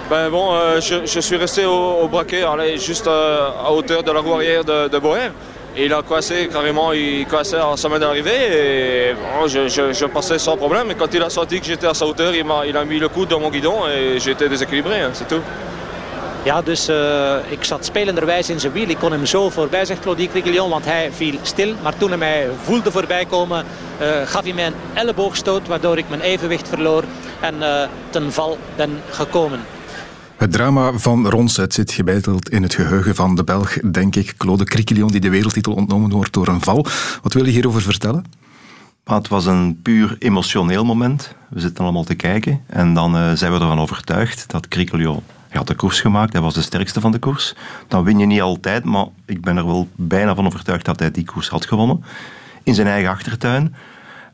[0.09, 4.03] Ben bon, euh, je, je, suis resté au, au braquet, allez, juste euh, à hauteur
[4.03, 5.31] de la roue arrière de, de Boer.
[5.77, 9.93] Et il a coincé carrément, il coincait à sa main d'arrivée et bon, je, je,
[9.93, 10.91] je, passais sans problème.
[10.93, 13.01] Et quand il a senti que j'étais à sa hauteur, il a, il a mis
[13.01, 15.43] le coude dans mon guidon et j'étais déséquilibré, hein, c'est tout.
[16.49, 18.89] Ja, dus uh, ik zat spelenderwijs in zijn wiel.
[18.89, 21.75] Ik kon hem zo voorbij, zegt Claudie Criquillon, want hij viel stil.
[21.83, 23.65] Maar toen hij mij voelde voorbij komen,
[24.01, 25.67] uh, gaf hij mij een elleboogstoot...
[25.67, 27.05] waardoor ik mijn evenwicht verloor
[27.41, 29.61] en uh, ten val ben gekomen.
[30.37, 34.35] Het drama van Ronset zit gebeiteld in het geheugen van de Belg, denk ik.
[34.37, 36.87] Claude Criquillon, die de wereldtitel ontnomen wordt door een val.
[37.23, 38.25] Wat wil je hierover vertellen?
[39.05, 41.35] Het was een puur emotioneel moment.
[41.51, 42.61] We zitten allemaal te kijken.
[42.67, 46.43] En dan uh, zijn we ervan overtuigd dat Criquillon hij had de koers gemaakt, hij
[46.43, 47.55] was de sterkste van de koers.
[47.89, 51.11] Dan win je niet altijd, maar ik ben er wel bijna van overtuigd dat hij
[51.11, 52.05] die koers had gewonnen.
[52.63, 53.75] In zijn eigen achtertuin.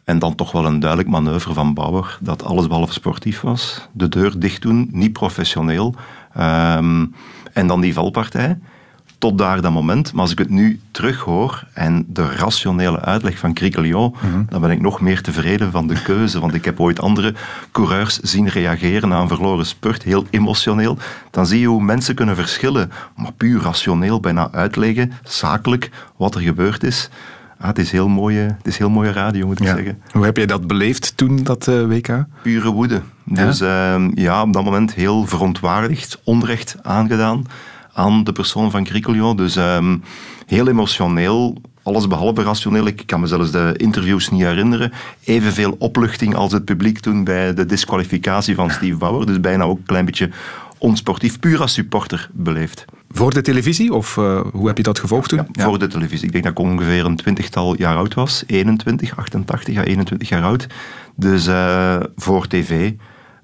[0.05, 3.89] En dan toch wel een duidelijk manoeuvre van Bauer, dat alles behalve sportief was.
[3.93, 5.95] De deur dicht doen, niet professioneel.
[6.39, 7.15] Um,
[7.53, 8.59] en dan die valpartij.
[9.25, 10.13] Tot daar dat moment.
[10.13, 14.47] Maar als ik het nu terughoor en de rationele uitleg van Criquelion, mm -hmm.
[14.49, 16.41] dan ben ik nog meer tevreden van de keuze.
[16.41, 17.35] Want ik heb ooit andere
[17.73, 20.99] coureurs zien reageren na een verloren spurt, heel emotioneel.
[21.31, 26.41] Dan zie je hoe mensen kunnen verschillen, maar puur rationeel bijna uitleggen, zakelijk, wat er
[26.41, 27.11] gebeurd is.
[27.59, 29.75] Ah, het, is heel mooie, het is heel mooie radio, moet ik ja.
[29.75, 30.03] zeggen.
[30.13, 32.25] Hoe heb jij dat beleefd toen, dat uh, WK?
[32.43, 33.01] Pure woede.
[33.25, 33.47] Ja?
[33.47, 37.47] Dus uh, ja, op dat moment heel verontwaardigd, onrecht aangedaan
[37.95, 39.37] aan de persoon van Criquelion.
[39.37, 40.03] Dus um,
[40.47, 42.87] heel emotioneel, alles behalve rationeel.
[42.87, 44.93] Ik kan me zelfs de interviews niet herinneren.
[45.25, 49.27] Evenveel opluchting als het publiek toen bij de disqualificatie van Steve Bauer.
[49.27, 50.31] Dus bijna ook een klein beetje
[50.79, 52.85] onsportief, puur als supporter beleefd.
[53.11, 55.47] Voor de televisie of uh, hoe heb je dat gevolgd toen?
[55.53, 56.27] Ja, voor de televisie.
[56.27, 58.45] Ik denk dat ik ongeveer een twintigtal jaar oud was.
[58.47, 60.67] 21, 88 à 21 jaar oud.
[61.15, 62.93] Dus uh, voor tv.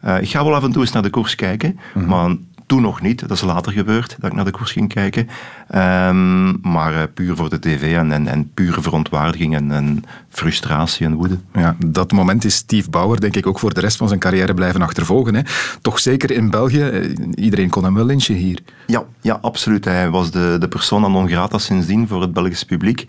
[0.05, 2.11] Uh, ik ga wel af en toe eens naar de koers kijken, mm -hmm.
[2.11, 2.37] maar
[2.71, 3.21] toen nog niet.
[3.21, 5.29] Dat is later gebeurd, dat ik naar de koers ging kijken.
[5.75, 11.07] Um, maar uh, puur voor de tv en, en, en pure verontwaardiging en, en, frustratie
[11.07, 11.39] en woede.
[11.53, 14.55] Ja, dat moment is Steve Bauer, denk ik, ook voor de rest van zijn carrière
[14.55, 15.35] blijven achtervolgen.
[15.35, 15.43] Hè?
[15.81, 17.15] Toch zeker in België.
[17.35, 18.59] Iedereen kon hem wel lynchen hier.
[18.87, 19.85] Ja, ja absoluut.
[19.85, 23.05] Hij was de, de persona non grata sindsdien voor het Belgisch publiek.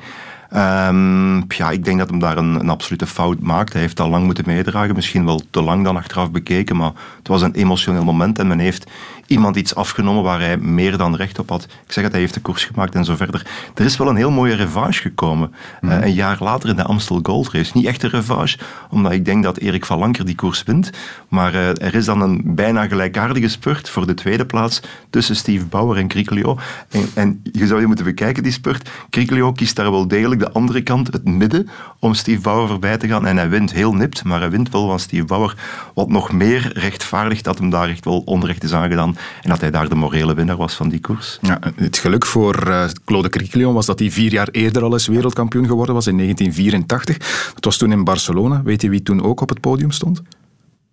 [0.56, 3.74] Um, ja, ik denk dat hem daar een, een, absolute fout maakt.
[3.74, 7.28] Hij heeft al lang moeten meedragen, misschien wel te lang dan achteraf bekeken, maar het
[7.28, 8.92] was een emotioneel moment en men heeft
[9.32, 11.64] iemand iets afgenomen waar hij meer dan recht op had.
[11.64, 13.48] Ik zeg het, hij heeft de koers gemaakt en zo verder.
[13.76, 15.54] Er is wel een heel mooie revanche gekomen.
[15.82, 15.90] Mm.
[15.90, 17.72] Uh, een jaar later in de Amstel Gold Race.
[17.74, 18.58] Niet echt een revanche,
[18.90, 20.90] omdat ik denk dat Erik van Lanker die koers wint.
[21.28, 25.66] Maar uh, er is dan een bijna gelijkaardige spurt voor de tweede plaats tussen Steve
[25.66, 26.58] Bauer en Cricolio.
[26.90, 28.90] En, en, je zou je moeten bekijken, die spurt.
[29.10, 33.08] Cricolio kiest daar wel degelijk de andere kant, het midden, om Steve Bauer voorbij te
[33.08, 33.26] gaan.
[33.26, 35.56] En hij wint heel nipt, maar hij wint wel van Steve Bauer.
[35.94, 39.16] Wat nog meer rechtvaardigt dat hem daar echt wel onrecht is aangedaan.
[39.42, 41.38] En dat hij daar de morele winnaar was van die koers.
[41.42, 45.08] Ja, het geluk voor uh, Claude Cricklion was dat hij vier jaar eerder al eens
[45.08, 47.18] wereldkampioen geworden was, in 1984.
[47.54, 48.62] Dat was toen in Barcelona.
[48.64, 50.22] Weet je wie toen ook op het podium stond?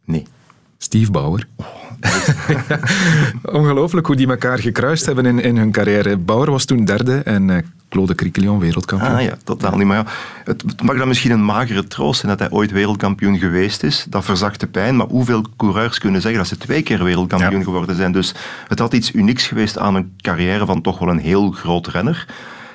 [0.05, 0.27] Nee.
[0.79, 1.47] Steve Bauer.
[3.43, 6.17] Ongelooflijk hoe die elkaar gekruist hebben in, in hun carrière.
[6.17, 7.59] Bauer was toen derde en uh,
[7.89, 9.15] Claude Crickelion wereldkampioen.
[9.15, 9.87] Ah ja, totaal niet.
[9.87, 10.05] Maar ja,
[10.45, 14.07] het, het, mag dan misschien een magere troost zijn dat hij ooit wereldkampioen geweest is.
[14.09, 14.97] Dat verzacht de pijn.
[14.97, 17.65] Maar hoeveel coureurs kunnen zeggen dat ze twee keer wereldkampioen ja.
[17.65, 18.13] geworden zijn?
[18.13, 18.35] Dus
[18.69, 22.27] het had iets unieks geweest aan een carrière van toch wel een heel groot renner.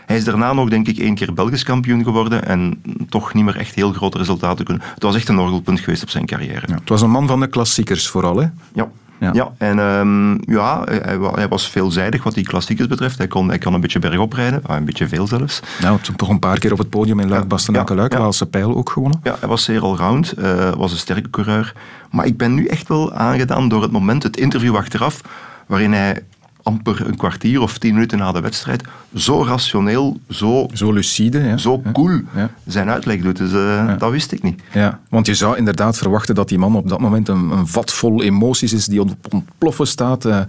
[0.06, 3.58] Hij is daarna nog, denk ik, één keer Belgisch kampioen geworden en toch niet meer
[3.58, 4.84] echt heel grote resultaten kunnen.
[4.94, 6.68] Het was echt een orgelpunt geweest op zijn carrière.
[6.68, 8.48] Ja, het was een man van de klassiekers vooral, hè?
[8.74, 8.90] Ja.
[9.24, 9.30] Ja.
[9.34, 13.18] ja, en um, ja, hij, hij, was veelzijdig wat die klassiekers betreft.
[13.18, 15.60] Hij kon, hij kon een beetje bergop rijden, een beetje veel zelfs.
[15.82, 18.14] Nou, toen toch een paar keer op het podium in Luik, Bastenaken, Luik.
[18.14, 19.20] Waalse Pijl ook gewonnen.
[19.24, 21.74] Ja, hij was zeer allround, uh, was een sterke coureur.
[22.12, 25.22] Maar ik ben nu echt wel aangedaan door het moment, het interview achteraf,
[25.66, 26.24] waarin hij
[26.64, 28.84] amper een kwartier of tien minuten na de wedstrijd
[29.16, 31.58] zo rationeel, zo, zo lucide, ja.
[31.58, 32.50] zo cool ja.
[32.66, 33.38] zijn uitleg doet.
[33.38, 33.96] Dus uh, ja.
[33.96, 34.62] dat wist ik niet.
[34.74, 37.94] Ja, want je zou inderdaad verwachten dat die man op dat moment een, een vat
[37.94, 40.26] vol emoties is die ontploffen staat.
[40.26, 40.40] Uh,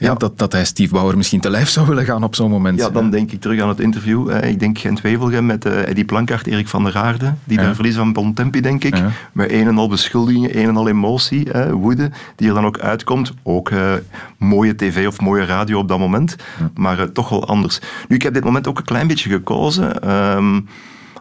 [0.00, 2.78] ja, dat, dat hij Steve Bauer misschien te lijf zou willen gaan op zo'n moment.
[2.78, 4.44] Ja, dan denk ik terug aan het interview.
[4.44, 7.34] Ik denk Gent-Wevelgem met uh, Eddie Plankaart, Erik van der Aarde.
[7.44, 7.64] Die ja.
[7.64, 8.96] dan verliezen van Bontempi, denk ik.
[8.96, 9.10] Ja.
[9.32, 12.78] Met een en al beschuldigingen, een en al emotie, eh, woede, die er dan ook
[12.78, 13.32] uitkomt.
[13.42, 13.92] Ook uh,
[14.38, 16.36] mooie tv of mooie radio op dat moment.
[16.58, 16.70] Ja.
[16.74, 17.80] Maar toch wel anders.
[18.08, 20.10] Nu, ik heb dit moment ook een klein beetje gekozen...
[20.36, 20.68] Um,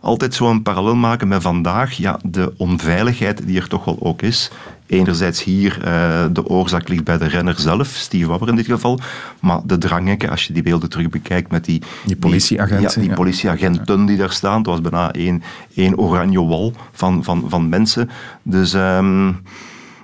[0.01, 1.93] altijd zo'n parallel maken met vandaag.
[1.93, 4.51] Ja, de onveiligheid die er toch wel ook is.
[4.89, 8.99] Enerzijds hier, uh, de oorzaak ligt bij de renner zelf, Steve Wabber in dit geval.
[9.39, 11.81] Maar de dranghekken, als je die beelden terug bekijkt met die...
[12.05, 12.87] Die politieagenten.
[12.87, 14.57] Die, ja, die politieagenten die daar staan.
[14.57, 15.43] Het was bijna één,
[15.75, 18.09] één oranje wal van, van, van mensen.
[18.43, 18.73] Dus...
[18.73, 19.41] Um,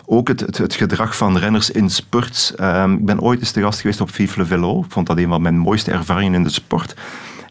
[0.08, 2.54] ook het, het, het, gedrag van renners in spurts.
[2.62, 4.80] Um, ik ben ooit eens te gast geweest op Vive le Velo.
[4.80, 6.96] Ik vond dat een van mijn mooiste ervaringen in de sport.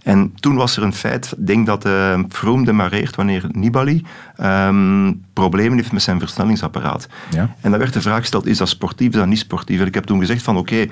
[0.04, 4.04] En toen was er een feit, ik denk dat uh, Froome demareert wanneer Nibali
[4.40, 7.08] um, problemen heeft met zijn versnellingsapparaat.
[7.30, 7.54] Ja.
[7.60, 9.80] En dan werd de vraag gesteld, is dat sportief, is dat niet sportief?
[9.80, 10.90] En ik heb toen gezegd van oké, okay,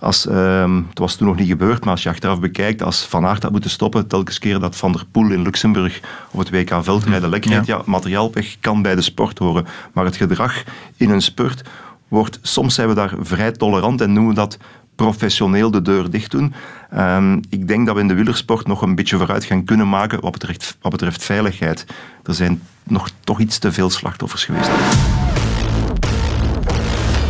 [0.00, 3.26] als, um, het was toen nog niet gebeurd, maar als je achteraf bekijkt, als Van
[3.26, 6.00] Aert had moeten stoppen, telkens keer dat Van der Poel in Luxemburg
[6.30, 7.76] op het WK veldrijden lek rijdt, ja.
[7.76, 9.66] ja, materiaalpech kan bij de sport horen.
[9.92, 10.62] Maar het gedrag
[10.96, 11.62] in een spurt
[12.08, 14.58] wordt, soms zijn we daar vrij tolerant en noemen we dat
[14.94, 16.54] professioneel de deur dicht doen.
[16.96, 20.20] Um, ik denk dat we in de wielersport nog een beetje vooruit gaan kunnen maken
[20.20, 21.86] wat betreft, wat betreft veiligheid.
[22.24, 24.70] Er zijn nog toch iets te veel slachtoffers geweest.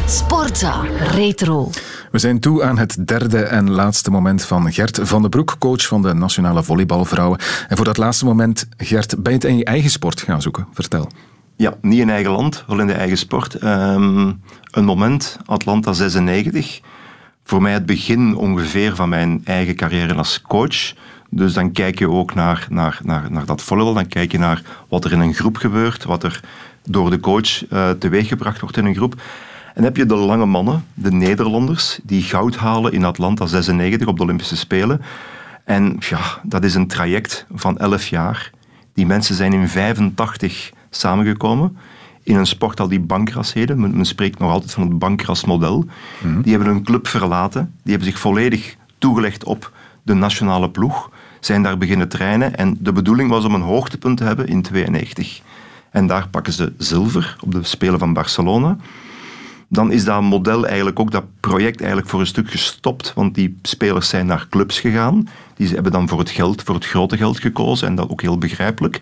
[0.07, 1.71] Sportza Retro.
[2.11, 5.87] We zijn toe aan het derde en laatste moment van Gert van den Broek, coach
[5.87, 7.39] van de Nationale Volleybalvrouwen.
[7.69, 10.67] En voor dat laatste moment, Gert, ben je het in je eigen sport gaan zoeken?
[10.73, 11.11] Vertel.
[11.57, 13.63] Ja, niet in eigen land, wel in de eigen sport.
[13.63, 16.81] Um, een moment, Atlanta 96
[17.45, 20.95] voor mij het begin ongeveer van mijn eigen carrière als coach.
[21.31, 24.63] Dus dan kijk je ook naar, naar, naar, naar dat volleybal, dan kijk je naar
[24.89, 26.41] wat er in een groep gebeurt, wat er
[26.85, 29.23] door de coach uh, teweeggebracht wordt in een groep.
[29.75, 34.17] En heb je de lange mannen, de Nederlanders, die goud halen in Atlanta 96 op
[34.17, 35.01] de Olympische Spelen.
[35.65, 38.51] En ja, dat is een traject van 11 jaar.
[38.95, 41.77] Die mensen zijn in 85 samengekomen
[42.23, 43.81] in een sport al die bankras heden.
[43.81, 45.85] Men, men, spreekt nog altijd van het bankrasmodel.
[46.23, 46.43] Mm.
[46.43, 47.73] Die hebben een club verlaten.
[47.83, 49.73] Die hebben zich volledig toegelegd op
[50.03, 51.11] de nationale ploeg.
[51.41, 52.57] Zijn daar beginnen trainen.
[52.57, 55.41] En de bedoeling was om een hoogtepunt te hebben in 92.
[55.91, 58.77] En daar pakken ze zilver op de Spelen van Barcelona.
[59.73, 63.59] Dan is dat model eigenlijk ook, dat project eigenlijk voor een stuk gestopt, want die
[63.63, 65.29] spelers zijn naar clubs gegaan.
[65.55, 68.39] Die hebben dan voor het geld, voor het grote geld gekozen en dat ook heel
[68.39, 69.01] begrijpelijk.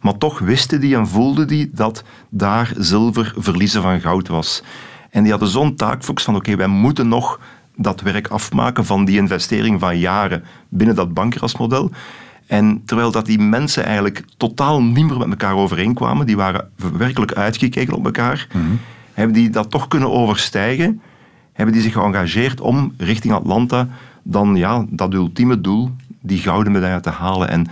[0.00, 4.62] Maar toch wisten die en voelden die dat daar zilver verliezen van goud was.
[5.10, 7.40] En die hadden zo'n taakfocus van oké, wij moeten nog
[7.76, 11.90] dat werk afmaken van die investering van jaren binnen dat bankrasmodel.
[12.46, 17.32] En terwijl dat die mensen eigenlijk totaal niet meer met elkaar overeenkwamen, die waren werkelijk
[17.32, 18.46] uitgekeken op elkaar,
[19.20, 21.00] hebben die dat toch kunnen overstijgen,
[21.52, 23.88] hebben die zich geëngageerd om richting Atlanta
[24.22, 25.90] dan ja, dat ultieme doel,
[26.20, 27.48] die gouden medaille te halen.
[27.48, 27.66] En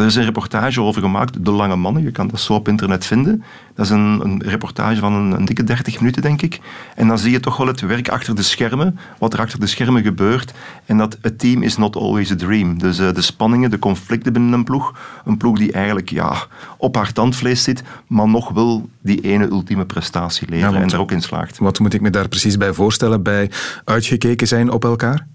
[0.00, 2.02] er is een reportage over gemaakt, De Lange Mannen.
[2.02, 3.44] Je kan dat zo op internet vinden.
[3.74, 6.60] Dat is een, een reportage van een, een, dikke 30 minuten, denk ik.
[6.94, 9.66] En dan zie je toch wel het werk achter de schermen, wat er achter de
[9.66, 10.52] schermen gebeurt.
[10.86, 12.78] En dat het team is not always a dream.
[12.78, 14.94] Dus uh, de spanningen, de conflicten binnen een ploeg.
[15.24, 16.46] Een ploeg die eigenlijk ja,
[16.76, 21.00] op haar tandvlees zit, maar nog wel die ene ultieme prestatie leveren ja, en er
[21.00, 21.58] ook in slaagt.
[21.58, 23.50] Wat moet ik me daar precies bij voorstellen bij
[23.84, 25.26] uitgekeken zijn op elkaar?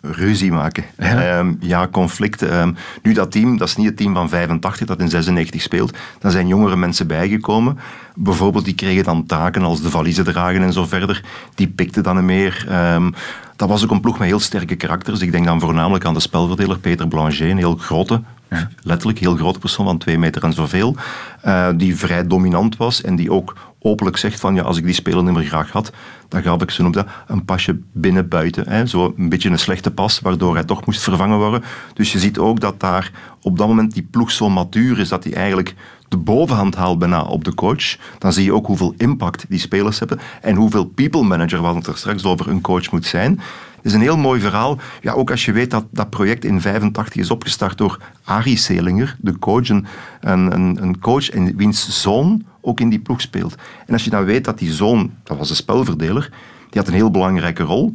[0.00, 0.84] Ruzie maken.
[0.98, 2.60] Ja, um, ja conflicten.
[2.60, 5.96] Um, nu, dat team, dat is niet het team van 85 dat in 96 speelt.
[6.18, 7.78] Daar zijn jongere mensen bijgekomen.
[8.14, 11.24] Bijvoorbeeld, die kregen dan taken als de valiezen dragen en zo verder.
[11.54, 12.66] Die pikten dan meer.
[12.94, 13.14] Um,
[13.56, 15.20] dat was ook een ploeg met heel sterke karakters.
[15.20, 18.68] Ik denk dan voornamelijk aan de spelverdeler Peter Blanchet, een heel grote, ja.
[18.82, 20.96] letterlijk heel grote persoon van twee meter en zoveel,
[21.44, 24.94] uh, die vrij dominant was en die ook openlijk zegt van ja, als ik die
[24.94, 25.92] speler niet meer graag had,
[26.28, 28.88] dan gaf ik, zo noem dat, een pasje binnen-buiten.
[28.88, 31.62] Zo een beetje een slechte pas, waardoor hij toch moest vervangen worden.
[31.94, 33.10] Dus je ziet ook dat daar
[33.42, 35.74] op dat moment die ploeg zo matuur is, dat hij eigenlijk
[36.08, 37.96] de bovenhand haalt bijna op de coach.
[38.18, 41.86] Dan zie je ook hoeveel impact die spelers hebben en hoeveel people manager, wat het
[41.86, 43.40] er straks over een coach moet zijn.
[43.82, 44.78] Is een heel mooi verhaal.
[45.00, 49.16] Ja, ook als je weet dat dat project in 85 is opgestart door Arie Selinger,
[49.20, 49.86] de coach, een,
[50.20, 53.54] een, een coach en wiens zoon ook in die ploeg speelt.
[53.86, 56.30] En als je dan weet dat die zoon, dat was een spelverdeler,
[56.70, 57.94] die had een heel belangrijke rol,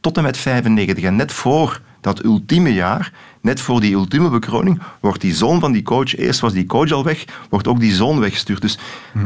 [0.00, 1.04] tot en met 95.
[1.04, 3.12] En net voor dat ultieme jaar,
[3.46, 6.90] net voor die ultieme bekroning, wordt die zoon van die coach, eerst was die coach
[6.90, 8.60] al weg, wordt ook die zoon weggestuurd.
[8.60, 8.78] Dus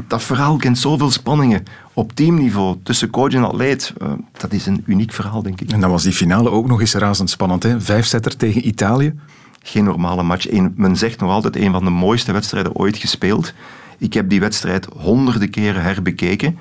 [0.08, 3.92] dat verhaal kent zoveel spanningen op teamniveau tussen coach en atleet.
[4.02, 5.72] Uh, dat is een uniek verhaal, denk ik.
[5.72, 7.80] En dan was die finale ook nog eens razendspannend, hè?
[7.80, 9.14] Vijfzetter tegen Italië.
[9.62, 10.50] Geen normale match.
[10.74, 13.54] Men zegt nog altijd een van de mooiste wedstrijden ooit gespeeld.
[13.98, 16.58] Ik heb die wedstrijd honderden keren herbekeken.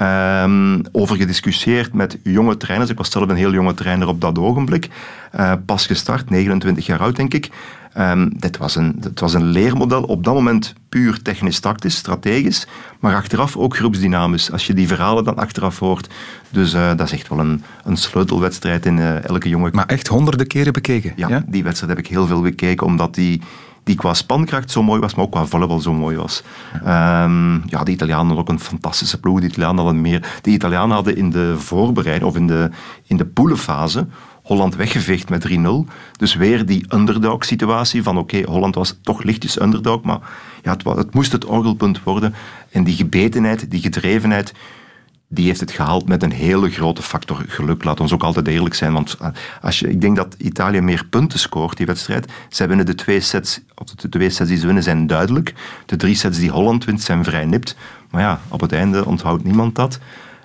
[0.00, 2.90] Um, over gediscussieerd met jonge trainers.
[2.90, 4.88] Ik was zelf een heel jonge trainer op dat ogenblik.
[5.36, 7.50] Uh, pas gestart, 29 jaar oud denk ik.
[7.98, 12.66] Um, dit, was een, dit was een leermodel, op dat moment puur technisch-tactisch, strategisch,
[13.00, 16.08] maar achteraf ook groepsdynamisch, als je die verhalen dan achteraf hoort.
[16.50, 19.70] Dus uh, dat is echt wel een, een sleutelwedstrijd in uh, elke jonge...
[19.72, 21.12] Maar echt honderden keren bekeken?
[21.16, 23.42] Ja, ja, die wedstrijd heb ik heel veel bekeken, omdat die
[23.86, 26.42] die qua spankracht zo mooi was, maar ook qua volleybal zo mooi was.
[26.74, 29.40] Um, ja de Italianen hadden ook een fantastische ploeg.
[29.40, 30.38] De Italianen hadden meer.
[30.42, 32.70] De Italianen hadden in de voorbereiding of in de,
[33.06, 34.06] in de poelenfase
[34.42, 35.58] Holland weggeveegd met 3-0.
[36.16, 40.18] Dus weer die underdog-situatie van oké, Holland was toch lichtjes underdog, maar
[40.62, 42.34] ja, het, het moest het orgelpunt worden.
[42.70, 44.52] En die gebetenheid, die gedrevenheid,
[45.28, 47.84] die heeft het gehaald met een hele grote factor geluk.
[47.84, 48.92] Laat ons ook altijd eerlijk zijn.
[48.92, 49.28] Want eh,
[49.62, 52.32] als je, ik denk dat Italië meer punten scoort, die wedstrijd.
[52.48, 55.54] Zij winnen de twee sets, of de twee sets die ze winnen zijn duidelijk.
[55.86, 57.76] De drie sets die Holland wint zijn vrij nipt.
[58.10, 59.98] Maar ja, op het einde onthoudt niemand dat.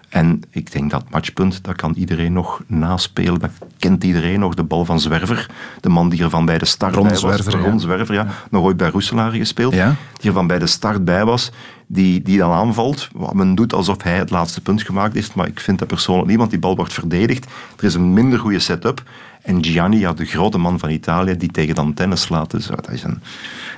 [0.09, 3.39] En ik denk dat matchpunt, dat kan iedereen nog naspelen.
[3.39, 4.53] Dat kent iedereen nog.
[4.53, 5.49] De bal van Zwerver.
[5.79, 7.21] De man die er van bij de start Ron bij was.
[7.21, 7.77] Zwerver, Ron ja.
[7.79, 8.27] Zwerver, ja.
[8.49, 9.73] Nog ooit bij Roeselaar gespeeld.
[9.73, 9.95] Ja.
[10.19, 11.51] Die er van bij de start bij was.
[11.93, 13.09] Die, die dan aanvalt.
[13.13, 15.35] Wat men doet alsof hij het laatste punt gemaakt heeft.
[15.35, 17.45] Maar ik vind dat persoonlijk niet, die bal wordt verdedigd.
[17.77, 19.03] Er is een minder goede setup.
[19.41, 22.51] En Gianni, ja, de grote man van Italië, die tegen de antenne slaat.
[22.51, 23.21] Dus dat is een...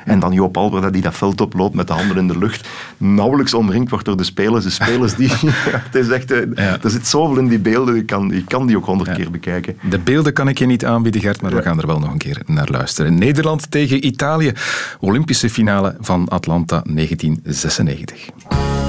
[0.06, 2.68] En dan Joop Albert, die dat veld oploopt met de handen in de lucht.
[2.98, 4.64] Nauwelijks omringd wordt door de spelers.
[4.64, 5.30] De spelers die...
[5.90, 6.78] het is echt, ja.
[6.82, 7.96] Er zit zoveel in die beelden.
[7.96, 9.16] Je kan, je kan die ook honderd ja.
[9.16, 9.78] keer bekijken.
[9.90, 12.18] De beelden kan ik je niet aanbieden, Gert, maar we gaan er wel nog een
[12.18, 13.16] keer naar luisteren.
[13.16, 14.52] Nederland tegen Italië.
[15.00, 18.83] Olympische finale van Atlanta 1996.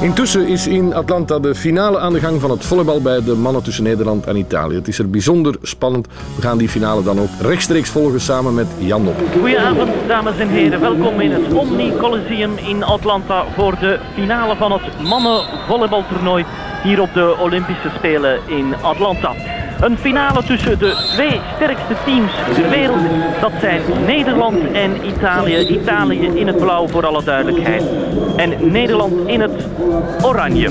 [0.00, 3.62] Intussen is in Atlanta de finale aan de gang van het volleybal bij de mannen
[3.62, 4.74] tussen Nederland en Italië.
[4.74, 6.06] Het is er bijzonder spannend.
[6.36, 9.20] We gaan die finale dan ook rechtstreeks volgen samen met Jan Nop.
[9.32, 10.80] Goedenavond dames en heren.
[10.80, 16.44] Welkom in het Omni Coliseum in Atlanta voor de finale van het mannenvolleybaltoernooi
[16.82, 19.34] hier op de Olympische Spelen in Atlanta.
[19.80, 23.00] Een finale tussen de twee sterkste teams ter wereld.
[23.40, 25.68] Dat zijn Nederland en Italië.
[25.68, 27.82] Italië in het blauw voor alle duidelijkheid.
[28.36, 29.66] En Nederland in het
[30.22, 30.68] oranje.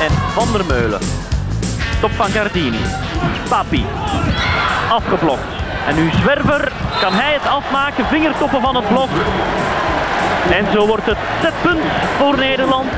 [0.00, 1.00] En Van der Meulen.
[2.00, 2.80] Top van Gardini.
[3.48, 3.84] Papi.
[4.90, 5.40] Afgeblokt.
[5.88, 6.72] En nu Zwerver.
[7.00, 8.06] Kan hij het afmaken?
[8.06, 9.10] Vingertoppen van het blok.
[10.50, 11.84] En zo wordt het setpunt
[12.18, 12.88] voor Nederland.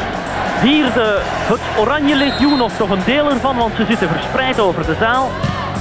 [0.61, 4.97] Vierde het Oranje Legioen, of toch een deel ervan, want ze zitten verspreid over de
[5.01, 5.31] zaal.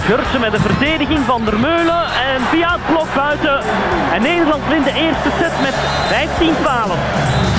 [0.05, 3.59] Gurtsen met de verdediging van der Meulen en via blok buiten.
[4.13, 7.55] En Nederland wint de eerste set met 15-12.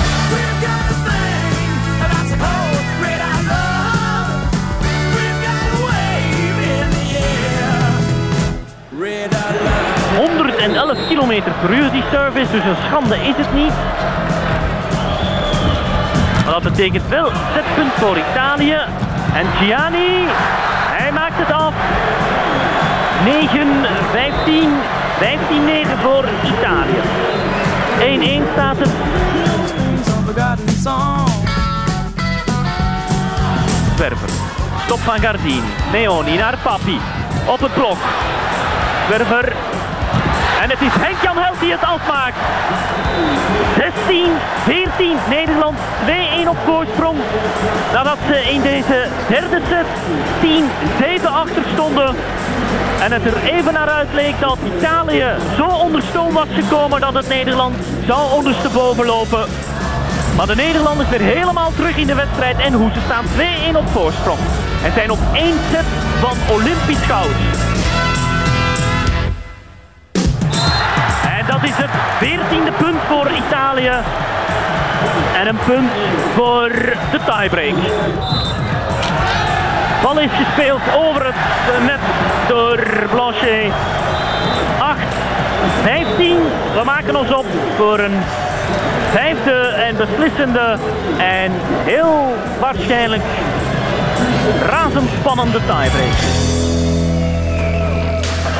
[10.17, 13.73] 111 km per uur die service, dus een schande is het niet.
[16.47, 18.77] Maar dat betekent wel setpunt voor Italië.
[19.33, 20.25] En Gianni,
[20.97, 21.73] hij maakt het af.
[23.23, 23.67] 9,
[24.11, 24.69] 15,
[25.19, 27.01] 15, 9 voor Italië.
[28.43, 28.89] 1-1 staat het.
[33.95, 34.29] Zwerver.
[34.85, 35.61] Stop van Gardini.
[35.91, 36.99] Leoni naar Papi.
[37.45, 37.97] Op het blok.
[39.07, 39.53] Zwerver.
[40.67, 42.37] En het is Henk-Jan Held die het afmaakt.
[43.77, 44.27] 16,
[44.63, 45.77] 14, Nederland
[46.45, 47.17] 2-1 op voorsprong.
[47.93, 49.85] Nadat ze in deze derde set
[51.21, 52.15] 10-7 achter stonden.
[53.01, 55.27] En het er even naar uit leek dat Italië
[55.57, 57.75] zo onder stoom was gekomen dat het Nederland
[58.07, 59.45] zou ondersteboven lopen.
[60.35, 63.25] Maar de Nederlanders weer helemaal terug in de wedstrijd en hoe ze staan
[63.73, 64.39] 2-1 op voorsprong.
[64.83, 65.85] En zijn op één set
[66.19, 67.56] van Olympisch goud.
[72.23, 73.91] 14e punt voor Italië.
[75.39, 75.91] En een punt
[76.35, 76.69] voor
[77.11, 77.75] de tiebreak.
[80.03, 81.99] Bal is gespeeld over het net
[82.47, 83.71] door Blanchet.
[84.79, 84.99] 8,
[85.83, 86.37] 15.
[86.73, 87.45] We maken ons op
[87.77, 88.17] voor een
[89.11, 90.77] vijfde en beslissende
[91.17, 91.51] en
[91.83, 93.23] heel waarschijnlijk
[94.69, 96.66] razendspannende tiebreak.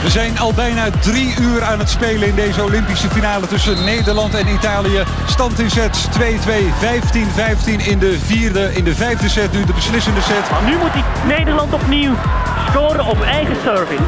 [0.04, 4.34] We zijn al bijna drie uur aan het spelen in deze Olympische finale tussen Nederland
[4.36, 5.04] en Italië.
[5.26, 10.22] Stand in sets 2-2, 15-15 in de vierde, in de vijfde set nu de beslissende
[10.22, 10.52] set.
[10.52, 12.14] Maar nu moet die Nederland opnieuw
[12.70, 14.04] scoren op eigen service.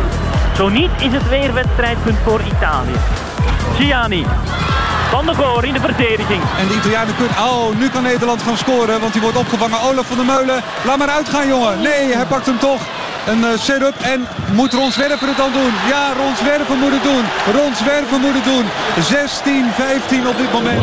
[0.56, 2.96] Zo niet is het weer wedstrijdpunt voor Italië.
[3.78, 4.26] Gianni.
[5.10, 6.42] Van de Goor in de verdediging.
[6.60, 7.38] En de Italianen kunnen...
[7.38, 9.82] Oh, nu kan Nederland gaan scoren, want die wordt opgevangen.
[9.82, 11.82] Olaf van der Meulen, laat maar uitgaan jongen.
[11.82, 12.82] Nee, hij pakt hem toch.
[13.28, 15.74] Een uh, setup en moet Ron Zwerver het dan doen?
[15.88, 17.24] Ja, Ron Zwerver moet het doen.
[17.58, 18.66] Ron Zwerver moet het doen.
[20.24, 20.78] 16-15 op dit moment.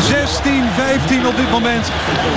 [0.00, 1.90] 16-15 op dit moment.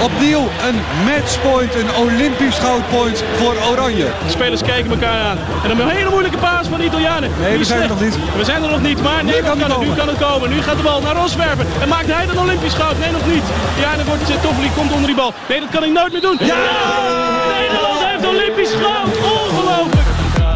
[0.04, 4.08] Opnieuw een matchpoint, een Olympisch goudpoint voor Oranje.
[4.26, 5.38] De spelers kijken elkaar aan.
[5.64, 7.30] En dan een hele moeilijke paas van de Italianen.
[7.42, 8.18] Nee, we zijn er nog niet.
[8.38, 10.50] We zijn er nog niet, maar nee, kan kan het, nu kan het komen.
[10.50, 11.66] Nu gaat de bal naar Ron Zwerver.
[11.82, 12.96] En maakt hij dan Olympisch goud?
[13.06, 13.44] Nee, nog niet.
[13.80, 15.34] Ja, dan wordt het Toffoli komt onder die bal.
[15.50, 16.38] Nee, dat kan ik nooit meer doen.
[16.40, 16.56] Ja!
[17.58, 19.18] Nederland heeft Olympisch goud.
[19.18, 20.08] Ongelooflijk.
[20.38, 20.56] Ja,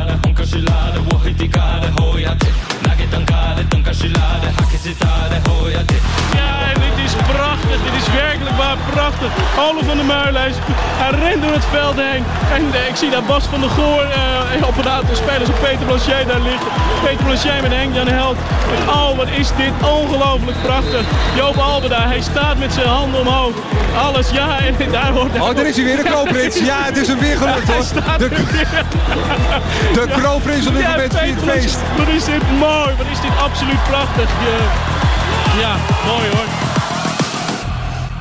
[8.91, 9.31] prachtig.
[9.59, 10.53] Ole van der Meulen, hij,
[11.01, 12.23] hij rent door het veld heen.
[12.53, 15.59] En eh, ik zie daar Bas van der Goor eh, op een aantal spelers op
[15.61, 16.67] Peter Blanchet daar liggen.
[17.03, 18.37] Peter Blanchet met Henk Jan Held.
[18.75, 21.03] En oh, wat is dit ongelooflijk prachtig.
[21.35, 23.55] Joop Albeda, hij staat met zijn handen omhoog.
[24.05, 25.39] Alles, ja, en daar wordt...
[25.39, 26.55] Oh, daar is hij weer, de kroonprins.
[26.59, 27.85] Ja, het is hem weer gelukt hoor.
[28.17, 28.29] De,
[29.97, 31.77] de kroonprins op dit Ja, moment viert feest.
[31.97, 34.29] Wat is dit mooi, wat is dit absoluut prachtig.
[35.59, 35.75] Ja,
[36.05, 36.68] mooi hoor.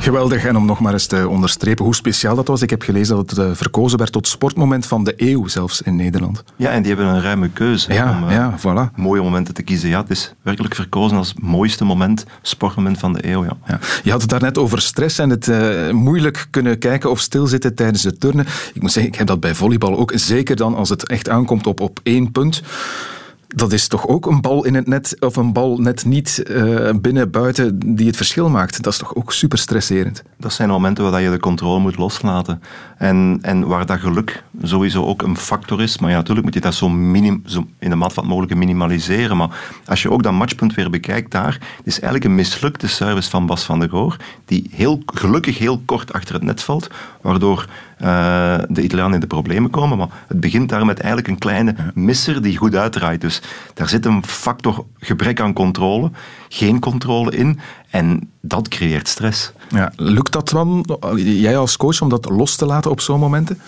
[0.09, 0.45] Geweldig.
[0.45, 2.63] En om nog maar eens te onderstrepen hoe speciaal dat was.
[2.63, 5.97] Ik heb gelezen dat het eh, verkozen werd tot sportmoment van de eeuw, zelfs in
[5.97, 6.45] Nederland.
[6.57, 8.95] Ja, en die hebben een ruime keuze Ja, om eh, ja, voilà.
[8.95, 9.89] mooie momenten te kiezen.
[9.89, 13.45] Ja, het is werkelijk verkozen als het mooiste moment, sportmoment van de eeuw.
[13.45, 13.57] Ja.
[13.67, 13.79] Ja.
[14.03, 18.03] Je had het daarnet over stress en het eh, moeilijk kunnen kijken of stilzitten tijdens
[18.03, 18.47] het turnen.
[18.75, 20.13] Ik moet zeggen, ik heb dat bij volleybal ook.
[20.15, 22.63] Zeker dan als het echt aankomt op, op één punt.
[23.49, 26.91] Dat is toch ook een bal in het net, of een bal net niet eh,
[27.01, 28.83] binnen, buiten, die het verschil maakt.
[28.83, 30.23] Dat is toch ook super stresserend.
[30.37, 32.63] Dat zijn momenten waar je de controle moet loslaten.
[32.99, 35.99] En, en waar dat geluk sowieso ook een factor is.
[35.99, 38.59] Maar ja, natuurlijk moet je dat zo, minim, zo in de maat van het mogelijke
[38.59, 39.37] minimaliseren.
[39.37, 43.31] Maar als je ook dat matchpunt weer bekijkt daar, het is eigenlijk een mislukte service
[43.31, 47.67] van Bas van der Goor, die heel, gelukkig heel kort achter het net valt, waardoor
[47.99, 49.99] eh, de Italianen in de problemen komen.
[49.99, 53.21] Maar het begint daar met eigenlijk een kleine misser die goed uitdraait.
[53.21, 53.43] Dus
[53.75, 56.11] daar zit een factor gebrek aan controle,
[56.49, 57.59] geen controle in.
[57.91, 59.53] En dat creëert stress.
[59.69, 60.85] Ja, lukt dat dan,
[61.15, 63.59] jij als coach, om dat los te laten op zo'n momenten?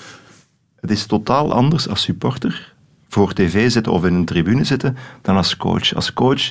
[0.81, 2.75] Het is totaal anders als supporter
[3.09, 5.95] voor tv zitten of in een tribune zitten dan als coach.
[5.95, 6.51] Als coach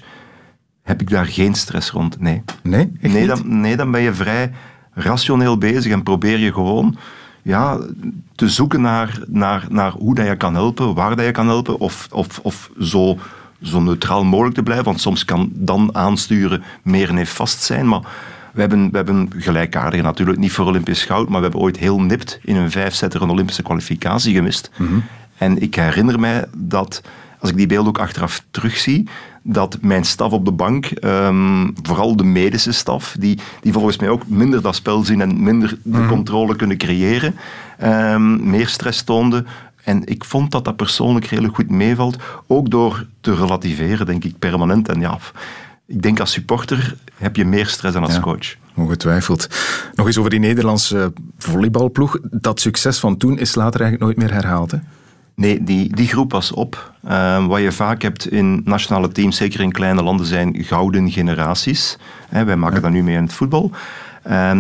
[0.82, 2.20] heb ik daar geen stress rond.
[2.20, 2.44] Nee.
[2.64, 2.92] Nee?
[3.00, 4.52] Nee dan, nee, dan ben je vrij
[4.94, 6.98] rationeel bezig en probeer je gewoon
[7.42, 7.80] ja,
[8.36, 11.80] te zoeken naar, naar, naar hoe dat je kan helpen, waar dat je kan helpen,
[11.80, 13.18] of, of, of zo,
[13.62, 14.86] zo neutraal mogelijk te blijven.
[14.86, 17.88] Want soms kan dan aansturen meer nefast zijn.
[17.88, 18.02] Maar
[18.54, 22.02] we hebben, we hebben gelijkaardige natuurlijk niet voor Olympisch goud, maar we hebben ooit heel
[22.02, 24.72] nipt in een vijfzetter een Olympische kwalificatie gemist.
[25.38, 27.02] En ik herinner mij dat,
[27.40, 29.10] als ik die beelden ook achteraf terugzie,
[29.44, 34.10] dat mijn staf op de bank, ehm, vooral de medische staf, die, die volgens mij
[34.10, 37.36] ook minder dat spel zien en minder de controle kunnen creëren,
[37.78, 39.46] ehm, meer stress toonde.
[39.84, 44.40] En ik vond dat dat persoonlijk redelijk goed meevalt, ook door te relativeren, denk ik,
[44.40, 44.90] permanent.
[44.90, 45.18] En ja,
[45.86, 48.20] ik denk als supporter heb je meer stress dan als Ja.
[48.20, 48.56] coach.
[48.76, 49.48] Ongetwijfeld.
[49.96, 52.18] Nog eens over die Nederlandse volleybalploeg.
[52.22, 54.72] Dat succes van toen is later eigenlijk nooit meer herhaald.
[54.72, 54.78] Hè?
[55.36, 56.94] Nee, die, die groep was op.
[57.04, 61.98] Ehm, wat je vaak hebt in nationale teams, zeker in kleine landen, zijn gouden generaties.
[62.30, 63.72] Hè, wij maken dat nu mee in het voetbal.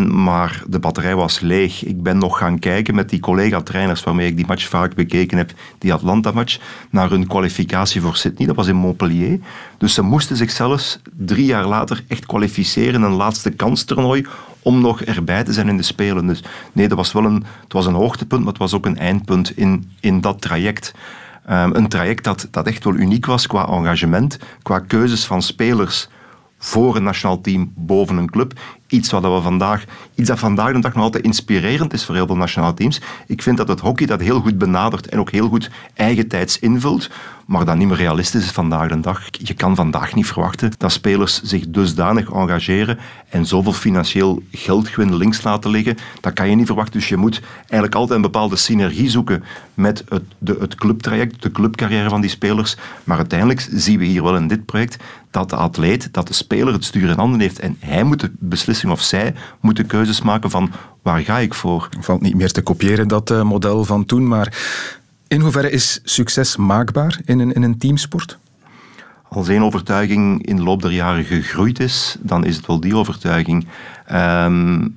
[0.08, 1.86] Maar de batterij was leeg.
[1.86, 5.52] Ik ben nog gaan kijken met die collega-trainers waarmee ik die match vaak bekeken heb,
[5.78, 6.60] die Atlanta-match,
[6.90, 8.48] naar hun kwalificatie voor Sydney.
[8.48, 9.40] Dat was in Montpellier.
[9.78, 14.26] Dus ze moesten zich zelfs drie jaar later echt kwalificeren, een laatste kanstoernooi,
[14.62, 16.28] om nog erbij te zijn in de Spelen.
[16.28, 18.98] Dus nee, dat was wel een, het was een hoogtepunt, maar het was ook een
[18.98, 20.94] eindpunt in, in dat traject.
[21.46, 26.10] Ehm, een traject dat, dat echt wel uniek was qua engagement, qua keuzes van spelers
[26.58, 28.60] voor een nationaal team boven een club.
[28.90, 29.84] Iets, wat we vandaag,
[30.16, 33.02] iets dat vandaag de dag nog altijd inspirerend is voor heel veel nationale teams.
[33.28, 37.10] Ik vind dat het hockey dat heel goed benadert en ook heel goed eigentijds invult,
[37.45, 39.22] maar dat niet meer realistisch is vandaag de dag.
[39.32, 42.98] Je kan vandaag niet verwachten dat spelers zich dusdanig engageren
[43.30, 45.98] en zoveel financieel geldgewin links laten liggen.
[46.22, 46.99] Dat kan je niet verwachten.
[46.99, 49.44] Dus je moet eigenlijk altijd een bepaalde synergie zoeken
[49.74, 52.78] met het, de, het clubtraject, de clubcarrière van die spelers.
[53.03, 56.74] Maar uiteindelijk zien we hier wel in dit project dat de atleet, dat de speler
[56.74, 60.22] het stuur in handen heeft en hij moet de beslissing of zij moet de keuzes
[60.22, 61.90] maken van waar ga ik voor.
[62.00, 64.28] Valt niet meer te kopiëren, dat eh, model van toen.
[64.28, 64.58] Maar
[65.28, 68.38] in hoeverre is succes maakbaar in een, in een teamsport?
[69.30, 72.96] Als één overtuiging in de loop der jaren gegroeid is, dan is het wel die
[72.96, 73.68] overtuiging.
[74.06, 74.88] Ehm,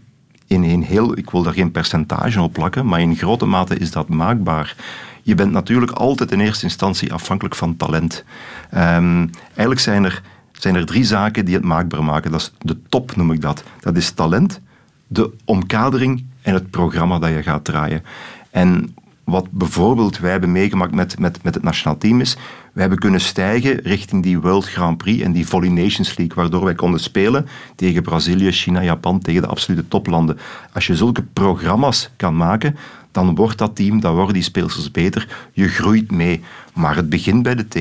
[0.47, 3.91] in een heel, ik wil daar geen percentage op plakken, maar in grote mate is
[3.91, 4.77] dat maakbaar.
[5.23, 8.25] Je bent natuurlijk altijd in eerste instantie afhankelijk van talent.
[8.71, 10.23] Ehm, eigenlijk zijn er,
[10.53, 12.31] zijn er drie zaken die het maakbaar maken.
[12.31, 13.63] Dat is de top, noem ik dat.
[13.81, 14.61] Dat is talent,
[15.07, 18.03] de omkadering en het programma dat je gaat draaien.
[18.51, 18.95] En
[19.25, 22.37] wat bijvoorbeeld wij hebben meegemaakt met, met, met het nationaal team is,
[22.73, 26.65] wij hebben kunnen stijgen richting die World Grand Prix en die Volley Nations League, waardoor
[26.65, 27.47] wij konden spelen
[27.77, 30.39] tegen Brazilië, China, Japan, tegen de absolute toplanden.
[30.73, 32.77] Als je zulke programma's kan maken,
[33.13, 35.29] dan wordt dat team, dan worden die speelsters beter.
[35.53, 36.43] Je groeit mee.
[36.75, 37.75] Maar het begint bij de T.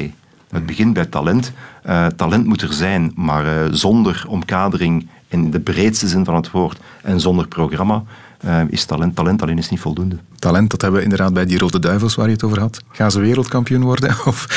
[0.51, 1.51] Het begint bij talent.
[1.83, 6.51] Eh, talent moet er zijn, maar eh, zonder omkadering in de breedste zin van het
[6.51, 8.03] woord en zonder programma
[8.37, 9.15] eh, is talent.
[9.15, 10.17] Talent alleen is niet voldoende.
[10.39, 12.81] Talent, dat hebben we inderdaad bij die Rode Duivels waar je het over had.
[12.91, 14.09] Gaan ze wereldkampioen worden?
[14.25, 14.47] Of,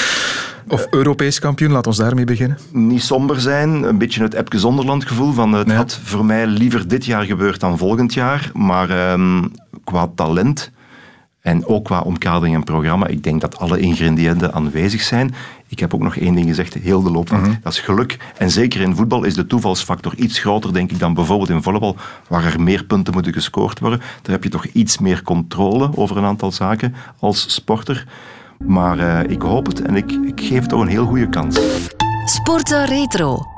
[0.68, 1.70] of Europees kampioen?
[1.70, 2.58] Laat ons daarmee beginnen.
[2.72, 6.88] Niet somber zijn, een beetje het Epke Zonderland gevoel van het had voor mij liever
[6.88, 8.50] dit jaar gebeurd dan volgend jaar.
[8.54, 9.44] Maar ehm,
[9.84, 10.72] qua talent
[11.44, 15.34] en ook qua omkadering en programma, ik denk dat alle ingrediënten aanwezig zijn.
[15.68, 18.32] Ik heb ook nog één ding gezegd, heel de loop van, dat is geluk.
[18.38, 21.96] En zeker in voetbal is de toevalsfactor iets groter, denk ik, dan bijvoorbeeld in volleybal,
[22.28, 23.98] waar er meer punten moeten gescoord worden.
[23.98, 28.06] Daar heb je toch iets meer controle over een aantal zaken als sporter.
[28.58, 31.60] Maar eh, ik hoop het en ik, ik geef het toch een heel goede kans.
[32.24, 33.53] Sporten Retro.